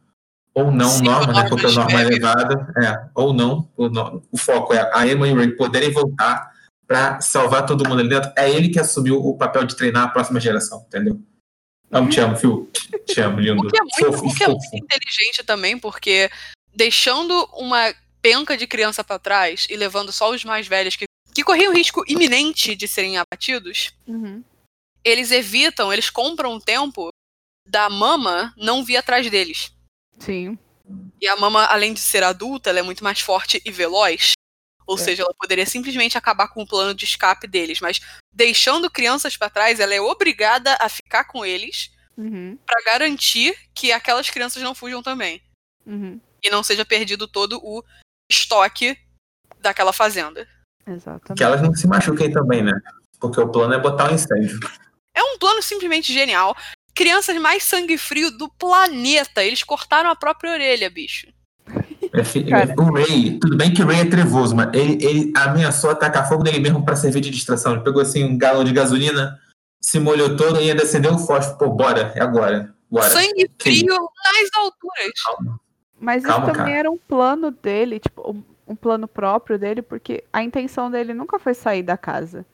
ou 0.55 0.71
não 0.71 0.89
Sim, 0.89 1.01
o 1.01 1.11
Norman, 1.11 1.33
né, 1.33 1.49
porque 1.49 1.65
o 1.65 1.71
Norman 1.73 2.01
é 2.01 2.03
levado, 2.05 2.53
é, 2.81 3.09
ou 3.13 3.33
não, 3.33 3.69
o, 3.75 3.87
o, 4.31 4.37
foco 4.37 4.73
é 4.73 4.89
a 4.93 5.05
Emma 5.05 5.27
e 5.27 5.33
o 5.33 5.35
Ray 5.35 5.51
poderem 5.51 5.91
voltar 5.91 6.49
para 6.87 7.19
salvar 7.19 7.65
todo 7.65 7.87
mundo 7.87 7.99
ali 7.99 8.09
dentro. 8.09 8.31
É 8.37 8.49
ele 8.49 8.69
que 8.69 8.79
assumiu 8.79 9.17
o 9.17 9.37
papel 9.37 9.65
de 9.65 9.75
treinar 9.75 10.03
a 10.03 10.07
próxima 10.07 10.39
geração, 10.39 10.85
entendeu? 10.87 11.19
Amo, 11.91 12.09
te 12.09 12.21
amo, 12.21 12.37
Phil. 12.37 12.71
Te 13.05 13.19
amo, 13.19 13.39
lindo. 13.39 13.67
O 13.67 13.69
que 13.69 13.77
é 13.77 13.81
muito, 13.81 13.97
fofo, 13.97 14.25
o 14.25 14.33
que 14.33 14.43
é 14.43 14.47
muito 14.47 14.65
inteligente 14.73 15.43
também, 15.45 15.77
porque 15.77 16.29
deixando 16.73 17.33
uma 17.53 17.93
penca 18.21 18.55
de 18.55 18.65
criança 18.65 19.03
para 19.03 19.19
trás 19.19 19.67
e 19.69 19.75
levando 19.75 20.11
só 20.11 20.31
os 20.31 20.45
mais 20.45 20.67
velhos 20.67 20.95
que, 20.95 21.03
que 21.33 21.43
corriam 21.43 21.73
risco 21.73 22.03
iminente 22.07 22.75
de 22.75 22.87
serem 22.87 23.17
abatidos, 23.17 23.91
uhum. 24.07 24.41
eles 25.03 25.31
evitam, 25.31 25.91
eles 25.91 26.09
compram 26.09 26.59
tempo 26.59 27.09
da 27.67 27.89
mama 27.89 28.53
não 28.55 28.85
vir 28.85 28.97
atrás 28.97 29.29
deles. 29.29 29.74
Sim. 30.20 30.57
E 31.20 31.28
a 31.28 31.36
mama, 31.36 31.66
além 31.66 31.93
de 31.93 31.99
ser 31.99 32.24
adulta, 32.24 32.70
ela 32.70 32.80
é 32.80 32.84
muito 32.84 33.03
mais 33.03 33.20
forte 33.20 33.61
e 33.66 33.72
veloz. 33.72 34.34
Ou 34.86 34.95
é. 34.95 34.99
seja, 34.99 35.24
ela 35.24 35.34
poderia 35.34 35.66
simplesmente 35.66 36.18
acabar 36.18 36.47
com 36.47 36.61
o 36.61 36.68
plano 36.68 36.93
de 36.93 37.05
escape 37.05 37.47
deles, 37.47 37.80
mas 37.80 37.99
deixando 38.32 38.91
crianças 38.91 39.36
para 39.36 39.49
trás, 39.49 39.80
ela 39.80 39.93
é 39.93 40.01
obrigada 40.01 40.78
a 40.80 40.88
ficar 40.88 41.24
com 41.26 41.45
eles 41.45 41.91
uhum. 42.18 42.57
para 42.66 42.84
garantir 42.84 43.57
que 43.74 43.91
aquelas 43.91 44.30
crianças 44.30 44.61
não 44.61 44.76
fujam 44.76 45.01
também. 45.01 45.41
Uhum. 45.86 46.20
E 46.43 46.49
não 46.49 46.61
seja 46.61 46.86
perdido 46.86 47.28
todo 47.28 47.59
o 47.63 47.84
estoque 48.30 48.97
daquela 49.59 49.91
fazenda. 49.91 50.47
Exatamente. 50.86 51.38
Que 51.38 51.43
elas 51.43 51.61
não 51.61 51.74
se 51.74 51.88
machuquem 51.88 52.32
também, 52.32 52.63
né? 52.63 52.74
Porque 53.20 53.41
o 53.41 53.49
plano 53.49 53.74
é 53.74 53.80
botar 53.80 54.11
um 54.11 54.16
incêndio. 54.16 54.59
É 55.16 55.24
um 55.24 55.39
plano 55.39 55.63
simplesmente 55.63 56.13
genial 56.13 56.55
crianças 56.95 57.37
mais 57.37 57.63
sangue 57.63 57.97
frio 57.97 58.31
do 58.31 58.49
planeta. 58.49 59.43
Eles 59.43 59.63
cortaram 59.63 60.09
a 60.09 60.15
própria 60.15 60.53
orelha, 60.53 60.89
bicho. 60.89 61.27
É, 61.67 62.79
o 62.79 62.93
Ray, 62.93 63.37
tudo 63.39 63.57
bem 63.57 63.73
que 63.73 63.81
o 63.81 63.85
Ray 63.85 64.01
é 64.01 64.05
trevoso, 64.05 64.55
mas 64.55 64.73
ele, 64.73 65.03
ele 65.05 65.33
ameaçou 65.35 65.89
atacar 65.89 66.27
fogo 66.29 66.43
nele 66.43 66.59
mesmo 66.59 66.85
para 66.85 66.95
servir 66.95 67.19
de 67.19 67.29
distração. 67.29 67.73
Ele 67.73 67.83
pegou 67.83 68.01
assim 68.01 68.23
um 68.23 68.37
galão 68.37 68.63
de 68.63 68.71
gasolina, 68.71 69.37
se 69.81 69.99
molhou 69.99 70.37
todo 70.37 70.61
e 70.61 70.69
ainda 70.69 70.83
acendeu 70.83 71.13
o 71.13 71.19
fósforo. 71.19 71.57
Pô, 71.57 71.69
bora, 71.69 72.13
é 72.15 72.21
agora. 72.21 72.73
Bora. 72.89 73.09
Sangue 73.09 73.49
frio 73.59 73.87
nas 73.87 74.49
alturas. 74.55 75.11
Calma. 75.25 75.59
Mas 75.99 76.23
Calma, 76.23 76.45
isso 76.45 76.53
também 76.53 76.73
cara. 76.73 76.79
era 76.79 76.91
um 76.91 76.97
plano 76.97 77.51
dele, 77.51 77.99
tipo, 77.99 78.43
um 78.67 78.75
plano 78.75 79.07
próprio 79.07 79.57
dele, 79.57 79.81
porque 79.81 80.23
a 80.31 80.43
intenção 80.43 80.89
dele 80.89 81.13
nunca 81.13 81.39
foi 81.39 81.53
sair 81.53 81.83
da 81.83 81.97
casa. 81.97 82.45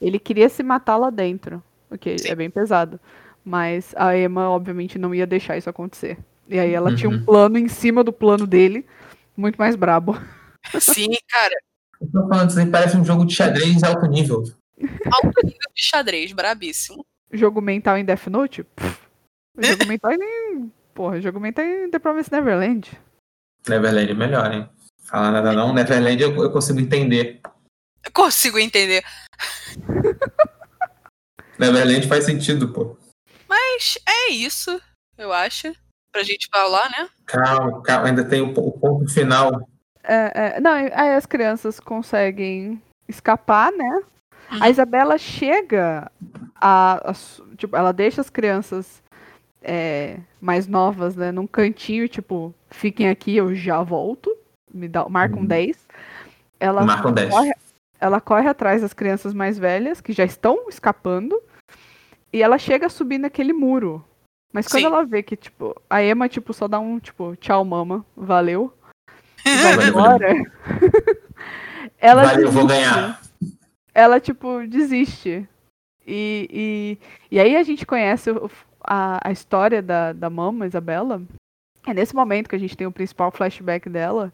Ele 0.00 0.18
queria 0.18 0.48
se 0.48 0.62
matar 0.62 0.96
lá 0.96 1.10
dentro. 1.10 1.62
O 1.90 1.98
que 1.98 2.16
é 2.24 2.34
bem 2.34 2.48
pesado. 2.48 2.98
Mas 3.44 3.94
a 3.96 4.16
Emma, 4.16 4.48
obviamente, 4.48 4.98
não 4.98 5.14
ia 5.14 5.26
deixar 5.26 5.56
isso 5.56 5.68
acontecer. 5.68 6.18
E 6.48 6.58
aí 6.58 6.72
ela 6.72 6.90
uhum. 6.90 6.96
tinha 6.96 7.10
um 7.10 7.14
uhum. 7.14 7.24
plano 7.24 7.58
em 7.58 7.68
cima 7.68 8.04
do 8.04 8.12
plano 8.12 8.46
dele, 8.46 8.86
muito 9.36 9.56
mais 9.56 9.74
brabo. 9.74 10.16
Sim, 10.80 11.08
cara. 11.28 11.54
Eu 12.00 12.10
tô 12.10 12.28
falando, 12.28 12.50
isso 12.50 12.58
aí 12.58 12.66
parece 12.66 12.96
um 12.96 13.04
jogo 13.04 13.24
de 13.24 13.34
xadrez 13.34 13.82
alto 13.82 14.06
nível. 14.06 14.42
Alto 15.12 15.40
nível 15.44 15.70
de 15.74 15.82
xadrez, 15.82 16.32
brabíssimo. 16.32 17.04
Jogo 17.32 17.60
mental 17.60 17.96
em 17.96 18.04
Death 18.04 18.26
Note? 18.26 18.66
jogo 19.58 19.86
mental 19.86 20.12
em. 20.12 20.72
Porra, 20.94 21.20
jogo 21.20 21.40
mental 21.40 21.64
em 21.64 21.90
The 21.90 21.98
Promised 21.98 22.32
Neverland. 22.32 22.90
Neverland 23.66 24.10
é 24.10 24.14
melhor, 24.14 24.52
hein? 24.52 24.68
Falar 25.04 25.30
nada 25.30 25.52
não. 25.52 25.72
Neverland 25.72 26.22
eu, 26.22 26.34
eu 26.36 26.50
consigo 26.50 26.80
entender. 26.80 27.40
Eu 28.04 28.12
consigo 28.12 28.58
entender. 28.58 29.02
Neverland 31.58 32.06
faz 32.08 32.24
sentido, 32.24 32.68
pô. 32.72 32.98
Mas 33.72 33.98
é 34.06 34.32
isso, 34.32 34.80
eu 35.16 35.32
acho. 35.32 35.72
Pra 36.12 36.22
gente 36.22 36.46
falar, 36.52 36.90
né? 36.90 37.08
Calma, 37.24 37.82
calma, 37.82 38.08
ainda 38.08 38.22
tem 38.22 38.42
o, 38.42 38.50
o 38.50 38.72
ponto 38.72 39.10
final. 39.10 39.66
É, 40.04 40.56
é, 40.56 40.60
não, 40.60 40.72
aí 40.72 41.14
as 41.14 41.24
crianças 41.24 41.80
conseguem 41.80 42.82
escapar, 43.08 43.72
né? 43.72 44.02
Uhum. 44.52 44.62
A 44.62 44.68
Isabela 44.68 45.16
chega 45.16 46.10
a, 46.54 47.10
a, 47.10 47.14
Tipo, 47.56 47.76
ela 47.76 47.92
deixa 47.92 48.20
as 48.20 48.28
crianças 48.28 49.02
é, 49.62 50.18
mais 50.38 50.66
novas, 50.66 51.16
né, 51.16 51.32
num 51.32 51.46
cantinho, 51.46 52.06
tipo, 52.08 52.54
fiquem 52.70 53.08
aqui, 53.08 53.36
eu 53.36 53.54
já 53.54 53.82
volto. 53.82 54.36
Me 54.72 54.88
dá, 54.88 55.08
marca 55.08 55.36
um 55.36 55.40
uhum. 55.40 55.46
10. 55.46 55.78
Ela 56.60 56.84
marca 56.84 57.08
um 57.08 57.12
10. 57.12 57.30
Corre, 57.30 57.52
ela 57.98 58.20
corre 58.20 58.48
atrás 58.48 58.82
das 58.82 58.92
crianças 58.92 59.32
mais 59.32 59.58
velhas, 59.58 60.00
que 60.00 60.12
já 60.12 60.24
estão 60.24 60.68
escapando. 60.68 61.40
E 62.32 62.42
ela 62.42 62.58
chega 62.58 62.86
a 62.86 62.90
subir 62.90 63.18
naquele 63.18 63.52
muro. 63.52 64.04
Mas 64.52 64.66
quando 64.66 64.80
Sim. 64.80 64.86
ela 64.86 65.04
vê 65.04 65.22
que, 65.22 65.36
tipo, 65.36 65.74
a 65.88 66.02
Emma, 66.02 66.28
tipo, 66.28 66.52
só 66.52 66.68
dá 66.68 66.78
um, 66.78 66.98
tipo, 66.98 67.36
tchau, 67.36 67.64
mama, 67.64 68.04
valeu. 68.16 68.72
E 69.44 69.56
vai 69.76 69.88
embora. 69.88 70.28
ela 71.98 72.24
valeu, 72.24 72.36
desiste. 72.36 72.54
vou 72.54 72.66
ganhar. 72.66 73.20
Ela, 73.94 74.20
tipo, 74.20 74.66
desiste. 74.66 75.48
E, 76.06 76.48
e, 76.50 76.98
e 77.30 77.40
aí 77.40 77.56
a 77.56 77.62
gente 77.62 77.86
conhece 77.86 78.30
o, 78.30 78.50
a, 78.82 79.28
a 79.28 79.32
história 79.32 79.80
da, 79.82 80.12
da 80.12 80.28
mama, 80.28 80.66
Isabela. 80.66 81.22
É 81.86 81.94
nesse 81.94 82.14
momento 82.14 82.48
que 82.48 82.56
a 82.56 82.58
gente 82.58 82.76
tem 82.76 82.86
o 82.86 82.92
principal 82.92 83.30
flashback 83.30 83.88
dela. 83.88 84.32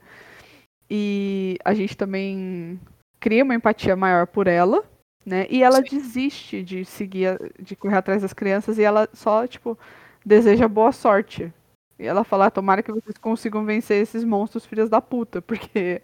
E 0.90 1.58
a 1.64 1.74
gente 1.74 1.96
também 1.96 2.80
cria 3.20 3.44
uma 3.44 3.54
empatia 3.54 3.94
maior 3.94 4.26
por 4.26 4.46
ela 4.46 4.84
né? 5.24 5.46
E 5.50 5.62
ela 5.62 5.82
Sim. 5.82 5.96
desiste 5.96 6.62
de 6.62 6.84
seguir, 6.84 7.38
de 7.60 7.76
correr 7.76 7.96
atrás 7.96 8.22
das 8.22 8.32
crianças 8.32 8.78
e 8.78 8.82
ela 8.82 9.08
só, 9.12 9.46
tipo, 9.46 9.78
deseja 10.24 10.68
boa 10.68 10.92
sorte. 10.92 11.52
E 11.98 12.06
ela 12.06 12.24
fala, 12.24 12.46
ah, 12.46 12.50
tomara 12.50 12.82
que 12.82 12.92
vocês 12.92 13.18
consigam 13.18 13.64
vencer 13.64 14.00
esses 14.00 14.22
monstros 14.24 14.64
filhas 14.64 14.88
da 14.88 15.00
puta, 15.00 15.40
porque 15.42 16.00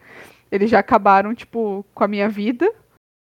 eles 0.50 0.70
já 0.70 0.80
acabaram, 0.80 1.34
tipo, 1.34 1.84
com 1.94 2.04
a 2.04 2.08
minha 2.08 2.28
vida. 2.28 2.70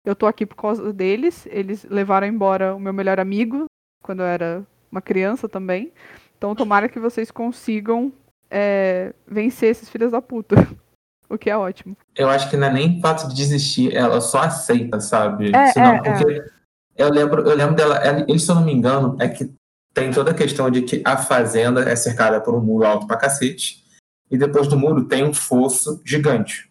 Eu 0.04 0.14
tô 0.14 0.26
aqui 0.26 0.44
por 0.44 0.56
causa 0.56 0.92
deles. 0.92 1.46
Eles 1.50 1.84
levaram 1.84 2.26
embora 2.26 2.74
o 2.74 2.80
meu 2.80 2.92
melhor 2.92 3.18
amigo 3.18 3.64
quando 4.02 4.20
eu 4.20 4.26
era 4.26 4.66
uma 4.92 5.00
criança 5.00 5.48
também. 5.48 5.92
Então 6.36 6.54
tomara 6.54 6.88
que 6.88 7.00
vocês 7.00 7.30
consigam 7.30 8.12
é, 8.50 9.14
vencer 9.26 9.70
esses 9.70 9.88
filhos 9.88 10.12
da 10.12 10.20
puta. 10.20 10.56
O 11.28 11.38
que 11.38 11.50
é 11.50 11.56
ótimo. 11.56 11.96
Eu 12.14 12.28
acho 12.28 12.48
que 12.50 12.56
não 12.56 12.66
é 12.66 12.72
nem 12.72 13.00
fato 13.00 13.28
de 13.28 13.34
desistir, 13.34 13.94
ela 13.94 14.20
só 14.20 14.40
aceita, 14.40 15.00
sabe? 15.00 15.54
É, 15.54 15.72
Senão, 15.72 15.94
é, 15.94 16.02
porque 16.02 16.32
é. 16.32 16.46
eu 16.96 17.10
lembro, 17.10 17.42
eu 17.42 17.56
lembro 17.56 17.74
dela, 17.74 17.96
ela, 17.96 18.38
se 18.38 18.50
eu 18.50 18.54
não 18.54 18.64
me 18.64 18.72
engano, 18.72 19.16
é 19.20 19.28
que 19.28 19.52
tem 19.92 20.10
toda 20.10 20.32
a 20.32 20.34
questão 20.34 20.70
de 20.70 20.82
que 20.82 21.02
a 21.04 21.16
fazenda 21.16 21.88
é 21.88 21.96
cercada 21.96 22.40
por 22.40 22.54
um 22.54 22.60
muro 22.60 22.86
alto 22.86 23.06
pra 23.06 23.16
cacete, 23.16 23.84
e 24.30 24.36
depois 24.36 24.66
do 24.68 24.78
muro 24.78 25.04
tem 25.04 25.24
um 25.24 25.32
fosso 25.32 26.02
gigante. 26.04 26.70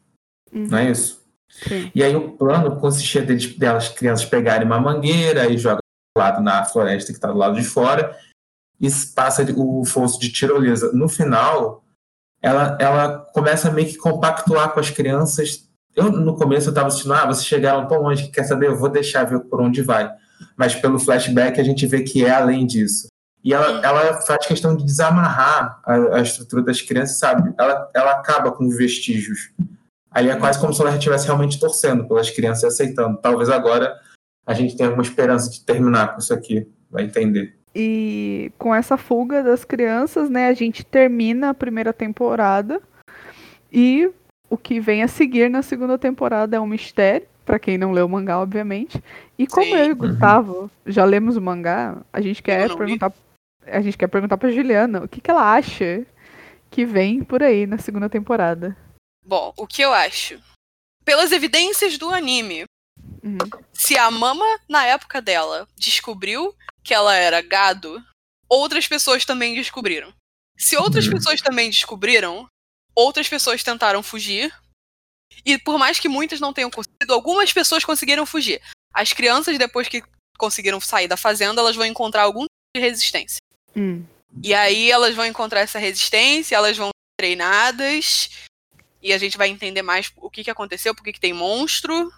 Uhum. 0.52 0.68
Não 0.68 0.78
é 0.78 0.92
isso? 0.92 1.24
Sim. 1.50 1.92
E 1.94 2.04
aí 2.04 2.16
o 2.16 2.32
plano 2.32 2.80
consistia 2.80 3.26
de, 3.26 3.58
delas 3.58 3.90
crianças 3.90 4.26
pegarem 4.26 4.66
uma 4.66 4.80
mangueira 4.80 5.48
e 5.48 5.58
jogar 5.58 5.78
do 5.78 6.20
lado 6.20 6.42
na 6.42 6.66
floresta 6.66 7.12
que 7.12 7.18
está 7.18 7.32
do 7.32 7.38
lado 7.38 7.56
de 7.56 7.64
fora, 7.64 8.18
e 8.82 8.88
passa 9.16 9.46
o 9.56 9.86
fosso 9.86 10.20
de 10.20 10.32
tirolesa. 10.32 10.92
No 10.92 11.08
final, 11.08 11.83
ela, 12.44 12.78
ela 12.78 13.20
começa 13.34 13.70
a 13.70 13.72
meio 13.72 13.88
que 13.88 13.98
compactuar 13.98 14.74
com 14.74 14.80
as 14.82 14.90
crianças. 14.90 15.66
Eu, 15.96 16.12
no 16.12 16.36
começo, 16.36 16.68
eu 16.68 16.72
estava 16.72 16.90
assistindo, 16.90 17.14
ah, 17.14 17.26
vocês 17.26 17.46
chegaram 17.46 17.88
tão 17.88 18.02
longe 18.02 18.24
que 18.24 18.32
quer 18.32 18.44
saber, 18.44 18.68
eu 18.68 18.76
vou 18.76 18.90
deixar 18.90 19.24
ver 19.24 19.40
por 19.40 19.62
onde 19.62 19.82
vai. 19.82 20.12
Mas 20.58 20.76
pelo 20.76 21.00
flashback 21.00 21.62
a 21.62 21.64
gente 21.64 21.88
vê 21.88 22.02
que 22.02 22.26
é 22.26 22.32
além 22.32 22.68
disso. 22.68 23.08
E 23.42 23.54
ela, 23.54 23.86
ela 23.86 24.22
faz 24.22 24.46
questão 24.46 24.76
de 24.76 24.84
desamarrar 24.84 25.82
a, 25.86 26.18
a 26.18 26.22
estrutura 26.22 26.64
das 26.64 26.82
crianças, 26.82 27.18
sabe? 27.18 27.54
Ela, 27.58 27.90
ela 27.94 28.12
acaba 28.12 28.52
com 28.52 28.66
os 28.66 28.76
vestígios. 28.76 29.52
Aí 30.12 30.30
é 30.30 30.36
quase 30.36 30.60
como 30.60 30.74
se 30.74 30.82
ela 30.82 30.96
estivesse 30.96 31.26
realmente 31.26 31.60
torcendo 31.60 32.08
pelas 32.08 32.30
crianças 32.30 32.64
e 32.64 32.68
aceitando. 32.68 33.18
Talvez 33.18 33.50
agora 33.50 33.96
a 34.46 34.54
gente 34.54 34.76
tenha 34.76 34.92
uma 34.92 35.02
esperança 35.02 35.50
de 35.50 35.62
terminar 35.62 36.14
com 36.14 36.20
isso 36.20 36.34
aqui. 36.34 36.68
Vai 36.92 37.04
entender. 37.04 37.58
E 37.76 38.52
com 38.58 38.74
essa 38.74 38.98
fuga 38.98 39.42
das 39.42 39.66
crianças, 39.66 40.30
né, 40.30 40.48
a 40.48 40.54
gente 40.54 40.86
termina 40.86 41.50
a 41.50 41.54
primeira 41.54 41.92
temporada 41.92 42.82
e 43.72 44.12
o 44.50 44.58
que 44.58 44.80
vem 44.80 45.02
a 45.02 45.08
seguir 45.08 45.50
na 45.50 45.64
segunda 45.64 45.98
temporada 45.98 46.56
é 46.56 46.60
um 46.60 46.68
mistério, 46.68 47.28
para 47.44 47.58
quem 47.58 47.78
não 47.78 47.92
leu 47.92 48.06
o 48.06 48.10
mangá, 48.10 48.40
obviamente. 48.40 49.04
E 49.38 49.48
como 49.48 49.66
Sim. 49.66 49.74
eu 49.74 49.86
e 49.86 49.92
o 49.92 49.96
Gustavo 49.96 50.72
já 50.86 51.04
lemos 51.04 51.36
o 51.36 51.42
mangá, 51.42 51.98
a 52.14 52.22
gente 52.22 52.44
quer 52.44 52.74
perguntar 52.76 53.12
a 53.66 53.82
gente 53.82 53.98
quer 53.98 54.08
perguntar 54.08 54.38
pra 54.38 54.52
Juliana 54.52 55.04
o 55.04 55.08
que, 55.08 55.22
que 55.22 55.32
ela 55.32 55.54
acha 55.54 56.06
que 56.70 56.86
vem 56.86 57.24
por 57.24 57.42
aí 57.42 57.66
na 57.66 57.78
segunda 57.78 58.10
temporada. 58.10 58.76
Bom, 59.26 59.54
o 59.58 59.66
que 59.66 59.82
eu 59.82 59.94
acho? 59.94 60.40
Pelas 61.06 61.32
evidências 61.32 61.98
do 61.98 62.10
anime, 62.10 62.66
Uhum. 63.24 63.38
se 63.74 63.98
a 63.98 64.12
Mama, 64.12 64.46
na 64.68 64.86
época 64.86 65.22
dela, 65.22 65.68
descobriu 65.78 66.54
que 66.84 66.94
ela 66.94 67.16
era 67.16 67.42
gado, 67.42 68.04
outras 68.50 68.86
pessoas 68.88 69.24
também 69.24 69.56
descobriram. 69.56 70.14
Se 70.58 70.76
outras 70.78 71.06
Uhum. 71.08 71.14
pessoas 71.14 71.42
também 71.42 71.70
descobriram, 71.70 72.48
outras 72.94 73.28
pessoas 73.30 73.64
tentaram 73.64 74.04
fugir. 74.04 74.54
E 75.46 75.58
por 75.58 75.80
mais 75.80 76.00
que 76.00 76.08
muitas 76.10 76.40
não 76.40 76.54
tenham 76.54 76.70
conseguido, 76.70 77.14
algumas 77.14 77.52
pessoas 77.52 77.84
conseguiram 77.84 78.26
fugir. 78.26 78.62
As 78.94 79.14
crianças, 79.14 79.58
depois 79.58 79.88
que 79.88 80.04
conseguiram 80.38 80.80
sair 80.80 81.08
da 81.08 81.18
fazenda, 81.18 81.62
elas 81.62 81.76
vão 81.76 81.86
encontrar 81.86 82.24
algum 82.24 82.42
tipo 82.42 82.76
de 82.76 82.82
resistência. 82.82 83.40
Hum. 83.76 84.06
E 84.44 84.54
aí 84.54 84.92
elas 84.92 85.16
vão 85.16 85.26
encontrar 85.26 85.62
essa 85.62 85.80
resistência, 85.80 86.56
elas 86.56 86.78
vão 86.78 86.88
ser 86.88 87.18
treinadas, 87.18 88.30
e 89.02 89.14
a 89.14 89.18
gente 89.18 89.38
vai 89.38 89.48
entender 89.50 89.82
mais 89.82 90.12
o 90.18 90.30
que, 90.30 90.44
que 90.44 90.52
aconteceu, 90.52 90.94
por 90.94 91.04
que, 91.04 91.14
que 91.14 91.20
tem 91.20 91.34
monstro, 91.34 92.12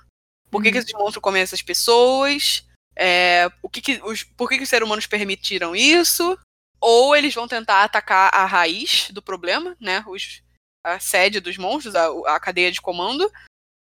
por 0.55 0.63
que, 0.63 0.71
que 0.71 0.77
esses 0.77 0.93
monstros 0.93 1.21
comem 1.21 1.41
essas 1.41 1.61
pessoas, 1.61 2.65
é, 2.95 3.51
o 3.61 3.67
que 3.67 3.81
que 3.81 4.01
os, 4.03 4.23
por 4.23 4.47
que, 4.47 4.55
que 4.55 4.63
os 4.63 4.69
seres 4.69 4.85
humanos 4.85 5.05
permitiram 5.05 5.75
isso, 5.75 6.39
ou 6.79 7.13
eles 7.13 7.33
vão 7.33 7.45
tentar 7.45 7.83
atacar 7.83 8.33
a 8.33 8.45
raiz 8.45 9.09
do 9.11 9.21
problema, 9.21 9.75
né? 9.81 10.01
Os, 10.07 10.41
a 10.81 10.97
sede 10.97 11.41
dos 11.41 11.57
monstros, 11.57 11.93
a, 11.93 12.07
a 12.33 12.39
cadeia 12.39 12.71
de 12.71 12.81
comando, 12.81 13.29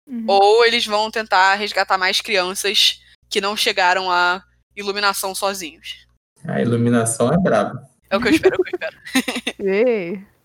Uhum. 0.08 0.26
ou 0.28 0.66
eles 0.66 0.86
vão 0.86 1.12
tentar 1.12 1.54
resgatar 1.56 1.98
mais 1.98 2.22
crianças 2.22 3.02
que 3.30 3.40
não 3.40 3.56
chegaram 3.56 4.10
à 4.10 4.44
iluminação 4.76 5.36
sozinhos. 5.36 6.08
A 6.48 6.60
iluminação 6.62 7.32
é 7.32 7.38
braba. 7.38 7.88
É 8.10 8.18
o 8.18 8.22
que 8.22 8.30
eu 8.30 8.32
espero, 8.32 8.56
é 8.56 8.58
o 8.58 8.64
que 8.64 8.70
eu 8.70 8.74
espero. 8.74 8.98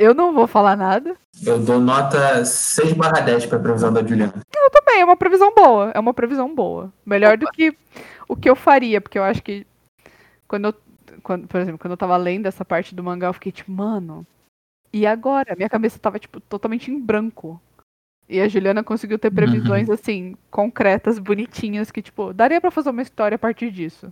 Eu 0.00 0.14
não 0.14 0.32
vou 0.32 0.46
falar 0.46 0.76
nada. 0.76 1.14
Eu 1.44 1.62
dou 1.62 1.78
nota 1.78 2.42
6 2.42 2.94
barra 2.94 3.20
10 3.20 3.44
pra 3.44 3.58
previsão 3.58 3.92
da 3.92 4.02
Juliana. 4.02 4.32
Também 4.72 5.02
é 5.02 5.04
uma 5.04 5.16
previsão 5.16 5.54
boa. 5.54 5.90
É 5.94 6.00
uma 6.00 6.14
previsão 6.14 6.54
boa. 6.54 6.90
Melhor 7.04 7.36
do 7.36 7.46
que 7.48 7.76
o 8.26 8.34
que 8.34 8.48
eu 8.48 8.56
faria, 8.56 8.98
porque 8.98 9.18
eu 9.18 9.22
acho 9.22 9.42
que 9.42 9.66
quando 10.48 10.68
eu, 10.68 10.74
quando, 11.22 11.46
por 11.46 11.60
exemplo, 11.60 11.78
quando 11.78 11.90
eu 11.92 11.98
tava 11.98 12.16
lendo 12.16 12.46
essa 12.46 12.64
parte 12.64 12.94
do 12.94 13.04
mangá, 13.04 13.26
eu 13.26 13.34
fiquei 13.34 13.52
tipo, 13.52 13.70
mano, 13.70 14.26
e 14.90 15.06
agora? 15.06 15.54
Minha 15.54 15.68
cabeça 15.68 15.98
tava 15.98 16.18
tipo 16.18 16.40
totalmente 16.40 16.90
em 16.90 16.98
branco. 16.98 17.60
E 18.26 18.40
a 18.40 18.48
Juliana 18.48 18.82
conseguiu 18.82 19.18
ter 19.18 19.30
previsões 19.30 19.90
assim 19.90 20.34
concretas, 20.50 21.18
bonitinhas 21.18 21.90
que 21.90 22.00
tipo, 22.00 22.32
daria 22.32 22.60
pra 22.60 22.70
fazer 22.70 22.88
uma 22.88 23.02
história 23.02 23.34
a 23.34 23.38
partir 23.38 23.70
disso. 23.70 24.10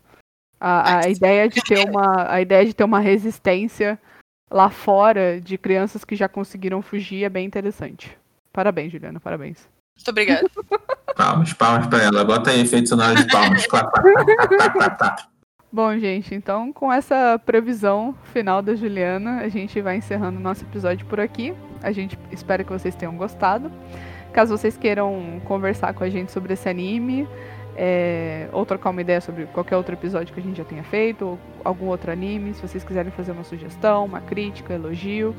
A, 0.61 1.07
a 1.07 1.09
ideia 1.09 1.49
de 1.49 1.63
ter 1.63 1.89
uma 1.89 2.31
a 2.31 2.43
ideia 2.43 2.67
de 2.67 2.75
ter 2.75 2.85
uma 2.85 3.01
resistência 3.01 3.99
lá 4.51 4.71
fora 4.71 5.41
de 5.41 5.59
crianças 5.59 6.05
que 6.05 6.17
já 6.17 6.29
conseguiram 6.29 6.83
fugir 6.83 7.25
é 7.25 7.29
bem 7.29 7.47
interessante. 7.47 8.17
Parabéns, 8.53 8.93
Juliana, 8.93 9.21
parabéns. 9.21 9.69
Muito 9.97 10.11
obrigada. 10.11 10.49
Palmas, 11.17 11.53
palmas 11.53 11.87
pra 11.89 12.01
ela. 12.01 12.25
Bota 12.25 12.51
aí 12.51 12.61
efeito 12.61 12.89
sonoro 12.89 13.17
de 13.17 13.27
palmas. 13.27 13.67
Bom, 15.71 15.99
gente, 15.99 16.33
então 16.33 16.73
com 16.73 16.93
essa 16.93 17.41
previsão 17.45 18.15
final 18.33 18.63
da 18.63 18.77
Juliana, 18.77 19.41
a 19.41 19.49
gente 19.49 19.81
vai 19.83 19.97
encerrando 19.97 20.39
o 20.39 20.43
nosso 20.43 20.65
episódio 20.65 21.05
por 21.07 21.19
aqui. 21.19 21.53
A 21.83 21.91
gente 21.91 22.17
espera 22.31 22.63
que 22.63 22.71
vocês 22.71 22.95
tenham 22.95 23.17
gostado. 23.17 23.71
Caso 24.33 24.57
vocês 24.57 24.77
queiram 24.77 25.41
conversar 25.45 25.93
com 25.93 26.05
a 26.05 26.09
gente 26.09 26.31
sobre 26.31 26.53
esse 26.53 26.69
anime, 26.69 27.29
é, 27.81 28.49
ou 28.51 28.67
trocar 28.67 28.91
uma 28.91 29.01
ideia 29.01 29.21
sobre 29.21 29.47
qualquer 29.47 29.77
outro 29.77 29.95
episódio 29.95 30.35
que 30.35 30.41
a 30.41 30.43
gente 30.43 30.59
já 30.59 30.65
tenha 30.65 30.83
feito, 30.83 31.25
ou 31.25 31.39
algum 31.65 31.87
outro 31.87 32.11
anime, 32.11 32.53
se 32.53 32.61
vocês 32.61 32.83
quiserem 32.83 33.13
fazer 33.13 33.31
uma 33.31 33.45
sugestão, 33.45 34.05
uma 34.05 34.21
crítica, 34.21 34.75
elogio, 34.75 35.33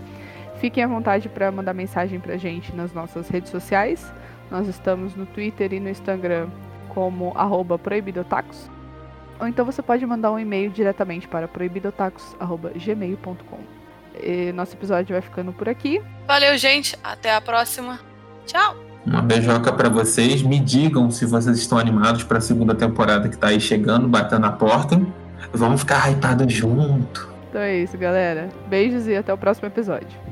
fiquem 0.59 0.81
à 0.81 0.87
vontade 0.87 1.27
para 1.27 1.51
mandar 1.51 1.73
mensagem 1.73 2.17
pra 2.17 2.37
gente 2.37 2.73
nas 2.73 2.93
nossas 2.93 3.27
redes 3.27 3.51
sociais. 3.51 4.13
Nós 4.49 4.69
estamos 4.69 5.15
no 5.15 5.25
Twitter 5.25 5.73
e 5.73 5.81
no 5.81 5.89
Instagram 5.89 6.47
como 6.89 7.33
proibidotacos. 7.83 8.71
Ou 9.39 9.47
então 9.47 9.65
você 9.65 9.81
pode 9.81 10.05
mandar 10.05 10.31
um 10.31 10.39
e-mail 10.39 10.69
diretamente 10.69 11.27
para 11.27 11.47
proibidotacos.gmail.com. 11.47 13.59
Nosso 14.53 14.75
episódio 14.75 15.13
vai 15.13 15.21
ficando 15.21 15.51
por 15.53 15.69
aqui. 15.69 16.01
Valeu, 16.25 16.57
gente. 16.57 16.97
Até 17.03 17.33
a 17.33 17.41
próxima. 17.41 17.99
Tchau. 18.45 18.88
Uma 19.09 19.23
beijoca 19.23 19.73
pra 19.73 19.89
vocês. 19.89 20.43
Me 20.43 20.59
digam 20.59 21.09
se 21.09 21.25
vocês 21.25 21.57
estão 21.57 21.79
animados 21.79 22.23
pra 22.23 22.39
segunda 22.39 22.75
temporada 22.75 23.27
que 23.27 23.35
tá 23.35 23.47
aí 23.47 23.59
chegando, 23.59 24.07
batendo 24.07 24.41
na 24.41 24.51
porta. 24.51 25.01
Vamos 25.51 25.81
ficar 25.81 26.11
hypados 26.11 26.53
junto. 26.53 27.27
Então 27.49 27.59
é 27.59 27.79
isso, 27.79 27.97
galera. 27.97 28.49
Beijos 28.67 29.07
e 29.07 29.15
até 29.15 29.33
o 29.33 29.37
próximo 29.37 29.67
episódio. 29.67 30.28